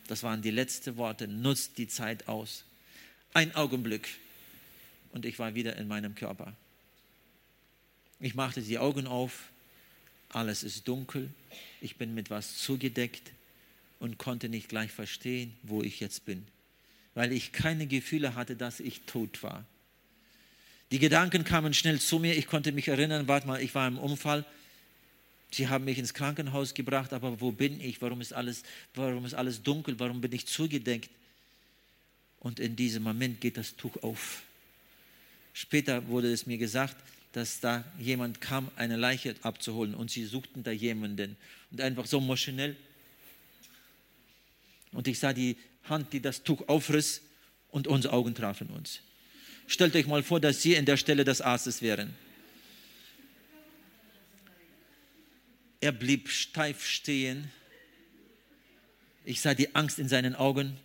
Das 0.08 0.22
waren 0.22 0.42
die 0.42 0.50
letzten 0.50 0.96
Worte. 0.96 1.28
Nutz 1.28 1.72
die 1.72 1.88
Zeit 1.88 2.28
aus. 2.28 2.64
Ein 3.34 3.54
Augenblick 3.54 4.08
und 5.12 5.24
ich 5.24 5.38
war 5.38 5.54
wieder 5.54 5.76
in 5.76 5.88
meinem 5.88 6.14
Körper. 6.14 6.54
Ich 8.20 8.34
machte 8.34 8.62
die 8.62 8.78
Augen 8.78 9.06
auf, 9.06 9.50
Alles 10.28 10.62
ist 10.62 10.88
dunkel. 10.88 11.28
Ich 11.82 11.96
bin 11.96 12.14
mit 12.14 12.30
was 12.30 12.56
zugedeckt 12.56 13.32
und 14.00 14.16
konnte 14.16 14.48
nicht 14.48 14.68
gleich 14.68 14.90
verstehen, 14.90 15.52
wo 15.62 15.82
ich 15.82 16.00
jetzt 16.00 16.24
bin, 16.24 16.46
weil 17.14 17.32
ich 17.32 17.52
keine 17.52 17.86
Gefühle 17.86 18.34
hatte, 18.34 18.56
dass 18.56 18.80
ich 18.80 19.02
tot 19.02 19.42
war. 19.42 19.64
Die 20.90 20.98
Gedanken 20.98 21.44
kamen 21.44 21.74
schnell 21.74 22.00
zu 22.00 22.18
mir. 22.18 22.36
Ich 22.36 22.46
konnte 22.46 22.72
mich 22.72 22.88
erinnern, 22.88 23.28
warte 23.28 23.46
mal, 23.46 23.62
ich 23.62 23.74
war 23.74 23.86
im 23.86 23.98
Unfall. 23.98 24.44
Sie 25.52 25.68
haben 25.68 25.84
mich 25.84 25.98
ins 25.98 26.14
Krankenhaus 26.14 26.72
gebracht, 26.72 27.12
aber 27.12 27.40
wo 27.40 27.52
bin 27.52 27.80
ich? 27.80 28.00
Warum 28.00 28.22
ist 28.22 28.32
alles, 28.32 28.62
warum 28.94 29.26
ist 29.26 29.34
alles 29.34 29.62
dunkel? 29.62 29.98
Warum 30.00 30.20
bin 30.20 30.32
ich 30.32 30.46
zugedeckt? 30.46 31.10
Und 32.40 32.58
in 32.58 32.74
diesem 32.74 33.02
Moment 33.02 33.40
geht 33.40 33.58
das 33.58 33.76
Tuch 33.76 34.02
auf. 34.02 34.42
Später 35.52 36.08
wurde 36.08 36.32
es 36.32 36.46
mir 36.46 36.56
gesagt, 36.56 36.96
dass 37.32 37.60
da 37.60 37.84
jemand 37.98 38.40
kam, 38.40 38.70
eine 38.76 38.96
Leiche 38.96 39.36
abzuholen 39.42 39.94
und 39.94 40.10
sie 40.10 40.24
suchten 40.24 40.62
da 40.62 40.70
jemanden. 40.70 41.36
Und 41.70 41.80
einfach 41.82 42.06
so 42.06 42.20
maschinell. 42.20 42.74
Und 44.92 45.06
ich 45.06 45.18
sah 45.18 45.34
die 45.34 45.56
Hand, 45.84 46.12
die 46.14 46.20
das 46.20 46.42
Tuch 46.42 46.66
aufriss 46.66 47.20
und 47.70 47.86
unsere 47.86 48.14
Augen 48.14 48.34
trafen 48.34 48.68
uns. 48.68 49.00
Stellt 49.66 49.94
euch 49.96 50.06
mal 50.06 50.22
vor, 50.22 50.40
dass 50.40 50.62
Sie 50.62 50.74
in 50.74 50.84
der 50.84 50.96
Stelle 50.96 51.24
des 51.24 51.40
Arztes 51.40 51.82
wären. 51.82 52.14
Er 55.82 55.90
blieb 55.90 56.28
steif 56.28 56.86
stehen. 56.86 57.50
Ich 59.24 59.40
sah 59.40 59.52
die 59.52 59.74
Angst 59.74 59.98
in 59.98 60.08
seinen 60.08 60.36
Augen, 60.36 60.76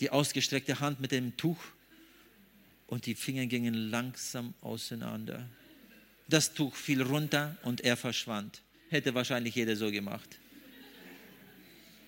die 0.00 0.10
ausgestreckte 0.10 0.80
Hand 0.80 0.98
mit 0.98 1.12
dem 1.12 1.36
Tuch 1.36 1.58
und 2.88 3.06
die 3.06 3.14
Finger 3.14 3.46
gingen 3.46 3.74
langsam 3.74 4.52
auseinander. 4.62 5.48
Das 6.26 6.54
Tuch 6.54 6.74
fiel 6.74 7.02
runter 7.02 7.56
und 7.62 7.82
er 7.82 7.96
verschwand. 7.96 8.62
Hätte 8.90 9.14
wahrscheinlich 9.14 9.54
jeder 9.54 9.76
so 9.76 9.92
gemacht. 9.92 10.40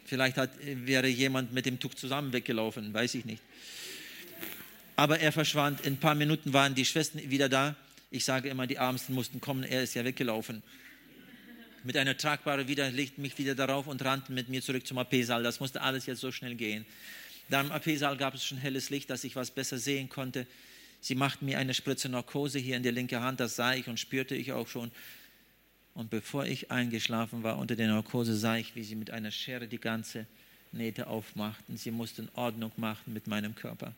Vielleicht 0.05 0.39
hat, 0.39 0.51
wäre 0.61 1.07
jemand 1.07 1.53
mit 1.53 1.66
dem 1.66 1.79
Tuch 1.79 1.95
zusammen 1.95 2.33
weggelaufen, 2.33 2.93
weiß 2.93 3.14
ich 3.14 3.27
nicht. 3.27 3.43
Aber 4.97 5.21
er 5.21 5.31
verschwand. 5.31 5.83
In 5.83 5.93
ein 5.93 6.01
paar 6.01 6.16
Minuten 6.16 6.53
waren 6.53 6.75
die 6.75 6.85
Schwestern 6.85 7.31
wieder 7.31 7.49
da. 7.49 7.77
Ich 8.11 8.25
sage 8.25 8.49
immer, 8.49 8.66
die 8.66 8.75
Ärmsten 8.75 9.14
mussten 9.14 9.41
kommen. 9.41 9.62
Er 9.62 9.85
ist 9.85 9.95
ja 9.95 10.05
weggelaufen. 10.05 10.64
Mit 11.85 11.97
einer 11.97 12.16
tragbaren 12.16 12.66
wieder, 12.66 12.91
legten 12.91 13.22
mich 13.22 13.39
wieder 13.39 13.55
darauf 13.55 13.87
und 13.87 14.05
rannten 14.05 14.35
mit 14.35 14.49
mir 14.49 14.62
zurück 14.62 14.87
zum 14.87 14.99
AP-Saal. 14.99 15.43
Das 15.43 15.61
musste 15.61 15.81
alles 15.81 16.07
jetzt 16.07 16.20
so 16.20 16.33
schnell 16.33 16.55
gehen. 16.55 16.85
Da 17.49 17.61
im 17.61 17.72
AP-Saal 17.72 18.16
gab 18.16 18.35
es 18.35 18.45
schon 18.45 18.59
helles 18.59 18.91
Licht, 18.91 19.09
dass 19.11 19.24
ich 19.24 19.37
was 19.37 19.51
besser 19.51 19.79
sehen 19.79 20.09
konnte. 20.09 20.47
Sie 21.01 21.14
machten 21.14 21.47
mir 21.47 21.59
eine 21.59 21.74
Spritze 21.74 22.09
Narkose 22.09 22.59
hier 22.59 22.76
in 22.76 22.83
die 22.83 22.91
linke 22.91 23.20
Hand, 23.20 23.41
das 23.41 23.57
sah 23.57 23.74
ich 23.74 23.87
und 23.89 24.01
spürte 24.01 24.35
ich 24.35 24.53
auch 24.53 24.66
schon. 24.66 24.91
Und 25.95 26.11
bevor 26.11 26.47
ich 26.47 26.70
eingeschlafen 26.70 27.43
war 27.43 27.59
unter 27.59 27.76
der 27.76 27.89
Narkose, 27.89 28.37
sah 28.37 28.57
ich, 28.57 28.74
wie 28.74 28.83
sie 28.83 28.97
mit 28.97 29.11
einer 29.11 29.31
Schere 29.31 29.68
die 29.68 29.79
ganze 29.79 30.26
Nähte 30.72 31.07
aufmachten. 31.07 31.76
Sie 31.76 31.91
mussten 31.91 32.29
Ordnung 32.35 32.72
machen 32.76 33.12
mit 33.14 33.26
meinem 33.26 33.55
Körper. 33.55 33.95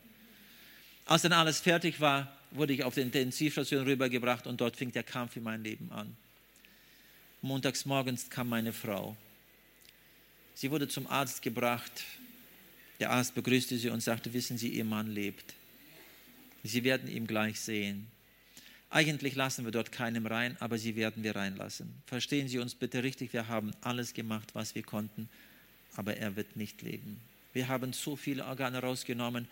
Als 1.05 1.23
dann 1.23 1.33
alles 1.33 1.59
fertig 1.59 1.99
war, 1.99 2.31
wurde 2.51 2.73
ich 2.73 2.83
auf 2.83 2.93
die 2.93 3.01
Intensivstation 3.01 3.83
rübergebracht 3.83 4.47
und 4.47 4.61
dort 4.61 4.77
fing 4.77 4.91
der 4.91 5.03
Kampf 5.03 5.35
in 5.35 5.43
mein 5.43 5.63
Leben 5.63 5.91
an. 5.91 6.15
Montags 7.43 7.85
morgens 7.85 8.29
kam 8.29 8.49
meine 8.49 8.71
Frau. 8.71 9.17
Sie 10.53 10.69
wurde 10.69 10.87
zum 10.87 11.07
Arzt 11.07 11.41
gebracht. 11.41 12.03
Der 12.99 13.09
Arzt 13.09 13.33
begrüßte 13.33 13.79
sie 13.79 13.89
und 13.89 14.01
sagte, 14.01 14.31
wissen 14.33 14.59
Sie, 14.59 14.69
Ihr 14.69 14.85
Mann 14.85 15.07
lebt. 15.07 15.55
Sie 16.63 16.83
werden 16.83 17.09
ihn 17.09 17.25
gleich 17.25 17.59
sehen. 17.59 18.05
Eigentlich 18.91 19.33
lassen 19.33 19.65
wir 19.65 19.71
dort 19.71 19.91
keinem 19.91 20.27
rein, 20.27 20.55
aber 20.59 20.77
sie 20.77 20.95
werden 20.95 21.23
wir 21.23 21.35
reinlassen. 21.35 21.91
Verstehen 22.05 22.47
Sie 22.47 22.59
uns 22.59 22.75
bitte 22.75 23.01
richtig, 23.01 23.33
wir 23.33 23.47
haben 23.47 23.71
alles 23.81 24.13
gemacht, 24.13 24.49
was 24.53 24.75
wir 24.75 24.83
konnten, 24.83 25.27
aber 25.95 26.17
er 26.17 26.35
wird 26.35 26.57
nicht 26.57 26.83
leben. 26.83 27.19
Wir 27.53 27.69
haben 27.69 27.93
so 27.93 28.15
viele 28.15 28.45
Organe 28.45 28.79
rausgenommen 28.79 29.47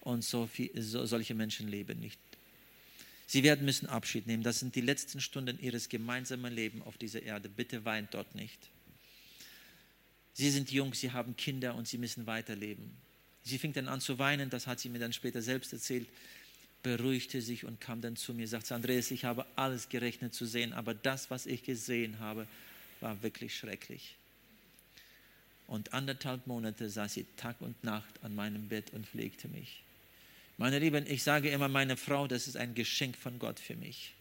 und 0.00 0.22
so 0.22 0.46
viel, 0.46 0.70
so, 0.82 1.06
solche 1.06 1.34
Menschen 1.34 1.68
leben 1.68 1.98
nicht. 2.00 2.18
Sie 3.32 3.42
werden 3.42 3.64
müssen 3.64 3.86
Abschied 3.86 4.26
nehmen. 4.26 4.42
Das 4.42 4.58
sind 4.58 4.74
die 4.74 4.82
letzten 4.82 5.18
Stunden 5.18 5.58
ihres 5.58 5.88
gemeinsamen 5.88 6.52
Lebens 6.52 6.84
auf 6.84 6.98
dieser 6.98 7.22
Erde. 7.22 7.48
Bitte 7.48 7.86
weint 7.86 8.12
dort 8.12 8.34
nicht. 8.34 8.58
Sie 10.34 10.50
sind 10.50 10.70
jung, 10.70 10.92
sie 10.92 11.12
haben 11.12 11.34
Kinder 11.34 11.74
und 11.74 11.88
sie 11.88 11.96
müssen 11.96 12.26
weiterleben. 12.26 12.90
Sie 13.42 13.56
fing 13.56 13.72
dann 13.72 13.88
an 13.88 14.02
zu 14.02 14.18
weinen, 14.18 14.50
das 14.50 14.66
hat 14.66 14.80
sie 14.80 14.90
mir 14.90 14.98
dann 14.98 15.14
später 15.14 15.40
selbst 15.40 15.72
erzählt 15.72 16.06
beruhigte 16.82 17.40
sich 17.40 17.64
und 17.64 17.80
kam 17.80 18.00
dann 18.00 18.16
zu 18.16 18.34
mir, 18.34 18.48
sagte, 18.48 18.74
Andreas, 18.74 19.10
ich 19.10 19.24
habe 19.24 19.46
alles 19.56 19.88
gerechnet 19.88 20.34
zu 20.34 20.46
sehen, 20.46 20.72
aber 20.72 20.94
das, 20.94 21.30
was 21.30 21.46
ich 21.46 21.62
gesehen 21.62 22.18
habe, 22.18 22.46
war 23.00 23.22
wirklich 23.22 23.56
schrecklich. 23.56 24.16
Und 25.68 25.94
anderthalb 25.94 26.46
Monate 26.46 26.90
saß 26.90 27.14
sie 27.14 27.24
Tag 27.36 27.60
und 27.60 27.82
Nacht 27.84 28.22
an 28.22 28.34
meinem 28.34 28.68
Bett 28.68 28.92
und 28.92 29.06
pflegte 29.06 29.48
mich. 29.48 29.82
Meine 30.58 30.78
Lieben, 30.78 31.06
ich 31.08 31.22
sage 31.22 31.50
immer 31.50 31.68
meine 31.68 31.96
Frau, 31.96 32.26
das 32.26 32.46
ist 32.46 32.56
ein 32.56 32.74
Geschenk 32.74 33.16
von 33.16 33.38
Gott 33.38 33.58
für 33.58 33.76
mich. 33.76 34.12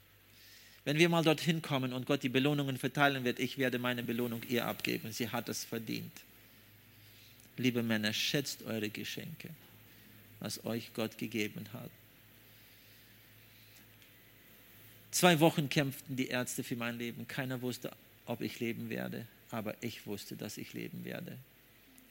Wenn 0.84 0.98
wir 0.98 1.10
mal 1.10 1.24
dorthin 1.24 1.62
kommen 1.62 1.94
und 1.94 2.08
Gott 2.08 2.24
die 2.24 2.30
Belohnungen 2.30 2.78
verteilen 2.78 3.24
wird, 3.24 3.40
ich 3.40 3.58
werde 3.58 3.78
meine 3.78 4.02
Belohnung 4.02 4.42
ihr 4.50 4.66
abgeben. 4.66 5.12
Sie 5.12 5.30
hat 5.30 5.48
es 5.50 5.64
verdient. 5.64 6.12
Liebe 7.58 7.84
Männer, 7.84 8.14
schätzt 8.14 8.64
eure 8.64 8.90
Geschenke, 8.90 9.50
was 10.40 10.66
euch 10.66 10.92
Gott 10.94 11.18
gegeben 11.18 11.66
hat. 11.74 11.92
Zwei 15.12 15.40
Wochen 15.42 15.70
kämpften 15.70 16.16
die 16.16 16.28
Ärzte 16.28 16.64
für 16.64 16.78
mein 16.78 16.98
Leben. 16.98 17.28
Keiner 17.28 17.62
wusste, 17.62 17.92
ob 18.26 18.42
ich 18.42 18.60
leben 18.60 18.90
werde, 18.90 19.28
aber 19.52 19.76
ich 19.82 20.08
wusste, 20.08 20.36
dass 20.36 20.58
ich 20.58 20.74
leben 20.74 21.04
werde, 21.04 21.38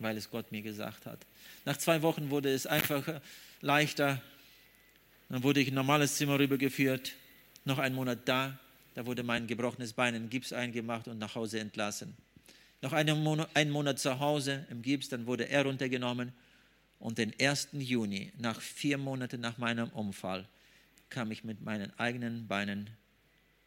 weil 0.01 0.17
es 0.17 0.31
Gott 0.31 0.51
mir 0.51 0.63
gesagt 0.63 1.07
hat. 1.07 1.21
Nach 1.65 1.77
zwei 1.77 2.03
Wochen 2.03 2.31
wurde 2.31 2.53
es 2.53 2.67
einfach 2.67 3.21
leichter. 3.61 4.21
Dann 5.29 5.43
wurde 5.43 5.61
ich 5.61 5.69
in 5.69 5.75
ein 5.75 5.77
normales 5.77 6.17
Zimmer 6.17 6.39
rübergeführt. 6.39 7.15
Noch 7.65 7.79
einen 7.79 7.95
Monat 7.95 8.21
da. 8.25 8.59
Da 8.95 9.07
wurde 9.07 9.23
mein 9.23 9.47
gebrochenes 9.47 9.93
Bein 9.93 10.15
in 10.15 10.31
Gips 10.31 10.53
eingemacht 10.53 11.07
und 11.07 11.19
nach 11.19 11.37
Hause 11.37 11.61
entlassen. 11.61 12.17
Noch 12.83 12.93
einen 12.93 13.23
Monat, 13.23 13.55
einen 13.55 13.71
Monat 13.71 13.99
zu 13.99 14.19
Hause 14.19 14.67
im 14.71 14.83
Gips, 14.83 15.09
dann 15.11 15.27
wurde 15.27 15.49
er 15.49 15.65
runtergenommen. 15.65 16.33
Und 16.99 17.19
den 17.19 17.33
1. 17.41 17.69
Juni, 17.73 18.33
nach 18.39 18.61
vier 18.61 18.99
Monaten 18.99 19.41
nach 19.41 19.59
meinem 19.59 19.89
Unfall, 19.91 20.47
kam 21.09 21.31
ich 21.31 21.45
mit 21.45 21.63
meinen 21.63 21.97
eigenen 21.99 22.47
Beinen 22.47 22.91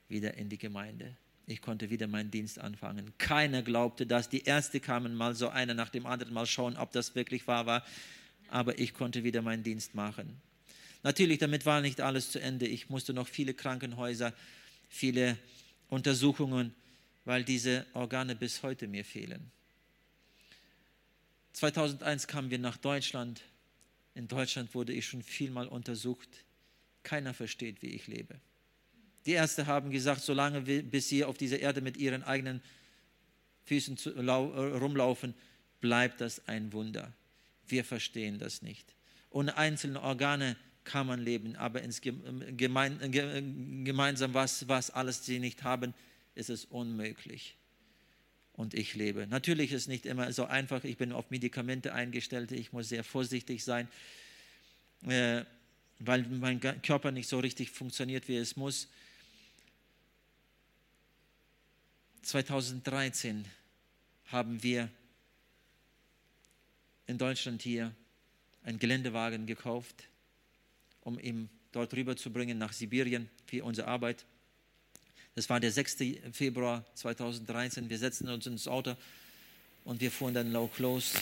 wieder 0.09 0.35
in 0.35 0.49
die 0.49 0.57
Gemeinde. 0.57 1.15
Ich 1.45 1.61
konnte 1.61 1.89
wieder 1.89 2.07
meinen 2.07 2.31
Dienst 2.31 2.59
anfangen. 2.59 3.13
Keiner 3.17 3.61
glaubte 3.61 4.05
das. 4.05 4.29
Die 4.29 4.43
Ärzte 4.43 4.79
kamen 4.79 5.13
mal 5.13 5.35
so 5.35 5.49
einer 5.49 5.73
nach 5.73 5.89
dem 5.89 6.05
anderen 6.05 6.33
mal 6.33 6.45
schauen, 6.45 6.77
ob 6.77 6.91
das 6.93 7.15
wirklich 7.15 7.47
wahr 7.47 7.65
war. 7.65 7.85
Aber 8.49 8.79
ich 8.79 8.93
konnte 8.93 9.23
wieder 9.23 9.41
meinen 9.41 9.63
Dienst 9.63 9.93
machen. 9.93 10.41
Natürlich, 11.03 11.39
damit 11.39 11.65
war 11.65 11.81
nicht 11.81 11.99
alles 11.99 12.31
zu 12.31 12.39
Ende. 12.39 12.65
Ich 12.65 12.89
musste 12.89 13.13
noch 13.13 13.27
viele 13.27 13.53
Krankenhäuser, 13.53 14.33
viele 14.89 15.37
Untersuchungen, 15.89 16.73
weil 17.25 17.43
diese 17.43 17.85
Organe 17.93 18.35
bis 18.35 18.63
heute 18.63 18.87
mir 18.87 19.03
fehlen. 19.03 19.51
2001 21.53 22.27
kamen 22.27 22.49
wir 22.49 22.59
nach 22.59 22.77
Deutschland. 22.77 23.41
In 24.15 24.29
Deutschland 24.29 24.73
wurde 24.75 24.93
ich 24.93 25.05
schon 25.05 25.23
vielmal 25.23 25.67
untersucht. 25.67 26.29
Keiner 27.03 27.33
versteht, 27.33 27.81
wie 27.81 27.89
ich 27.89 28.07
lebe. 28.07 28.39
Die 29.25 29.31
Ärzte 29.31 29.67
haben 29.67 29.89
gesagt, 29.89 30.21
solange 30.21 30.61
bis 30.61 31.09
sie 31.09 31.23
auf 31.23 31.37
dieser 31.37 31.59
Erde 31.59 31.81
mit 31.81 31.97
ihren 31.97 32.23
eigenen 32.23 32.61
Füßen 33.65 33.97
zu, 33.97 34.09
rumlaufen, 34.11 35.33
bleibt 35.79 36.21
das 36.21 36.47
ein 36.47 36.73
Wunder. 36.73 37.13
Wir 37.67 37.85
verstehen 37.85 38.39
das 38.39 38.61
nicht. 38.61 38.93
Ohne 39.29 39.57
einzelne 39.57 40.01
Organe 40.01 40.57
kann 40.83 41.07
man 41.07 41.21
leben, 41.21 41.55
aber 41.55 41.81
ins 41.81 42.01
gemein, 42.01 42.99
gemeinsam, 43.85 44.33
was, 44.33 44.67
was 44.67 44.89
alles 44.89 45.25
sie 45.25 45.39
nicht 45.39 45.63
haben, 45.63 45.93
ist 46.35 46.49
es 46.49 46.65
unmöglich. 46.65 47.55
Und 48.53 48.73
ich 48.73 48.93
lebe. 48.93 49.25
Natürlich 49.27 49.71
ist 49.71 49.83
es 49.83 49.87
nicht 49.87 50.05
immer 50.05 50.31
so 50.31 50.45
einfach. 50.45 50.83
Ich 50.83 50.97
bin 50.97 51.11
auf 51.11 51.31
Medikamente 51.31 51.93
eingestellt. 51.93 52.51
Ich 52.51 52.71
muss 52.71 52.89
sehr 52.89 53.03
vorsichtig 53.03 53.63
sein. 53.63 53.87
Äh, 55.07 55.43
weil 55.99 56.23
mein 56.23 56.59
Körper 56.59 57.11
nicht 57.11 57.27
so 57.27 57.39
richtig 57.39 57.71
funktioniert, 57.71 58.27
wie 58.27 58.35
es 58.35 58.55
muss. 58.55 58.89
2013 62.23 63.45
haben 64.27 64.63
wir 64.63 64.89
in 67.05 67.17
Deutschland 67.17 67.61
hier 67.61 67.93
einen 68.63 68.79
Geländewagen 68.79 69.45
gekauft, 69.45 70.05
um 71.01 71.19
ihn 71.19 71.49
dort 71.73 71.93
rüber 71.93 72.15
zu 72.15 72.31
bringen 72.31 72.57
nach 72.57 72.71
Sibirien 72.71 73.29
für 73.45 73.63
unsere 73.65 73.87
Arbeit. 73.87 74.25
Das 75.35 75.49
war 75.49 75.59
der 75.59 75.71
6. 75.71 75.97
Februar 76.31 76.85
2013. 76.95 77.89
Wir 77.89 77.97
setzten 77.97 78.29
uns 78.29 78.47
ins 78.47 78.67
Auto 78.67 78.95
und 79.83 79.99
wir 79.99 80.11
fuhren 80.11 80.33
dann 80.33 80.51
los. 80.51 81.13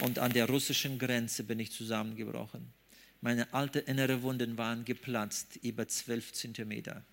Und 0.00 0.18
an 0.18 0.32
der 0.32 0.48
russischen 0.48 0.98
Grenze 0.98 1.44
bin 1.44 1.60
ich 1.60 1.70
zusammengebrochen. 1.70 2.72
Meine 3.20 3.52
alte 3.54 3.80
innere 3.80 4.22
Wunden 4.22 4.58
waren 4.58 4.84
geplatzt, 4.84 5.60
über 5.62 5.86
zwölf 5.86 6.32
Zentimeter. 6.32 7.04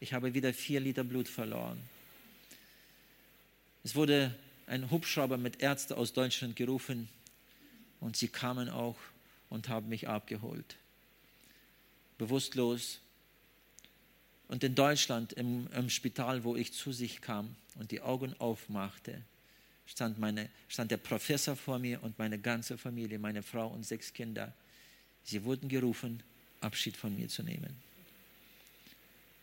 Ich 0.00 0.12
habe 0.12 0.32
wieder 0.32 0.54
vier 0.54 0.80
Liter 0.80 1.04
Blut 1.04 1.28
verloren. 1.28 1.82
Es 3.86 3.94
wurde 3.94 4.34
ein 4.66 4.90
Hubschrauber 4.90 5.36
mit 5.36 5.62
Ärzten 5.62 5.92
aus 5.92 6.12
Deutschland 6.12 6.56
gerufen 6.56 7.08
und 8.00 8.16
sie 8.16 8.26
kamen 8.26 8.68
auch 8.68 8.96
und 9.48 9.68
haben 9.68 9.88
mich 9.88 10.08
abgeholt. 10.08 10.74
Bewusstlos. 12.18 12.98
Und 14.48 14.64
in 14.64 14.74
Deutschland, 14.74 15.34
im, 15.34 15.68
im 15.72 15.88
Spital, 15.88 16.42
wo 16.42 16.56
ich 16.56 16.72
zu 16.72 16.90
sich 16.90 17.20
kam 17.20 17.54
und 17.76 17.92
die 17.92 18.00
Augen 18.00 18.34
aufmachte, 18.40 19.22
stand, 19.86 20.18
meine, 20.18 20.50
stand 20.66 20.90
der 20.90 20.96
Professor 20.96 21.54
vor 21.54 21.78
mir 21.78 22.02
und 22.02 22.18
meine 22.18 22.40
ganze 22.40 22.78
Familie, 22.78 23.20
meine 23.20 23.44
Frau 23.44 23.68
und 23.68 23.86
sechs 23.86 24.12
Kinder. 24.12 24.52
Sie 25.22 25.44
wurden 25.44 25.68
gerufen, 25.68 26.24
Abschied 26.60 26.96
von 26.96 27.14
mir 27.14 27.28
zu 27.28 27.44
nehmen. 27.44 27.76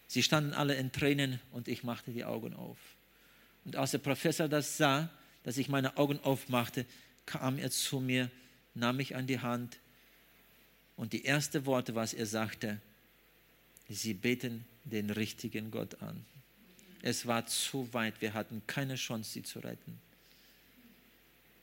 Sie 0.09 0.21
standen 0.21 0.51
alle 0.51 0.75
in 0.75 0.91
Tränen 0.91 1.39
und 1.53 1.69
ich 1.69 1.85
machte 1.85 2.11
die 2.11 2.25
Augen 2.25 2.53
auf. 2.53 2.92
Und 3.65 3.75
als 3.75 3.91
der 3.91 3.99
Professor 3.99 4.47
das 4.47 4.77
sah, 4.77 5.09
dass 5.43 5.57
ich 5.57 5.69
meine 5.69 5.97
Augen 5.97 6.19
aufmachte, 6.19 6.85
kam 7.25 7.57
er 7.57 7.71
zu 7.71 7.99
mir, 7.99 8.29
nahm 8.73 8.97
mich 8.97 9.15
an 9.15 9.27
die 9.27 9.39
Hand 9.39 9.77
und 10.95 11.13
die 11.13 11.25
ersten 11.25 11.65
Worte, 11.65 11.95
was 11.95 12.13
er 12.13 12.25
sagte, 12.25 12.79
sie 13.89 14.13
beten 14.13 14.65
den 14.83 15.09
richtigen 15.09 15.71
Gott 15.71 16.01
an. 16.01 16.25
Es 17.01 17.25
war 17.27 17.45
zu 17.45 17.93
weit, 17.93 18.21
wir 18.21 18.33
hatten 18.33 18.61
keine 18.67 18.95
Chance, 18.95 19.31
sie 19.31 19.43
zu 19.43 19.59
retten. 19.59 19.99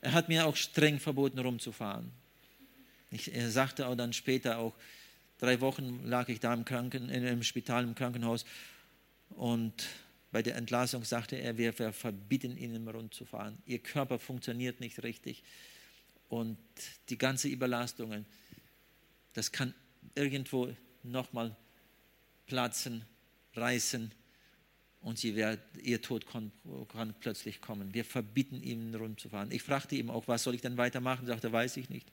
Er 0.02 0.12
hat 0.12 0.28
mir 0.28 0.46
auch 0.46 0.56
streng 0.56 0.98
verboten, 0.98 1.38
rumzufahren. 1.38 2.10
Ich, 3.10 3.34
er 3.34 3.50
sagte 3.50 3.86
auch 3.86 3.96
dann 3.96 4.12
später 4.12 4.58
auch, 4.58 4.74
drei 5.38 5.60
Wochen 5.60 6.04
lag 6.04 6.28
ich 6.28 6.40
da 6.40 6.54
im, 6.54 6.64
Kranken, 6.64 7.08
im 7.08 7.42
Spital, 7.42 7.84
im 7.84 7.94
Krankenhaus 7.94 8.44
und 9.30 9.88
bei 10.32 10.42
der 10.42 10.56
Entlassung 10.56 11.04
sagte 11.04 11.36
er, 11.36 11.58
wir, 11.58 11.76
wir 11.78 11.92
verbieten 11.92 12.56
Ihnen 12.56 12.86
rumzufahren. 12.88 13.58
Ihr 13.66 13.78
Körper 13.80 14.18
funktioniert 14.18 14.80
nicht 14.80 15.02
richtig 15.02 15.42
und 16.30 16.56
die 17.08 17.18
ganze 17.18 17.48
Überlastungen, 17.48 18.24
das 19.34 19.52
kann 19.52 19.74
irgendwo 20.14 20.74
nochmal 21.02 21.56
platzen, 22.46 23.04
reißen 23.54 24.12
und 25.02 25.22
wird, 25.22 25.60
ihr 25.82 26.00
Tod 26.02 26.26
kann, 26.26 26.52
kann, 26.88 27.14
plötzlich 27.18 27.60
kommen. 27.60 27.94
Wir 27.94 28.04
verbieten 28.04 28.62
ihnen 28.62 28.94
rumzufahren. 28.94 29.50
Ich 29.50 29.62
fragte 29.62 29.96
ihm 29.96 30.10
auch, 30.10 30.28
was 30.28 30.42
soll 30.42 30.54
ich 30.54 30.60
denn 30.60 30.76
weitermachen? 30.76 31.24
Er 31.24 31.34
sagte, 31.34 31.52
weiß 31.52 31.76
ich 31.78 31.90
nicht. 31.90 32.10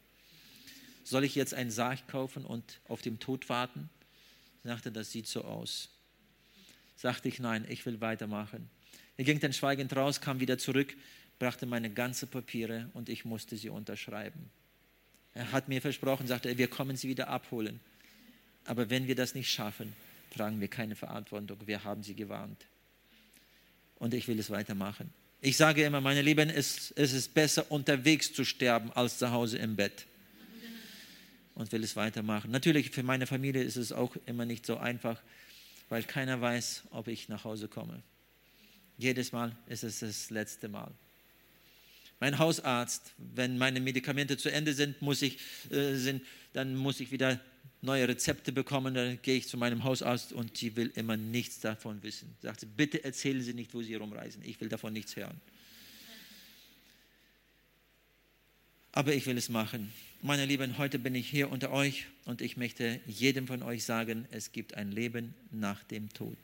Soll 1.03 1.24
ich 1.24 1.36
jetzt 1.36 1.53
einen 1.53 1.72
Sarg 1.72 2.07
kaufen 2.07 2.45
und 2.45 2.80
auf 2.88 3.01
den 3.01 3.20
Tod 3.20 3.49
warten? 3.49 3.89
Er 4.63 4.72
sagte, 4.72 4.91
das 4.91 5.11
sieht 5.11 5.28
so 5.28 5.43
aus. 5.43 5.89
Sagte 6.97 7.29
ich, 7.29 7.39
nein, 7.39 7.65
ich 7.69 7.85
will 7.85 8.01
weitermachen. 8.01 8.69
Er 9.15 9.23
ging 9.23 9.39
dann 9.39 9.53
schweigend 9.53 9.95
raus, 9.95 10.19
kam 10.19 10.39
wieder 10.39 10.57
zurück, 10.57 10.95
brachte 11.39 11.65
meine 11.65 11.89
ganzen 11.89 12.27
Papiere 12.27 12.89
und 12.93 13.07
ich 13.07 13.23
musste 13.23 13.55
sie 13.55 13.69
unterschreiben. 13.69 14.49
Er 15.33 15.51
hat 15.51 15.69
mir 15.69 15.81
versprochen, 15.81 16.27
sagte 16.27 16.57
wir 16.57 16.67
kommen 16.67 16.97
sie 16.97 17.07
wieder 17.07 17.29
abholen. 17.29 17.79
Aber 18.65 18.89
wenn 18.89 19.07
wir 19.07 19.15
das 19.15 19.35
nicht 19.35 19.49
schaffen, 19.49 19.93
tragen 20.35 20.59
wir 20.59 20.67
keine 20.67 20.95
Verantwortung. 20.95 21.57
Wir 21.65 21.83
haben 21.83 22.03
sie 22.03 22.15
gewarnt 22.15 22.65
und 23.99 24.13
ich 24.13 24.27
will 24.27 24.39
es 24.39 24.49
weitermachen. 24.49 25.13
Ich 25.41 25.57
sage 25.57 25.83
immer, 25.83 26.01
meine 26.01 26.21
Lieben, 26.21 26.49
es, 26.49 26.91
es 26.95 27.13
ist 27.13 27.33
besser 27.33 27.71
unterwegs 27.71 28.33
zu 28.33 28.43
sterben 28.43 28.91
als 28.93 29.19
zu 29.19 29.31
Hause 29.31 29.59
im 29.59 29.75
Bett. 29.75 30.05
Und 31.53 31.71
will 31.71 31.83
es 31.83 31.95
weitermachen. 31.95 32.51
Natürlich, 32.51 32.91
für 32.91 33.01
meine 33.01 33.25
Familie 33.25 33.63
ist 33.63 33.77
es 33.77 33.91
auch 33.91 34.15
immer 34.27 34.45
nicht 34.45 34.65
so 34.65 34.77
einfach, 34.77 35.19
weil 35.89 36.03
keiner 36.03 36.39
weiß, 36.41 36.83
ob 36.91 37.07
ich 37.07 37.29
nach 37.29 37.43
Hause 37.43 37.67
komme. 37.67 38.01
Jedes 38.97 39.31
Mal 39.31 39.55
ist 39.67 39.83
es 39.83 39.99
das 39.99 40.29
letzte 40.29 40.69
Mal. 40.69 40.91
Mein 42.19 42.39
Hausarzt, 42.39 43.13
wenn 43.17 43.57
meine 43.57 43.79
Medikamente 43.79 44.38
zu 44.38 44.51
Ende 44.51 44.73
sind, 44.73 45.01
muss 45.01 45.21
ich, 45.21 45.39
äh, 45.69 45.93
sind 45.95 46.23
dann 46.53 46.75
muss 46.75 46.99
ich 46.99 47.11
wieder 47.11 47.39
neue 47.81 48.07
Rezepte 48.07 48.51
bekommen, 48.51 48.95
dann 48.95 49.21
gehe 49.21 49.38
ich 49.38 49.47
zu 49.47 49.55
meinem 49.55 49.83
Hausarzt 49.83 50.33
und 50.33 50.57
sie 50.57 50.75
will 50.75 50.91
immer 50.95 51.15
nichts 51.15 51.59
davon 51.59 52.01
wissen. 52.01 52.35
Sagt 52.41 52.61
sie, 52.61 52.65
bitte 52.65 53.03
erzählen 53.03 53.41
Sie 53.41 53.53
nicht, 53.53 53.73
wo 53.75 53.83
Sie 53.83 53.93
rumreisen. 53.93 54.41
Ich 54.43 54.59
will 54.59 54.69
davon 54.69 54.93
nichts 54.93 55.15
hören. 55.15 55.39
Aber 58.97 59.13
ich 59.13 59.27
will 59.27 59.37
es 59.37 59.49
machen. 59.49 59.93
Meine 60.23 60.47
Lieben, 60.47 60.79
heute 60.79 60.97
bin 60.97 61.13
ich 61.13 61.29
hier 61.29 61.51
unter 61.51 61.69
euch 61.69 62.07
und 62.25 62.41
ich 62.41 62.57
möchte 62.57 62.99
jedem 63.05 63.45
von 63.45 63.61
euch 63.61 63.83
sagen, 63.83 64.27
es 64.31 64.53
gibt 64.53 64.73
ein 64.73 64.91
Leben 64.91 65.35
nach 65.51 65.83
dem 65.83 66.11
Tod. 66.11 66.35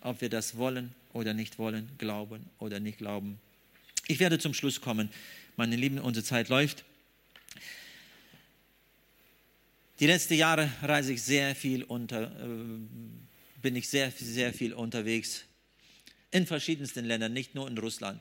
Ob 0.00 0.20
wir 0.20 0.28
das 0.28 0.56
wollen 0.56 0.92
oder 1.12 1.34
nicht 1.34 1.56
wollen, 1.56 1.88
glauben 1.96 2.44
oder 2.58 2.80
nicht 2.80 2.98
glauben. 2.98 3.38
Ich 4.08 4.18
werde 4.18 4.40
zum 4.40 4.54
Schluss 4.54 4.80
kommen. 4.80 5.08
Meine 5.56 5.76
Lieben, 5.76 6.00
unsere 6.00 6.24
Zeit 6.24 6.48
läuft. 6.48 6.84
Die 10.00 10.08
letzten 10.08 10.34
Jahre 10.34 10.72
reise 10.82 11.12
ich 11.12 11.22
sehr 11.22 11.54
viel 11.54 11.84
unter, 11.84 12.22
äh, 12.44 12.54
bin 13.62 13.76
ich 13.76 13.88
sehr, 13.88 14.10
sehr 14.10 14.52
viel 14.52 14.72
unterwegs 14.72 15.44
in 16.32 16.44
verschiedensten 16.44 17.04
Ländern, 17.04 17.32
nicht 17.32 17.54
nur 17.54 17.68
in 17.68 17.78
Russland. 17.78 18.20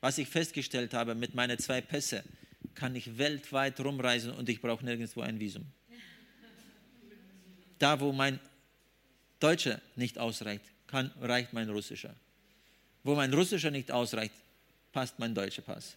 Was 0.00 0.16
ich 0.16 0.28
festgestellt 0.28 0.94
habe 0.94 1.14
mit 1.14 1.34
meinen 1.34 1.58
zwei 1.58 1.82
Pässe, 1.82 2.24
kann 2.74 2.94
ich 2.96 3.18
weltweit 3.18 3.80
rumreisen 3.80 4.32
und 4.32 4.48
ich 4.48 4.60
brauche 4.60 4.84
nirgendwo 4.84 5.20
ein 5.20 5.38
Visum. 5.38 5.66
Da, 7.78 7.98
wo 8.00 8.12
mein 8.12 8.38
Deutscher 9.38 9.80
nicht 9.96 10.18
ausreicht, 10.18 10.64
kann, 10.86 11.10
reicht 11.20 11.52
mein 11.52 11.70
Russischer. 11.70 12.14
Wo 13.02 13.14
mein 13.14 13.32
Russischer 13.32 13.70
nicht 13.70 13.90
ausreicht, 13.90 14.34
passt 14.92 15.18
mein 15.18 15.34
deutscher 15.34 15.62
Pass. 15.62 15.96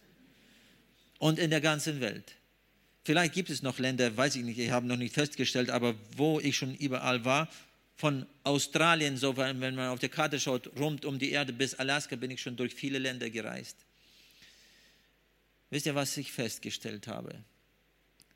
Und 1.18 1.38
in 1.38 1.50
der 1.50 1.60
ganzen 1.60 2.00
Welt. 2.00 2.32
Vielleicht 3.04 3.34
gibt 3.34 3.50
es 3.50 3.62
noch 3.62 3.78
Länder, 3.78 4.16
weiß 4.16 4.36
ich 4.36 4.44
nicht, 4.44 4.58
ich 4.58 4.70
habe 4.70 4.86
noch 4.86 4.96
nicht 4.96 5.14
festgestellt, 5.14 5.68
aber 5.68 5.94
wo 6.16 6.40
ich 6.40 6.56
schon 6.56 6.74
überall 6.74 7.24
war, 7.24 7.48
von 7.96 8.26
Australien, 8.42 9.16
so 9.16 9.36
wenn 9.36 9.58
man 9.58 9.88
auf 9.88 10.00
der 10.00 10.08
Karte 10.08 10.40
schaut, 10.40 10.70
rund 10.78 11.04
um 11.04 11.18
die 11.18 11.30
Erde 11.30 11.52
bis 11.52 11.74
Alaska, 11.74 12.16
bin 12.16 12.30
ich 12.30 12.40
schon 12.40 12.56
durch 12.56 12.74
viele 12.74 12.98
Länder 12.98 13.30
gereist. 13.30 13.76
Wisst 15.74 15.86
ihr, 15.86 15.96
was 15.96 16.16
ich 16.16 16.30
festgestellt 16.30 17.08
habe? 17.08 17.42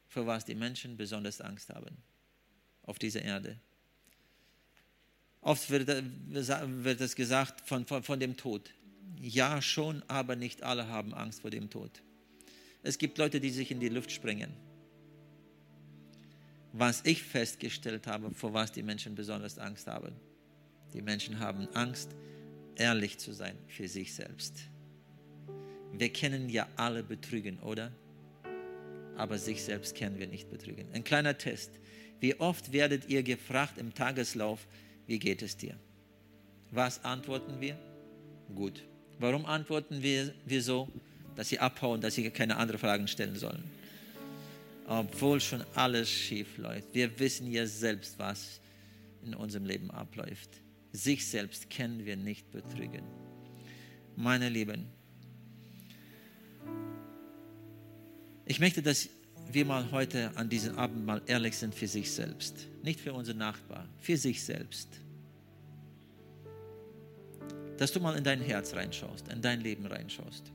Für 0.09 0.27
was 0.27 0.45
die 0.45 0.57
Menschen 0.57 0.97
besonders 0.97 1.41
Angst 1.41 1.69
haben 1.69 1.97
auf 2.83 2.99
dieser 2.99 3.23
Erde. 3.23 3.61
Oft 5.41 5.71
wird, 5.71 5.87
wird 5.87 7.01
es 7.01 7.15
gesagt 7.15 7.61
von, 7.61 7.87
von, 7.87 8.03
von 8.03 8.19
dem 8.19 8.37
Tod. 8.37 8.75
Ja, 9.21 9.63
schon, 9.63 10.03
aber 10.09 10.35
nicht 10.35 10.65
alle 10.65 10.89
haben 10.89 11.15
Angst 11.15 11.43
vor 11.43 11.51
dem 11.51 11.71
Tod. 11.71 12.03
Es 12.83 12.99
gibt 12.99 13.19
Leute, 13.19 13.39
die 13.39 13.51
sich 13.51 13.71
in 13.71 13.79
die 13.79 13.89
Luft 13.89 14.11
springen. 14.11 14.53
Was 16.73 17.05
ich 17.05 17.23
festgestellt 17.23 18.09
habe, 18.09 18.35
vor 18.35 18.53
was 18.53 18.73
die 18.73 18.83
Menschen 18.83 19.15
besonders 19.15 19.61
Angst 19.61 19.87
haben. 19.87 20.17
Die 20.93 21.03
Menschen 21.03 21.39
haben 21.39 21.69
Angst, 21.75 22.11
ehrlich 22.75 23.19
zu 23.19 23.33
sein 23.33 23.57
für 23.69 23.87
sich 23.87 24.13
selbst. 24.13 24.57
Wir 25.93 26.13
kennen 26.13 26.49
ja 26.49 26.69
alle 26.77 27.03
betrügen, 27.03 27.59
oder? 27.61 27.93
Aber 29.17 29.39
sich 29.39 29.63
selbst 29.63 29.95
kennen 29.95 30.19
wir 30.19 30.29
nicht 30.29 30.51
betrügen. 30.51 30.87
Ein 30.93 31.05
kleiner 31.05 31.37
Test. 31.37 31.71
Wie 32.21 32.39
oft 32.39 32.73
werdet 32.73 33.09
ihr 33.09 33.23
gefragt 33.23 33.79
im 33.79 33.95
Tageslauf, 33.95 34.67
wie 35.07 35.19
geht 35.19 35.43
es 35.43 35.57
dir? 35.57 35.75
Was 36.71 37.05
antworten 37.05 37.61
wir? 37.61 37.79
Gut. 38.55 38.85
Warum 39.19 39.47
antworten 39.47 40.03
wir, 40.03 40.33
wir 40.47 40.63
so? 40.63 40.89
dass 41.39 41.51
sie 41.51 41.61
abhauen, 41.61 42.01
dass 42.01 42.17
sie 42.17 42.29
keine 42.31 42.57
anderen 42.57 42.81
Fragen 42.81 43.07
stellen 43.07 43.37
sollen. 43.37 43.63
Obwohl 44.89 45.41
schon 45.41 45.63
alles 45.77 46.11
schief 46.11 46.59
läuft. 46.59 46.93
Wir 46.93 47.17
wissen 47.21 47.49
ja 47.49 47.65
selbst, 47.65 48.19
was 48.19 48.61
in 49.25 49.35
unserem 49.35 49.65
Leben 49.65 49.89
abläuft. 49.93 50.51
Sich 50.91 51.25
selbst 51.29 51.71
können 51.71 52.05
wir 52.05 52.17
nicht 52.17 52.51
betrügen. 52.51 53.05
Meine 54.17 54.49
Lieben, 54.49 54.87
ich 58.49 58.59
möchte, 58.61 58.83
dass 58.83 59.11
wir 59.53 59.65
mal 59.67 59.91
heute 59.93 60.33
an 60.35 60.49
diesem 60.49 60.79
Abend 60.79 61.05
mal 61.05 61.21
ehrlich 61.27 61.57
sind 61.57 61.75
für 61.75 61.87
sich 61.87 62.11
selbst. 62.11 62.67
Nicht 62.83 62.99
für 62.99 63.13
unsere 63.13 63.37
Nachbar, 63.37 63.87
für 64.01 64.17
sich 64.17 64.43
selbst. 64.43 64.89
Dass 67.77 67.93
du 67.93 68.01
mal 68.01 68.17
in 68.17 68.25
dein 68.25 68.41
Herz 68.41 68.75
reinschaust, 68.75 69.29
in 69.29 69.43
dein 69.43 69.61
Leben 69.61 69.85
reinschaust. 69.87 70.51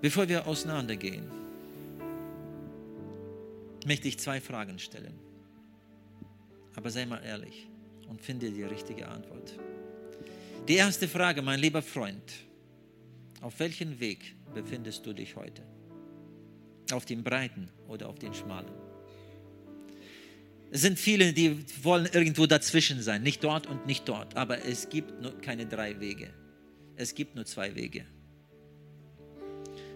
Bevor 0.00 0.26
wir 0.28 0.46
auseinandergehen, 0.46 1.24
möchte 3.86 4.08
ich 4.08 4.18
zwei 4.18 4.40
Fragen 4.40 4.78
stellen. 4.78 5.14
Aber 6.74 6.90
sei 6.90 7.04
mal 7.04 7.22
ehrlich 7.22 7.68
und 8.08 8.22
finde 8.22 8.50
die 8.50 8.62
richtige 8.62 9.08
Antwort. 9.08 9.52
Die 10.66 10.76
erste 10.76 11.06
Frage, 11.06 11.42
mein 11.42 11.60
lieber 11.60 11.82
Freund, 11.82 12.47
auf 13.40 13.58
welchem 13.60 14.00
Weg 14.00 14.34
befindest 14.54 15.06
du 15.06 15.12
dich 15.12 15.36
heute? 15.36 15.62
Auf 16.92 17.04
dem 17.04 17.22
breiten 17.22 17.68
oder 17.86 18.08
auf 18.08 18.18
dem 18.18 18.34
schmalen? 18.34 18.72
Es 20.70 20.82
sind 20.82 20.98
viele, 20.98 21.32
die 21.32 21.64
wollen 21.82 22.06
irgendwo 22.12 22.46
dazwischen 22.46 23.00
sein, 23.00 23.22
nicht 23.22 23.42
dort 23.42 23.66
und 23.66 23.86
nicht 23.86 24.08
dort, 24.08 24.36
aber 24.36 24.64
es 24.64 24.88
gibt 24.88 25.12
keine 25.42 25.66
drei 25.66 25.98
Wege. 26.00 26.30
Es 26.96 27.14
gibt 27.14 27.36
nur 27.36 27.46
zwei 27.46 27.74
Wege. 27.74 28.04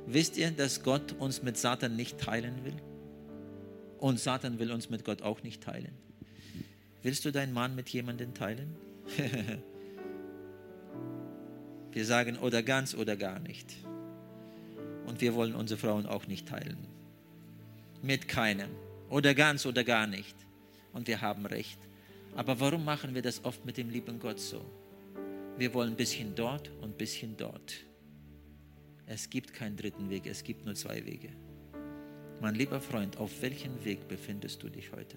Wisst 0.07 0.37
ihr, 0.37 0.51
dass 0.51 0.83
Gott 0.83 1.13
uns 1.13 1.43
mit 1.43 1.57
Satan 1.59 1.97
nicht 1.97 2.19
teilen 2.19 2.65
will? 2.65 2.77
Und 3.99 4.19
Satan 4.19 4.59
will 4.59 4.73
uns 4.73 4.89
mit 4.91 5.05
Gott 5.05 5.23
auch 5.23 5.43
nicht 5.43 5.63
teilen. 5.63 5.93
Willst 7.03 7.25
du 7.25 7.33
deinen 7.33 7.53
Mann 7.53 7.75
mit 7.75 7.89
jemandem 7.91 8.35
teilen? 8.35 8.77
wir 11.95 12.05
sagen 12.05 12.39
oder 12.39 12.63
ganz 12.63 12.95
oder 12.95 13.17
gar 13.17 13.39
nicht. 13.39 13.75
Und 15.07 15.21
wir 15.21 15.35
wollen 15.35 15.55
unsere 15.55 15.79
Frauen 15.79 16.07
auch 16.07 16.27
nicht 16.27 16.49
teilen. 16.49 16.79
Mit 18.03 18.29
keinem. 18.29 18.71
Oder 19.11 19.35
ganz 19.35 19.67
oder 19.67 19.85
gar 19.85 20.07
nicht. 20.07 20.35
Und 20.93 21.07
wir 21.07 21.21
haben 21.21 21.45
recht. 21.47 21.79
Aber 22.35 22.59
warum 22.61 22.85
machen 22.85 23.15
wir 23.15 23.23
das 23.23 23.45
oft 23.45 23.65
mit 23.67 23.77
dem 23.77 23.91
lieben 23.91 24.19
Gott 24.19 24.41
so? 24.41 24.65
Wir 25.59 25.75
wollen 25.75 25.91
ein 25.91 25.97
bisschen 25.97 26.35
dort 26.35 26.71
und 26.81 26.91
ein 26.91 26.97
bisschen 26.97 27.37
dort. 27.37 27.75
Es 29.07 29.29
gibt 29.29 29.53
keinen 29.53 29.77
dritten 29.77 30.09
Weg, 30.09 30.27
es 30.27 30.43
gibt 30.43 30.65
nur 30.65 30.75
zwei 30.75 31.05
Wege. 31.05 31.29
Mein 32.41 32.55
lieber 32.55 32.81
Freund, 32.81 33.19
auf 33.19 33.43
welchem 33.43 33.85
Weg 33.85 34.09
befindest 34.09 34.63
du 34.63 34.69
dich 34.69 34.91
heute? 34.93 35.17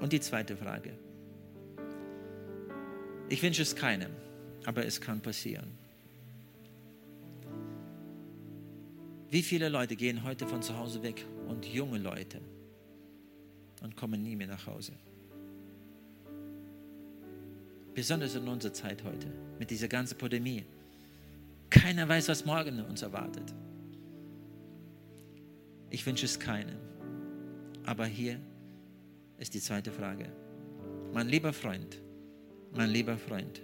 Und 0.00 0.12
die 0.12 0.20
zweite 0.20 0.56
Frage. 0.56 0.96
Ich 3.28 3.42
wünsche 3.42 3.62
es 3.62 3.74
keinem, 3.74 4.10
aber 4.64 4.84
es 4.84 5.00
kann 5.00 5.20
passieren. 5.20 5.70
Wie 9.30 9.42
viele 9.42 9.68
Leute 9.68 9.96
gehen 9.96 10.22
heute 10.24 10.46
von 10.46 10.62
zu 10.62 10.76
Hause 10.76 11.02
weg 11.02 11.24
und 11.48 11.64
junge 11.64 11.98
Leute 11.98 12.40
und 13.82 13.96
kommen 13.96 14.22
nie 14.22 14.36
mehr 14.36 14.48
nach 14.48 14.66
Hause? 14.66 14.92
Besonders 17.94 18.34
in 18.34 18.46
unserer 18.48 18.72
Zeit 18.72 19.02
heute, 19.04 19.26
mit 19.58 19.70
dieser 19.70 19.88
ganzen 19.88 20.18
Pandemie. 20.18 20.64
Keiner 21.70 22.08
weiß, 22.08 22.28
was 22.28 22.44
morgen 22.44 22.80
uns 22.80 23.02
erwartet. 23.02 23.54
Ich 25.90 26.04
wünsche 26.06 26.26
es 26.26 26.38
keinen. 26.38 26.76
Aber 27.84 28.06
hier 28.06 28.38
ist 29.38 29.54
die 29.54 29.60
zweite 29.60 29.92
Frage. 29.92 30.30
Mein 31.12 31.28
lieber 31.28 31.52
Freund, 31.52 32.00
mein 32.74 32.90
lieber 32.90 33.18
Freund, 33.18 33.60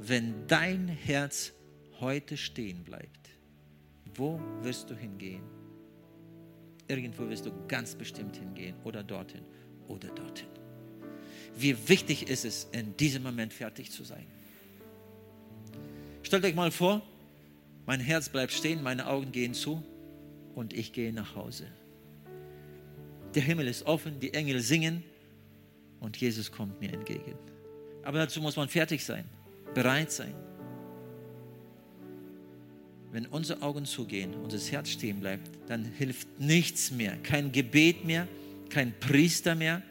wenn 0.00 0.46
dein 0.46 0.88
Herz 0.88 1.52
heute 2.00 2.36
stehen 2.36 2.84
bleibt, 2.84 3.30
wo 4.14 4.40
wirst 4.62 4.90
du 4.90 4.94
hingehen? 4.94 5.42
Irgendwo 6.88 7.28
wirst 7.28 7.46
du 7.46 7.52
ganz 7.68 7.94
bestimmt 7.94 8.36
hingehen 8.36 8.74
oder 8.84 9.02
dorthin 9.02 9.42
oder 9.88 10.08
dorthin. 10.08 10.48
Wie 11.56 11.88
wichtig 11.88 12.28
ist 12.28 12.44
es, 12.44 12.66
in 12.72 12.96
diesem 12.96 13.22
Moment 13.22 13.52
fertig 13.52 13.90
zu 13.90 14.02
sein? 14.02 14.26
Stellt 16.22 16.44
euch 16.44 16.54
mal 16.54 16.70
vor, 16.70 17.02
mein 17.86 18.00
Herz 18.00 18.28
bleibt 18.28 18.52
stehen, 18.52 18.82
meine 18.82 19.06
Augen 19.06 19.32
gehen 19.32 19.54
zu 19.54 19.82
und 20.54 20.72
ich 20.72 20.92
gehe 20.92 21.12
nach 21.12 21.34
Hause. 21.36 21.66
Der 23.34 23.42
Himmel 23.42 23.68
ist 23.68 23.86
offen, 23.86 24.18
die 24.18 24.34
Engel 24.34 24.60
singen 24.60 25.04
und 26.00 26.16
Jesus 26.16 26.50
kommt 26.50 26.80
mir 26.80 26.92
entgegen. 26.92 27.34
Aber 28.02 28.18
dazu 28.18 28.40
muss 28.40 28.56
man 28.56 28.68
fertig 28.68 29.04
sein, 29.04 29.24
bereit 29.74 30.10
sein. 30.10 30.34
Wenn 33.12 33.26
unsere 33.26 33.62
Augen 33.62 33.84
zugehen, 33.86 34.34
unser 34.34 34.58
Herz 34.58 34.90
stehen 34.90 35.20
bleibt, 35.20 35.50
dann 35.68 35.84
hilft 35.84 36.28
nichts 36.38 36.90
mehr, 36.90 37.16
kein 37.16 37.50
Gebet 37.50 38.04
mehr, 38.04 38.28
kein 38.68 38.92
Priester 39.00 39.54
mehr. 39.54 39.82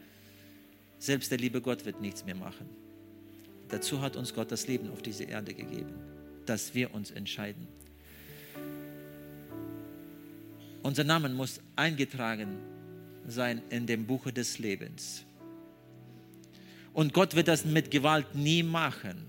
Selbst 0.99 1.29
der 1.31 1.37
liebe 1.37 1.61
Gott 1.61 1.85
wird 1.85 2.01
nichts 2.01 2.25
mehr 2.25 2.35
machen. 2.35 2.65
Dazu 3.67 4.01
hat 4.01 4.15
uns 4.15 4.33
Gott 4.33 4.51
das 4.51 4.67
Leben 4.67 4.89
auf 4.89 5.01
diese 5.01 5.25
Erde 5.25 5.53
gegeben, 5.53 5.93
dass 6.45 6.73
wir 6.73 6.93
uns 6.93 7.11
entscheiden. 7.11 7.67
Unser 10.81 11.03
Name 11.03 11.29
muss 11.29 11.59
eingetragen 11.75 12.57
sein 13.27 13.61
in 13.69 13.85
dem 13.85 14.05
Buche 14.05 14.31
des 14.31 14.59
Lebens. 14.59 15.23
Und 16.93 17.13
Gott 17.13 17.35
wird 17.35 17.47
das 17.47 17.65
mit 17.65 17.91
Gewalt 17.91 18.33
nie 18.33 18.63
machen. 18.63 19.28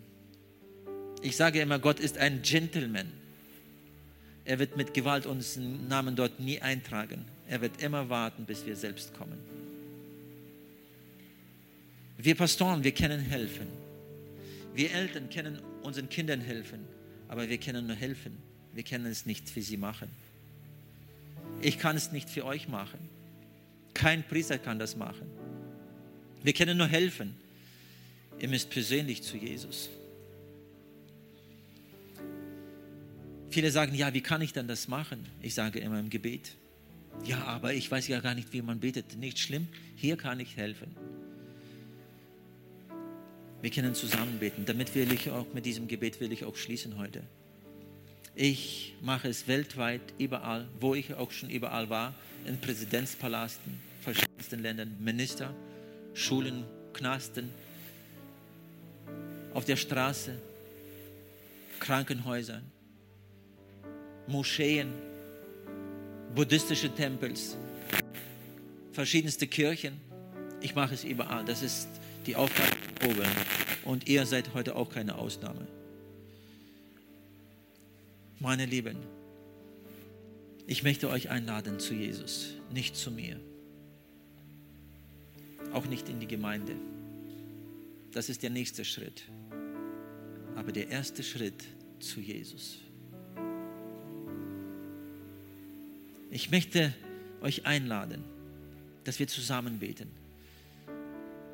Ich 1.23 1.37
sage 1.37 1.61
immer, 1.61 1.79
Gott 1.79 2.01
ist 2.01 2.19
ein 2.19 2.43
Gentleman. 2.43 3.07
Er 4.45 4.59
wird 4.59 4.77
mit 4.77 4.95
Gewalt 4.95 5.27
unseren 5.27 5.87
Namen 5.89 6.17
dort 6.17 6.41
nie 6.41 6.61
eintragen. 6.61 7.25
Er 7.49 7.61
wird 7.61 7.83
immer 7.83 8.09
warten, 8.09 8.47
bis 8.47 8.65
wir 8.65 8.75
selbst 8.75 9.15
kommen. 9.15 9.39
Wir 12.17 12.35
Pastoren, 12.35 12.85
wir 12.85 12.93
können 12.93 13.21
helfen. 13.21 13.67
Wir 14.75 14.93
Eltern 14.93 15.29
können 15.31 15.61
unseren 15.83 16.09
Kindern 16.09 16.41
helfen, 16.41 16.81
aber 17.29 17.49
wir 17.49 17.59
können 17.59 17.87
nur 17.87 17.97
helfen. 17.97 18.37
Wir 18.73 18.83
können 18.83 19.07
es 19.07 19.27
nicht 19.27 19.49
für 19.49 19.63
sie 19.63 19.77
machen. 19.77 20.09
Ich 21.61 21.79
kann 21.79 21.97
es 21.97 22.13
nicht 22.13 22.31
für 22.31 22.45
euch 22.45 22.69
machen. 22.69 22.99
Kein 23.95 24.23
Priester 24.23 24.59
kann 24.59 24.79
das 24.79 24.97
machen. 24.97 25.27
Wir 26.43 26.53
können 26.53 26.79
nur 26.79 26.87
helfen. 26.87 27.35
Ihr 28.39 28.49
müsst 28.49 28.71
persönlich 28.71 29.23
zu 29.23 29.37
Jesus. 29.37 29.91
Viele 33.51 33.73
sagen, 33.73 33.95
ja, 33.95 34.15
wie 34.15 34.21
kann 34.21 34.41
ich 34.43 34.53
dann 34.53 34.69
das 34.69 34.87
machen? 34.87 35.27
Ich 35.43 35.55
sage 35.55 35.81
immer 35.81 35.99
im 35.99 36.09
Gebet. 36.09 36.53
Ja, 37.25 37.43
aber 37.45 37.75
ich 37.75 37.91
weiß 37.91 38.07
ja 38.07 38.21
gar 38.21 38.35
nicht, 38.35 38.53
wie 38.53 38.63
man 38.63 38.79
betet. 38.79 39.17
Nicht 39.19 39.41
schlimm, 39.41 39.67
hier 39.97 40.17
kann 40.17 40.39
ich 40.39 40.57
helfen. 40.57 40.95
Wir 43.61 43.71
können 43.71 43.95
zusammen 43.95 44.39
beten. 44.39 44.65
Damit 44.65 44.95
will 44.95 45.13
ich 45.13 45.31
auch, 45.31 45.53
mit 45.53 45.67
diesem 45.67 45.89
Gebet 45.89 46.21
will 46.21 46.33
ich 46.33 46.45
auch 46.45 46.57
schließen 46.57 46.97
heute. 46.97 47.23
Ich 48.37 48.95
mache 49.03 49.29
es 49.29 49.49
weltweit, 49.49 50.01
überall, 50.17 50.69
wo 50.79 50.95
ich 50.95 51.13
auch 51.15 51.33
schon 51.33 51.51
überall 51.51 51.91
war, 51.91 52.15
in 52.47 52.59
Präsidentspalasten, 52.59 53.81
verschiedensten 54.03 54.61
Ländern, 54.61 54.97
Minister, 55.01 55.53
Schulen, 56.15 56.65
Knasten, 56.93 57.51
auf 59.53 59.65
der 59.65 59.77
Straße, 59.77 60.39
Krankenhäusern, 61.81 62.63
Moscheen, 64.31 64.93
buddhistische 66.35 66.95
Tempels, 66.95 67.57
verschiedenste 68.93 69.47
Kirchen. 69.47 70.01
Ich 70.61 70.75
mache 70.75 70.95
es 70.95 71.05
überall. 71.05 71.45
Das 71.45 71.63
ist 71.63 71.89
die 72.27 72.37
Aufgabe 72.37 72.71
oben. 73.05 73.29
Und 73.85 74.09
ihr 74.09 74.27
seid 74.27 74.55
heute 74.55 74.77
auch 74.77 74.89
keine 74.89 75.17
Ausnahme. 75.17 75.67
Meine 78.39 78.67
Lieben, 78.67 78.97
ich 80.67 80.83
möchte 80.83 81.11
euch 81.11 81.31
einladen 81.31 81.81
zu 81.81 81.95
Jesus, 81.95 82.55
nicht 82.73 82.97
zu 82.97 83.11
mir. 83.11 83.41
Auch 85.73 85.87
nicht 85.87 86.09
in 86.09 86.21
die 86.21 86.29
Gemeinde. 86.29 86.77
Das 88.13 88.29
ist 88.29 88.43
der 88.43 88.51
nächste 88.51 88.85
Schritt. 88.85 89.25
Aber 90.57 90.73
der 90.73 90.89
erste 90.89 91.23
Schritt 91.23 91.65
zu 92.01 92.21
Jesus. 92.21 92.79
Ich 96.31 96.51
möchte 96.51 96.95
euch 97.41 97.67
einladen, 97.67 98.25
dass 99.05 99.19
wir 99.19 99.27
zusammen 99.27 99.81
beten. 99.81 100.09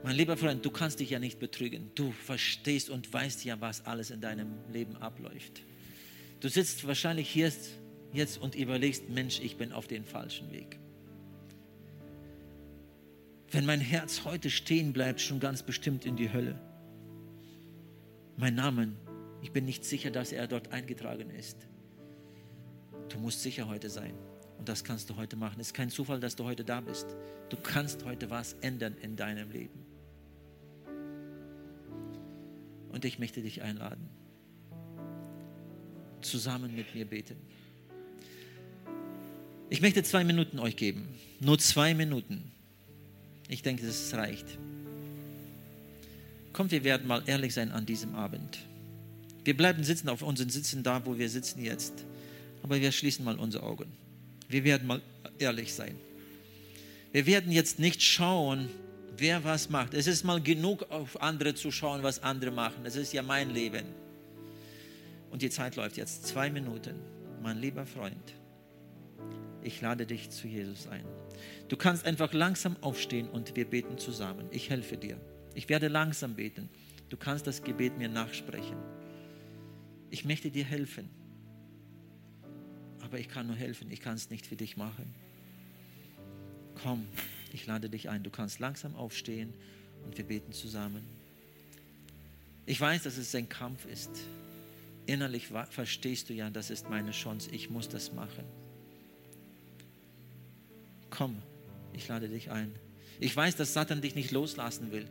Mein 0.04 0.14
lieber 0.14 0.36
Freund, 0.36 0.64
du 0.64 0.70
kannst 0.70 1.00
dich 1.00 1.10
ja 1.10 1.18
nicht 1.18 1.38
betrügen. 1.38 1.90
Du 1.94 2.12
verstehst 2.12 2.90
und 2.90 3.10
weißt 3.10 3.44
ja, 3.44 3.60
was 3.60 3.86
alles 3.86 4.10
in 4.10 4.20
deinem 4.20 4.52
Leben 4.70 4.96
abläuft. 4.96 5.62
Du 6.40 6.48
sitzt 6.48 6.86
wahrscheinlich 6.86 7.28
hier 7.30 7.50
jetzt 8.12 8.38
und 8.38 8.54
überlegst, 8.54 9.08
Mensch, 9.08 9.40
ich 9.40 9.56
bin 9.56 9.72
auf 9.72 9.86
dem 9.86 10.04
falschen 10.04 10.52
Weg. 10.52 10.78
Wenn 13.50 13.64
mein 13.64 13.80
Herz 13.80 14.24
heute 14.24 14.50
stehen 14.50 14.92
bleibt, 14.92 15.20
schon 15.20 15.40
ganz 15.40 15.62
bestimmt 15.62 16.04
in 16.04 16.16
die 16.16 16.32
Hölle. 16.32 16.60
Mein 18.36 18.54
Name, 18.54 18.92
ich 19.40 19.52
bin 19.52 19.64
nicht 19.64 19.84
sicher, 19.86 20.10
dass 20.10 20.32
er 20.32 20.46
dort 20.46 20.72
eingetragen 20.72 21.30
ist. 21.30 21.56
Du 23.08 23.18
musst 23.18 23.42
sicher 23.42 23.68
heute 23.68 23.88
sein. 23.88 24.14
Und 24.58 24.68
das 24.68 24.84
kannst 24.84 25.10
du 25.10 25.16
heute 25.16 25.36
machen. 25.36 25.60
Es 25.60 25.68
ist 25.68 25.74
kein 25.74 25.90
Zufall, 25.90 26.20
dass 26.20 26.36
du 26.36 26.44
heute 26.44 26.64
da 26.64 26.80
bist. 26.80 27.06
Du 27.50 27.56
kannst 27.56 28.04
heute 28.04 28.30
was 28.30 28.54
ändern 28.60 28.96
in 29.02 29.16
deinem 29.16 29.50
Leben. 29.50 29.84
Und 32.90 33.04
ich 33.04 33.18
möchte 33.18 33.42
dich 33.42 33.62
einladen 33.62 34.08
zusammen 36.26 36.74
mit 36.74 36.94
mir 36.94 37.04
beten. 37.04 37.36
Ich 39.70 39.80
möchte 39.80 40.02
zwei 40.02 40.24
Minuten 40.24 40.58
euch 40.58 40.76
geben. 40.76 41.08
Nur 41.40 41.58
zwei 41.58 41.94
Minuten. 41.94 42.50
Ich 43.48 43.62
denke, 43.62 43.86
das 43.86 44.12
reicht. 44.14 44.46
Kommt, 46.52 46.70
wir 46.70 46.84
werden 46.84 47.06
mal 47.06 47.22
ehrlich 47.26 47.54
sein 47.54 47.72
an 47.72 47.86
diesem 47.86 48.14
Abend. 48.14 48.58
Wir 49.44 49.56
bleiben 49.56 49.84
sitzen 49.84 50.08
auf 50.08 50.22
unseren 50.22 50.50
Sitzen 50.50 50.82
da, 50.82 51.04
wo 51.04 51.18
wir 51.18 51.28
sitzen 51.28 51.62
jetzt. 51.62 52.04
Aber 52.62 52.80
wir 52.80 52.90
schließen 52.92 53.24
mal 53.24 53.38
unsere 53.38 53.64
Augen. 53.64 53.92
Wir 54.48 54.64
werden 54.64 54.86
mal 54.86 55.02
ehrlich 55.38 55.74
sein. 55.74 55.96
Wir 57.12 57.26
werden 57.26 57.50
jetzt 57.50 57.78
nicht 57.78 58.02
schauen, 58.02 58.68
wer 59.16 59.44
was 59.44 59.70
macht. 59.70 59.94
Es 59.94 60.06
ist 60.06 60.24
mal 60.24 60.40
genug 60.40 60.90
auf 60.90 61.20
andere 61.22 61.54
zu 61.54 61.70
schauen, 61.70 62.02
was 62.02 62.22
andere 62.22 62.50
machen. 62.50 62.84
Es 62.84 62.96
ist 62.96 63.12
ja 63.12 63.22
mein 63.22 63.50
Leben. 63.50 63.86
Und 65.30 65.42
die 65.42 65.50
Zeit 65.50 65.76
läuft 65.76 65.96
jetzt 65.96 66.26
zwei 66.26 66.50
Minuten. 66.50 66.94
Mein 67.42 67.58
lieber 67.58 67.86
Freund, 67.86 68.34
ich 69.62 69.80
lade 69.80 70.06
dich 70.06 70.30
zu 70.30 70.46
Jesus 70.46 70.86
ein. 70.88 71.04
Du 71.68 71.76
kannst 71.76 72.06
einfach 72.06 72.32
langsam 72.32 72.76
aufstehen 72.80 73.28
und 73.28 73.56
wir 73.56 73.64
beten 73.64 73.98
zusammen. 73.98 74.46
Ich 74.50 74.70
helfe 74.70 74.96
dir. 74.96 75.18
Ich 75.54 75.68
werde 75.68 75.88
langsam 75.88 76.34
beten. 76.34 76.68
Du 77.08 77.16
kannst 77.16 77.46
das 77.46 77.62
Gebet 77.62 77.98
mir 77.98 78.08
nachsprechen. 78.08 78.76
Ich 80.10 80.24
möchte 80.24 80.50
dir 80.50 80.64
helfen. 80.64 81.08
Aber 83.06 83.20
ich 83.20 83.28
kann 83.28 83.46
nur 83.46 83.54
helfen. 83.54 83.88
Ich 83.92 84.00
kann 84.00 84.16
es 84.16 84.30
nicht 84.30 84.46
für 84.46 84.56
dich 84.56 84.76
machen. 84.76 85.14
Komm, 86.82 87.06
ich 87.52 87.64
lade 87.64 87.88
dich 87.88 88.08
ein. 88.08 88.24
Du 88.24 88.30
kannst 88.30 88.58
langsam 88.58 88.96
aufstehen 88.96 89.54
und 90.04 90.18
wir 90.18 90.24
beten 90.24 90.52
zusammen. 90.52 91.04
Ich 92.66 92.80
weiß, 92.80 93.04
dass 93.04 93.16
es 93.16 93.32
ein 93.36 93.48
Kampf 93.48 93.86
ist. 93.86 94.10
Innerlich 95.06 95.46
verstehst 95.70 96.28
du 96.30 96.34
ja, 96.34 96.50
das 96.50 96.68
ist 96.68 96.90
meine 96.90 97.12
Chance. 97.12 97.48
Ich 97.52 97.70
muss 97.70 97.88
das 97.88 98.12
machen. 98.12 98.44
Komm, 101.08 101.40
ich 101.92 102.08
lade 102.08 102.28
dich 102.28 102.50
ein. 102.50 102.74
Ich 103.20 103.36
weiß, 103.36 103.54
dass 103.54 103.72
Satan 103.72 104.00
dich 104.00 104.16
nicht 104.16 104.32
loslassen 104.32 104.90
will, 104.90 105.08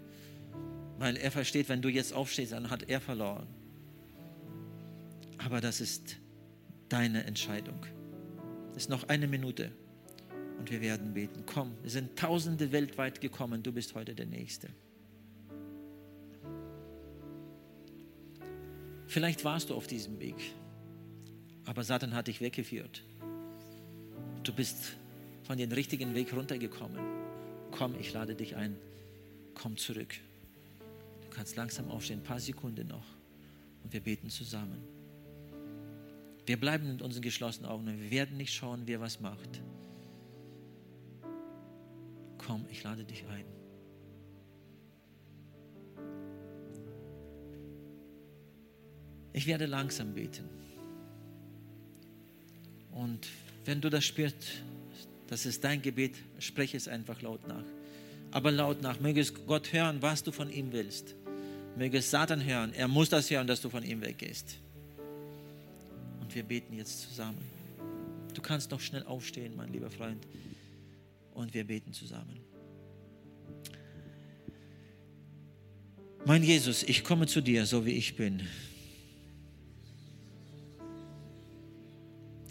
weil 1.00 1.16
er 1.16 1.32
versteht, 1.32 1.70
wenn 1.70 1.82
du 1.82 1.88
jetzt 1.88 2.12
aufstehst, 2.12 2.52
dann 2.52 2.70
hat 2.70 2.90
er 2.90 3.00
verloren. 3.00 3.48
Aber 5.38 5.62
das 5.62 5.80
ist 5.80 6.18
deine 6.90 7.24
Entscheidung. 7.26 7.86
Es 8.72 8.84
ist 8.84 8.90
noch 8.90 9.08
eine 9.10 9.28
Minute 9.28 9.72
und 10.60 10.70
wir 10.72 10.82
werden 10.82 11.14
beten. 11.14 11.44
Komm, 11.46 11.74
es 11.84 11.94
sind 11.94 12.18
Tausende 12.18 12.72
weltweit 12.72 13.22
gekommen, 13.22 13.64
du 13.64 13.72
bist 13.72 13.96
heute 13.96 14.16
der 14.16 14.26
Nächste. 14.26 14.70
Vielleicht 19.08 19.46
warst 19.46 19.70
du 19.70 19.76
auf 19.76 19.88
diesem 19.88 20.20
Weg, 20.20 20.36
aber 21.66 21.84
Satan 21.84 22.14
hat 22.14 22.28
dich 22.28 22.42
weggeführt. 22.42 23.04
Du 24.44 24.54
bist 24.54 24.94
von 25.44 25.58
dem 25.58 25.72
richtigen 25.72 26.14
Weg 26.16 26.34
runtergekommen. 26.34 27.00
Komm, 27.72 27.96
ich 28.00 28.14
lade 28.14 28.36
dich 28.36 28.56
ein. 28.56 28.76
Komm 29.54 29.78
zurück. 29.78 30.16
Du 31.22 31.30
kannst 31.30 31.56
langsam 31.56 31.90
aufstehen, 31.90 32.20
ein 32.20 32.24
paar 32.24 32.40
Sekunden 32.40 32.88
noch. 32.88 33.06
Und 33.84 33.94
wir 33.94 34.02
beten 34.02 34.30
zusammen. 34.30 34.95
Wir 36.46 36.60
bleiben 36.60 36.92
mit 36.92 37.02
unseren 37.02 37.24
geschlossenen 37.24 37.70
Augen 37.70 37.88
und 37.88 38.00
wir 38.00 38.12
werden 38.12 38.38
nicht 38.38 38.54
schauen, 38.54 38.84
wer 38.86 39.00
was 39.00 39.20
macht. 39.20 39.62
Komm, 42.38 42.66
ich 42.70 42.84
lade 42.84 43.04
dich 43.04 43.26
ein. 43.28 43.46
Ich 49.34 49.48
werde 49.48 49.66
langsam 49.66 50.14
beten. 50.14 50.48
Und 52.92 53.28
wenn 53.66 53.82
du 53.82 53.90
das 53.90 54.06
spürst, 54.06 54.38
das 55.28 55.46
ist 55.46 55.64
dein 55.64 55.82
Gebet, 55.82 56.16
spreche 56.40 56.78
es 56.78 56.88
einfach 56.88 57.22
laut 57.22 57.46
nach. 57.48 57.66
Aber 58.32 58.52
laut 58.52 58.82
nach, 58.82 59.00
möge 59.00 59.20
es 59.20 59.34
Gott 59.34 59.74
hören, 59.74 60.02
was 60.02 60.24
du 60.24 60.32
von 60.32 60.52
ihm 60.52 60.72
willst. 60.72 61.16
Möge 61.76 62.02
Satan 62.02 62.46
hören, 62.46 62.72
er 62.74 62.88
muss 62.88 63.10
das 63.10 63.30
hören, 63.30 63.48
dass 63.48 63.62
du 63.62 63.70
von 63.70 63.84
ihm 63.84 64.02
weggehst. 64.02 64.60
Und 66.26 66.34
wir 66.34 66.42
beten 66.42 66.74
jetzt 66.74 67.02
zusammen. 67.02 67.38
Du 68.34 68.42
kannst 68.42 68.72
noch 68.72 68.80
schnell 68.80 69.04
aufstehen, 69.04 69.56
mein 69.56 69.72
lieber 69.72 69.92
Freund. 69.92 70.26
Und 71.36 71.54
wir 71.54 71.64
beten 71.64 71.94
zusammen. 71.94 72.40
Mein 76.26 76.42
Jesus, 76.42 76.82
ich 76.82 77.04
komme 77.04 77.28
zu 77.28 77.42
dir, 77.42 77.68
so 77.68 77.86
wie 77.86 77.92
ich 77.92 78.16
bin. 78.16 78.42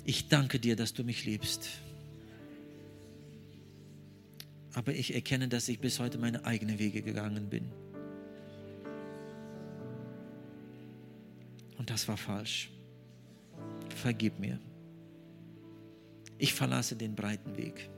Ich 0.05 0.29
danke 0.29 0.61
dir, 0.61 0.77
dass 0.77 0.95
du 0.95 1.03
mich 1.03 1.25
liebst. 1.25 1.69
Aber 4.75 4.95
ich 4.95 5.15
erkenne, 5.15 5.49
dass 5.49 5.69
ich 5.69 5.81
bis 5.81 5.99
heute 5.99 6.19
meine 6.19 6.45
eigenen 6.45 6.79
Wege 6.79 7.03
gegangen 7.03 7.51
bin. 7.51 7.69
Und 11.77 11.91
das 11.91 12.07
war 12.07 12.17
falsch. 12.17 12.71
Vergib 14.05 14.39
mir. 14.39 14.59
Ich 16.36 16.52
verlasse 16.52 16.94
den 16.94 17.14
breiten 17.14 17.56
Weg. 17.56 17.89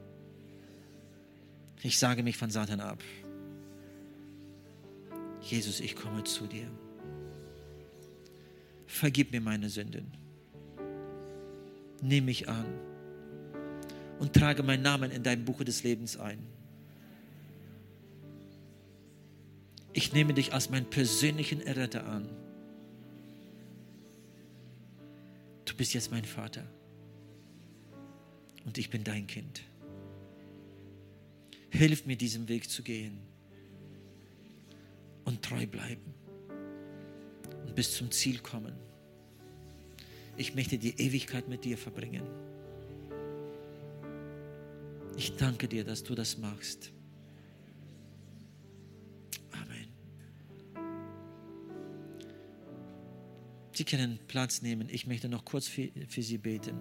Ich 1.83 1.99
sage 1.99 2.23
mich 2.23 2.37
von 2.37 2.49
Satan 2.49 2.79
ab. 2.79 3.03
Jesus, 5.41 5.81
ich 5.81 5.97
komme 5.97 6.23
zu 6.23 6.47
dir. 6.47 6.71
Vergib 8.87 9.33
mir 9.33 9.41
meine 9.41 9.69
Sünden. 9.69 10.13
Nimm 12.01 12.27
mich 12.27 12.49
an 12.49 12.67
und 14.21 14.33
trage 14.33 14.63
meinen 14.63 14.85
Namen 14.85 15.11
in 15.11 15.25
dein 15.25 15.45
Buch 15.45 15.65
des 15.65 15.83
Lebens 15.83 16.17
ein. 16.17 16.39
Ich 19.93 20.13
nehme 20.13 20.35
dich 20.35 20.55
als 20.55 20.71
meinen 20.71 20.89
persönlichen 20.89 21.61
Erretter 21.63 22.07
an. 22.07 22.29
Du 25.77 25.81
bist 25.81 25.93
jetzt 25.93 26.11
mein 26.11 26.25
Vater 26.25 26.65
und 28.65 28.79
ich 28.79 28.89
bin 28.89 29.05
dein 29.05 29.27
Kind. 29.27 29.61
Hilf 31.69 32.07
mir, 32.07 32.17
diesen 32.17 32.49
Weg 32.49 32.71
zu 32.71 32.83
gehen 32.83 33.19
und 35.27 35.43
treu 35.43 35.67
bleiben 35.67 36.15
und 37.67 37.75
bis 37.75 37.95
zum 37.95 38.11
Ziel 38.11 38.39
kommen. 38.39 38.73
Ich 40.39 40.55
möchte 40.55 40.79
die 40.79 40.99
Ewigkeit 40.99 41.47
mit 41.47 41.67
dir 41.67 41.77
verbringen. 41.77 42.25
Ich 45.19 45.37
danke 45.37 45.69
dir, 45.69 45.85
dass 45.85 46.03
du 46.03 46.15
das 46.15 46.39
machst. 46.39 46.91
Sie 53.77 53.85
können 53.85 54.19
Platz 54.27 54.63
nehmen. 54.63 54.89
Ich 54.91 55.07
möchte 55.07 55.29
noch 55.29 55.45
kurz 55.45 55.69
für, 55.69 55.91
für 56.09 56.23
Sie 56.23 56.39
beten. 56.39 56.79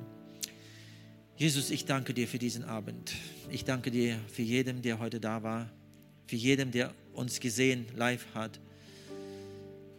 Jesus, 1.36 1.70
ich 1.70 1.84
danke 1.84 2.14
dir 2.14 2.26
für 2.26 2.40
diesen 2.40 2.64
Abend. 2.64 3.14
Ich 3.50 3.66
danke 3.66 3.92
dir 3.92 4.18
für 4.32 4.44
jeden, 4.44 4.82
der 4.82 5.00
heute 5.00 5.20
da 5.20 5.44
war, 5.44 5.70
für 6.28 6.38
jeden, 6.38 6.72
der 6.72 6.94
uns 7.12 7.42
gesehen 7.42 7.86
live 7.98 8.26
hat. 8.34 8.62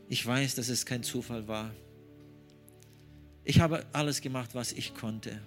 Ich 0.08 0.24
weiß, 0.24 0.54
dass 0.54 0.70
es 0.70 0.86
kein 0.86 1.02
Zufall 1.02 1.46
war. 1.46 1.70
Ich 3.44 3.60
habe 3.60 3.84
alles 3.92 4.22
gemacht, 4.22 4.54
was 4.54 4.72
ich 4.72 4.94
konnte, 4.94 5.42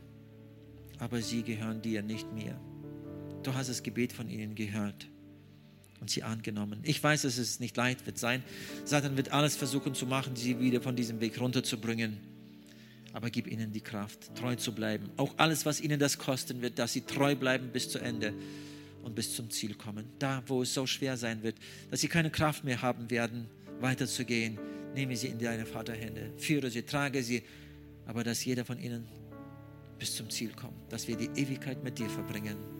aber 0.99 1.19
sie 1.23 1.41
gehören 1.41 1.81
dir, 1.81 2.03
nicht 2.03 2.31
mir. 2.31 2.61
Du 3.41 3.55
hast 3.55 3.69
das 3.69 3.81
Gebet 3.81 4.13
von 4.13 4.29
ihnen 4.29 4.53
gehört 4.53 5.07
und 6.01 6.09
sie 6.09 6.23
angenommen. 6.23 6.79
Ich 6.83 7.03
weiß, 7.03 7.23
dass 7.23 7.37
es 7.37 7.59
nicht 7.59 7.75
leicht 7.77 8.05
wird 8.05 8.17
sein. 8.17 8.43
Satan 8.85 9.17
wird 9.17 9.31
alles 9.31 9.55
versuchen 9.55 9.93
zu 9.93 10.05
machen, 10.05 10.35
sie 10.35 10.59
wieder 10.59 10.81
von 10.81 10.95
diesem 10.95 11.19
Weg 11.19 11.39
runterzubringen. 11.39 12.17
Aber 13.13 13.29
gib 13.29 13.47
ihnen 13.47 13.71
die 13.71 13.81
Kraft, 13.81 14.35
treu 14.35 14.55
zu 14.55 14.73
bleiben. 14.73 15.09
Auch 15.17 15.33
alles, 15.37 15.65
was 15.65 15.81
ihnen 15.81 15.99
das 15.99 16.17
kosten 16.17 16.61
wird, 16.61 16.77
dass 16.77 16.93
sie 16.93 17.01
treu 17.01 17.35
bleiben 17.35 17.69
bis 17.71 17.89
zu 17.89 17.99
Ende 17.99 18.33
und 19.03 19.15
bis 19.15 19.35
zum 19.35 19.49
Ziel 19.49 19.73
kommen. 19.75 20.05
Da, 20.19 20.43
wo 20.45 20.61
es 20.61 20.73
so 20.73 20.85
schwer 20.85 21.17
sein 21.17 21.41
wird, 21.41 21.55
dass 21.89 22.01
sie 22.01 22.07
keine 22.07 22.29
Kraft 22.29 22.63
mehr 22.63 22.81
haben 22.81 23.09
werden, 23.09 23.47
weiterzugehen, 23.79 24.59
nehme 24.93 25.15
sie 25.15 25.27
in 25.27 25.39
deine 25.39 25.65
Vaterhände, 25.65 26.31
führe 26.37 26.69
sie, 26.69 26.83
trage 26.83 27.23
sie, 27.23 27.43
aber 28.05 28.23
dass 28.23 28.43
jeder 28.45 28.65
von 28.65 28.79
ihnen 28.79 29.07
bis 29.97 30.15
zum 30.15 30.29
Ziel 30.29 30.51
kommt, 30.51 30.91
dass 30.91 31.07
wir 31.07 31.17
die 31.17 31.29
Ewigkeit 31.35 31.83
mit 31.83 31.99
dir 31.99 32.09
verbringen. 32.09 32.78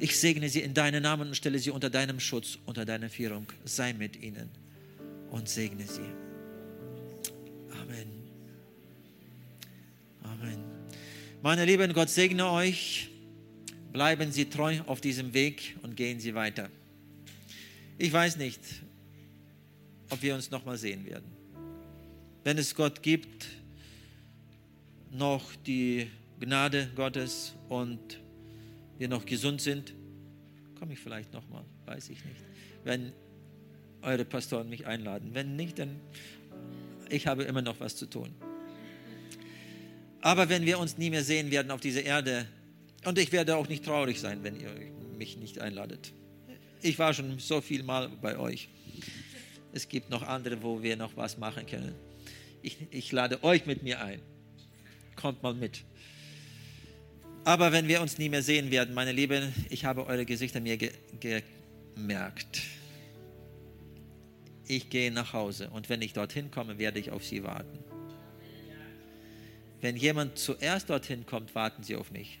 Ich 0.00 0.18
segne 0.18 0.48
sie 0.48 0.60
in 0.60 0.72
deinen 0.72 1.02
Namen 1.02 1.28
und 1.28 1.34
stelle 1.34 1.58
sie 1.58 1.70
unter 1.70 1.90
deinem 1.90 2.20
Schutz, 2.20 2.58
unter 2.64 2.86
deiner 2.86 3.10
Führung. 3.10 3.46
Sei 3.66 3.92
mit 3.92 4.20
ihnen 4.22 4.48
und 5.30 5.46
segne 5.46 5.86
sie. 5.86 6.00
Amen. 7.70 8.08
Amen. 10.22 10.64
Meine 11.42 11.66
Lieben, 11.66 11.92
Gott 11.92 12.08
segne 12.08 12.50
euch. 12.50 13.10
Bleiben 13.92 14.32
Sie 14.32 14.46
treu 14.46 14.80
auf 14.86 15.02
diesem 15.02 15.34
Weg 15.34 15.76
und 15.82 15.96
gehen 15.96 16.18
Sie 16.18 16.34
weiter. 16.34 16.70
Ich 17.98 18.10
weiß 18.10 18.38
nicht, 18.38 18.60
ob 20.08 20.22
wir 20.22 20.34
uns 20.34 20.50
nochmal 20.50 20.78
sehen 20.78 21.04
werden. 21.04 21.30
Wenn 22.42 22.56
es 22.56 22.74
Gott 22.74 23.02
gibt, 23.02 23.48
noch 25.10 25.54
die 25.66 26.06
Gnade 26.38 26.88
Gottes 26.96 27.54
und 27.68 28.19
wir 29.00 29.08
noch 29.08 29.24
gesund 29.24 29.60
sind, 29.60 29.94
komme 30.78 30.92
ich 30.92 31.00
vielleicht 31.00 31.32
nochmal, 31.32 31.64
weiß 31.86 32.10
ich 32.10 32.24
nicht. 32.24 32.44
Wenn 32.84 33.12
eure 34.02 34.24
Pastoren 34.24 34.68
mich 34.68 34.86
einladen. 34.86 35.30
Wenn 35.32 35.56
nicht, 35.56 35.78
dann 35.78 36.00
ich 37.08 37.26
habe 37.26 37.44
immer 37.44 37.62
noch 37.62 37.80
was 37.80 37.96
zu 37.96 38.06
tun. 38.06 38.34
Aber 40.20 40.48
wenn 40.48 40.64
wir 40.66 40.78
uns 40.78 40.98
nie 40.98 41.10
mehr 41.10 41.24
sehen 41.24 41.50
werden 41.50 41.70
auf 41.70 41.80
dieser 41.80 42.02
Erde, 42.02 42.46
und 43.04 43.18
ich 43.18 43.32
werde 43.32 43.56
auch 43.56 43.68
nicht 43.68 43.84
traurig 43.84 44.20
sein, 44.20 44.42
wenn 44.42 44.60
ihr 44.60 44.70
mich 45.16 45.38
nicht 45.38 45.60
einladet. 45.60 46.12
Ich 46.82 46.98
war 46.98 47.14
schon 47.14 47.38
so 47.38 47.60
viel 47.60 47.82
mal 47.82 48.08
bei 48.08 48.38
euch. 48.38 48.68
Es 49.72 49.88
gibt 49.88 50.10
noch 50.10 50.22
andere, 50.22 50.62
wo 50.62 50.82
wir 50.82 50.96
noch 50.96 51.16
was 51.16 51.38
machen 51.38 51.64
können. 51.66 51.94
Ich, 52.62 52.76
ich 52.90 53.12
lade 53.12 53.42
euch 53.42 53.64
mit 53.64 53.82
mir 53.82 54.02
ein. 54.02 54.20
Kommt 55.16 55.42
mal 55.42 55.54
mit. 55.54 55.84
Aber 57.44 57.72
wenn 57.72 57.88
wir 57.88 58.02
uns 58.02 58.18
nie 58.18 58.28
mehr 58.28 58.42
sehen 58.42 58.70
werden, 58.70 58.94
meine 58.94 59.12
Lieben, 59.12 59.54
ich 59.70 59.84
habe 59.84 60.06
eure 60.06 60.26
Gesichter 60.26 60.60
mir 60.60 60.76
ge 60.76 60.92
gemerkt. 61.20 62.62
Ich 64.66 64.90
gehe 64.90 65.10
nach 65.10 65.32
Hause 65.32 65.70
und 65.70 65.88
wenn 65.88 66.00
ich 66.02 66.12
dorthin 66.12 66.50
komme, 66.50 66.78
werde 66.78 67.00
ich 67.00 67.10
auf 67.10 67.24
sie 67.24 67.42
warten. 67.42 67.78
Wenn 69.80 69.96
jemand 69.96 70.38
zuerst 70.38 70.90
dorthin 70.90 71.26
kommt, 71.26 71.54
warten 71.54 71.82
sie 71.82 71.96
auf 71.96 72.12
mich. 72.12 72.38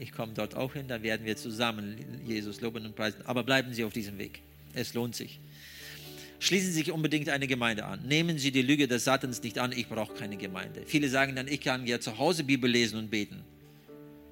Ich 0.00 0.12
komme 0.12 0.32
dort 0.32 0.54
auch 0.54 0.72
hin, 0.72 0.88
dann 0.88 1.02
werden 1.02 1.26
wir 1.26 1.36
zusammen 1.36 1.98
Jesus 2.24 2.62
loben 2.62 2.86
und 2.86 2.96
preisen. 2.96 3.20
Aber 3.26 3.44
bleiben 3.44 3.74
Sie 3.74 3.84
auf 3.84 3.92
diesem 3.92 4.16
Weg. 4.16 4.40
Es 4.72 4.94
lohnt 4.94 5.14
sich. 5.14 5.38
Schließen 6.38 6.68
Sie 6.68 6.78
sich 6.78 6.90
unbedingt 6.90 7.28
eine 7.28 7.46
Gemeinde 7.46 7.84
an. 7.84 8.00
Nehmen 8.06 8.38
Sie 8.38 8.50
die 8.50 8.62
Lüge 8.62 8.88
des 8.88 9.04
Satans 9.04 9.42
nicht 9.42 9.58
an, 9.58 9.72
ich 9.72 9.88
brauche 9.88 10.14
keine 10.14 10.38
Gemeinde. 10.38 10.84
Viele 10.86 11.10
sagen 11.10 11.36
dann, 11.36 11.48
ich 11.48 11.60
kann 11.60 11.86
ja 11.86 12.00
zu 12.00 12.16
Hause 12.16 12.44
Bibel 12.44 12.70
lesen 12.70 12.98
und 12.98 13.10
beten. 13.10 13.44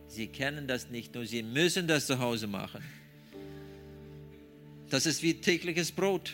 Sie 0.09 0.26
kennen 0.26 0.66
das 0.66 0.89
nicht, 0.89 1.14
nur 1.14 1.26
Sie 1.26 1.43
müssen 1.43 1.86
das 1.86 2.06
zu 2.06 2.18
Hause 2.18 2.47
machen. 2.47 2.82
Das 4.90 5.06
ist 5.06 5.22
wie 5.22 5.35
tägliches 5.35 5.93
Brot. 5.93 6.32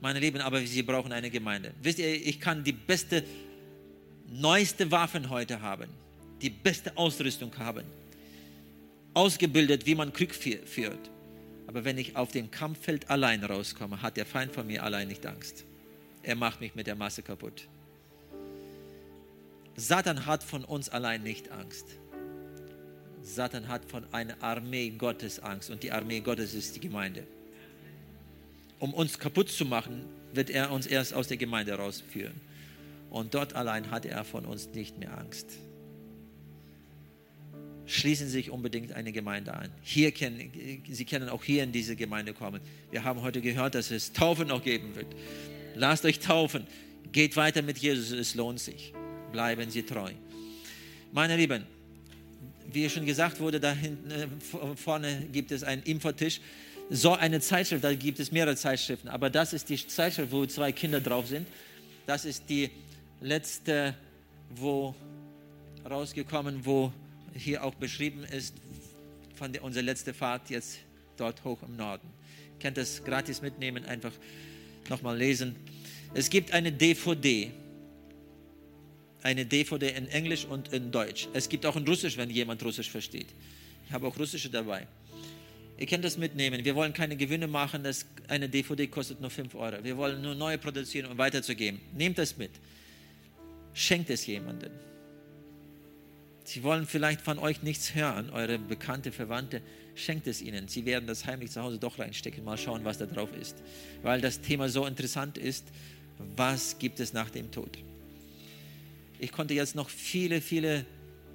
Meine 0.00 0.20
Lieben, 0.20 0.40
aber 0.40 0.60
Sie 0.60 0.82
brauchen 0.82 1.12
eine 1.12 1.30
Gemeinde. 1.30 1.72
Wisst 1.82 1.98
ihr, 1.98 2.14
ich 2.14 2.38
kann 2.40 2.62
die 2.62 2.72
beste, 2.72 3.24
neueste 4.30 4.90
Waffen 4.90 5.30
heute 5.30 5.60
haben, 5.62 5.88
die 6.42 6.50
beste 6.50 6.96
Ausrüstung 6.96 7.56
haben, 7.58 7.84
ausgebildet, 9.14 9.86
wie 9.86 9.94
man 9.94 10.12
Krieg 10.12 10.34
führt. 10.34 11.10
Aber 11.66 11.84
wenn 11.84 11.98
ich 11.98 12.16
auf 12.16 12.32
dem 12.32 12.50
Kampffeld 12.50 13.08
allein 13.08 13.44
rauskomme, 13.44 14.02
hat 14.02 14.16
der 14.16 14.26
Feind 14.26 14.52
von 14.52 14.66
mir 14.66 14.82
allein 14.82 15.08
nicht 15.08 15.24
Angst. 15.26 15.64
Er 16.22 16.36
macht 16.36 16.60
mich 16.60 16.74
mit 16.74 16.86
der 16.86 16.96
Masse 16.96 17.22
kaputt. 17.22 17.66
Satan 19.76 20.26
hat 20.26 20.42
von 20.42 20.64
uns 20.64 20.88
allein 20.88 21.22
nicht 21.22 21.50
Angst. 21.50 21.86
Satan 23.22 23.68
hat 23.68 23.84
von 23.84 24.04
einer 24.12 24.42
Armee 24.42 24.90
Gottes 24.90 25.40
Angst 25.40 25.70
und 25.70 25.82
die 25.82 25.92
Armee 25.92 26.20
Gottes 26.20 26.54
ist 26.54 26.76
die 26.76 26.80
Gemeinde. 26.80 27.24
Um 28.78 28.94
uns 28.94 29.18
kaputt 29.18 29.50
zu 29.50 29.64
machen, 29.64 30.04
wird 30.32 30.50
er 30.50 30.70
uns 30.70 30.86
erst 30.86 31.12
aus 31.12 31.28
der 31.28 31.36
Gemeinde 31.36 31.74
rausführen. 31.74 32.40
Und 33.10 33.34
dort 33.34 33.54
allein 33.54 33.90
hat 33.90 34.06
er 34.06 34.24
von 34.24 34.46
uns 34.46 34.68
nicht 34.68 34.98
mehr 34.98 35.16
Angst 35.18 35.58
schließen 37.90 38.26
Sie 38.26 38.32
sich 38.32 38.50
unbedingt 38.50 38.92
eine 38.92 39.12
Gemeinde 39.12 39.52
an. 39.52 39.68
Hier 39.82 40.12
kennen, 40.12 40.50
Sie 40.88 41.04
können 41.04 41.28
auch 41.28 41.42
hier 41.42 41.64
in 41.64 41.72
diese 41.72 41.96
Gemeinde 41.96 42.32
kommen. 42.32 42.60
Wir 42.90 43.02
haben 43.02 43.22
heute 43.22 43.40
gehört, 43.40 43.74
dass 43.74 43.90
es 43.90 44.12
Taufen 44.12 44.48
noch 44.48 44.62
geben 44.62 44.94
wird. 44.94 45.06
Lasst 45.74 46.04
euch 46.04 46.20
taufen. 46.20 46.66
Geht 47.12 47.36
weiter 47.36 47.62
mit 47.62 47.78
Jesus, 47.78 48.12
es 48.12 48.34
lohnt 48.36 48.60
sich. 48.60 48.92
Bleiben 49.32 49.70
Sie 49.70 49.82
treu. 49.82 50.12
Meine 51.12 51.36
Lieben, 51.36 51.64
wie 52.72 52.88
schon 52.88 53.06
gesagt 53.06 53.40
wurde, 53.40 53.60
da 53.60 53.72
hinten 53.72 54.10
äh, 54.10 54.26
vorne 54.76 55.26
gibt 55.32 55.52
es 55.52 55.62
einen 55.62 55.82
Infotisch. 55.82 56.40
So 56.88 57.12
eine 57.12 57.40
Zeitschrift, 57.40 57.84
da 57.84 57.94
gibt 57.94 58.18
es 58.18 58.32
mehrere 58.32 58.56
Zeitschriften, 58.56 59.08
aber 59.08 59.30
das 59.30 59.52
ist 59.52 59.68
die 59.68 59.86
Zeitschrift, 59.86 60.32
wo 60.32 60.44
zwei 60.46 60.72
Kinder 60.72 61.00
drauf 61.00 61.28
sind. 61.28 61.46
Das 62.06 62.24
ist 62.24 62.48
die 62.48 62.70
letzte, 63.20 63.94
wo 64.50 64.94
rausgekommen, 65.88 66.66
wo 66.66 66.92
hier 67.34 67.62
auch 67.62 67.74
beschrieben 67.74 68.24
ist 68.24 68.56
von 69.36 69.52
der, 69.52 69.62
unserer 69.62 69.84
letzten 69.84 70.12
Fahrt 70.14 70.50
jetzt 70.50 70.78
dort 71.16 71.44
hoch 71.44 71.62
im 71.62 71.76
Norden. 71.76 72.08
Ihr 72.54 72.62
könnt 72.62 72.76
das 72.76 73.04
gratis 73.04 73.40
mitnehmen, 73.40 73.84
einfach 73.84 74.12
nochmal 74.88 75.16
lesen. 75.16 75.54
Es 76.12 76.28
gibt 76.28 76.52
eine 76.52 76.72
DVD, 76.72 77.52
eine 79.22 79.44
DVD 79.44 79.90
in 79.90 80.08
Englisch 80.08 80.44
und 80.44 80.72
in 80.72 80.90
Deutsch. 80.90 81.28
Es 81.32 81.48
gibt 81.48 81.66
auch 81.66 81.76
in 81.76 81.86
Russisch, 81.86 82.16
wenn 82.16 82.30
jemand 82.30 82.62
Russisch 82.64 82.90
versteht. 82.90 83.28
Ich 83.86 83.92
habe 83.92 84.06
auch 84.06 84.18
Russische 84.18 84.48
dabei. 84.48 84.86
Ihr 85.78 85.86
könnt 85.86 86.04
das 86.04 86.18
mitnehmen. 86.18 86.64
Wir 86.64 86.74
wollen 86.74 86.92
keine 86.92 87.16
Gewinne 87.16 87.46
machen. 87.46 87.82
Das, 87.82 88.04
eine 88.28 88.48
DVD 88.48 88.86
kostet 88.86 89.20
nur 89.20 89.30
5 89.30 89.54
Euro. 89.54 89.82
Wir 89.82 89.96
wollen 89.96 90.20
nur 90.20 90.34
neue 90.34 90.58
produzieren, 90.58 91.10
um 91.10 91.18
weiterzugeben. 91.18 91.80
Nehmt 91.94 92.18
das 92.18 92.36
mit. 92.36 92.50
Schenkt 93.72 94.10
es 94.10 94.26
jemandem. 94.26 94.72
Sie 96.44 96.62
wollen 96.62 96.86
vielleicht 96.86 97.20
von 97.20 97.38
euch 97.38 97.62
nichts 97.62 97.94
hören, 97.94 98.30
eure 98.30 98.58
bekannte 98.58 99.12
Verwandte, 99.12 99.62
schenkt 99.94 100.26
es 100.26 100.42
ihnen. 100.42 100.66
Sie 100.66 100.84
werden 100.84 101.06
das 101.06 101.24
heimlich 101.24 101.52
zu 101.52 101.62
Hause 101.62 101.78
doch 101.78 101.98
reinstecken, 101.98 102.42
mal 102.42 102.58
schauen, 102.58 102.84
was 102.84 102.98
da 102.98 103.06
drauf 103.06 103.30
ist. 103.40 103.56
Weil 104.02 104.20
das 104.20 104.40
Thema 104.40 104.68
so 104.68 104.84
interessant 104.84 105.38
ist, 105.38 105.64
was 106.36 106.78
gibt 106.78 106.98
es 106.98 107.12
nach 107.12 107.30
dem 107.30 107.52
Tod? 107.52 107.78
Ich 109.22 109.32
konnte 109.32 109.52
jetzt 109.52 109.74
noch 109.74 109.90
viele, 109.90 110.40
viele 110.40 110.86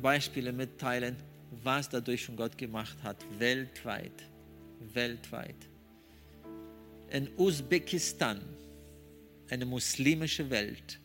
Beispiele 0.01 0.51
mitteilen, 0.51 1.15
was 1.63 1.87
dadurch 1.87 2.23
schon 2.23 2.35
Gott 2.35 2.57
gemacht 2.57 2.97
hat, 3.03 3.17
weltweit, 3.37 4.23
weltweit. 4.93 5.55
In 7.11 7.29
Usbekistan, 7.37 8.41
eine 9.51 9.67
muslimische 9.67 10.49
Welt, 10.49 10.99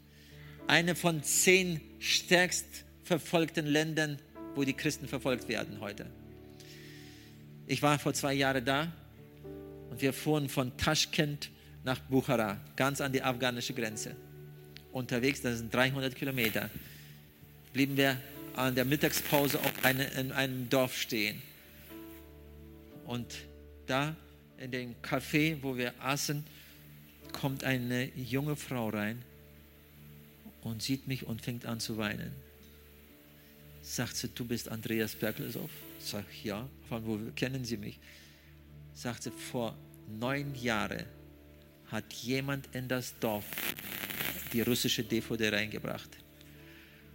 eine 0.69 0.95
von 0.95 1.23
zehn 1.23 1.83
stärksten 1.99 2.87
verfolgten 3.05 3.67
Ländern, 3.67 4.19
wo 4.55 4.65
die 4.65 4.73
Christen 4.73 5.07
verfolgt 5.07 5.49
werden 5.49 5.81
heute. 5.81 6.07
Ich 7.67 7.83
war 7.83 7.99
vor 7.99 8.15
zwei 8.15 8.33
Jahren 8.33 8.65
da 8.65 8.91
und 9.91 10.01
wir 10.01 10.15
fuhren 10.15 10.49
von 10.49 10.75
Taschkent 10.79 11.51
nach 11.85 11.99
Bukhara, 11.99 12.59
ganz 12.77 13.03
an 13.03 13.13
die 13.13 13.23
afghanische 13.23 13.75
Grenze. 13.75 14.17
Unterwegs, 14.93 15.41
das 15.41 15.59
sind 15.59 15.73
300 15.73 16.15
Kilometer, 16.15 16.71
blieben 17.73 17.97
wir 17.97 18.17
an 18.57 18.75
der 18.75 18.85
Mittagspause 18.85 19.61
eine, 19.83 20.05
in 20.09 20.33
einem 20.33 20.69
Dorf 20.69 20.97
stehen. 20.97 21.41
Und 23.07 23.27
da 23.87 24.15
in 24.59 24.71
dem 24.71 24.95
Café, 25.03 25.57
wo 25.63 25.77
wir 25.77 25.95
aßen, 26.01 26.45
kommt 27.33 27.65
eine 27.65 28.11
junge 28.17 28.57
Frau 28.57 28.89
rein 28.89 29.23
und 30.63 30.83
sieht 30.83 31.07
mich 31.09 31.27
und 31.27 31.43
fängt 31.43 31.65
an 31.67 31.81
zu 31.81 31.97
weinen. 31.97 32.33
Sagt 33.83 34.17
sie, 34.17 34.29
du 34.29 34.45
bist 34.45 34.69
Andreas 34.69 35.15
Berkelsow? 35.15 35.71
Sag 35.99 36.25
ich, 36.33 36.45
ja. 36.45 36.69
Von 36.89 37.07
wo 37.07 37.19
kennen 37.35 37.65
Sie 37.65 37.77
mich? 37.77 37.99
Sagt 38.95 39.23
sie, 39.23 39.31
vor 39.31 39.75
neun 40.19 40.55
Jahren 40.55 41.05
hat 41.87 42.13
jemand 42.13 42.69
in 42.75 42.89
das 42.89 43.19
Dorf 43.19 43.45
die 44.53 44.63
russische 44.63 45.03
DVD 45.05 45.51
reingebracht. 45.51 46.11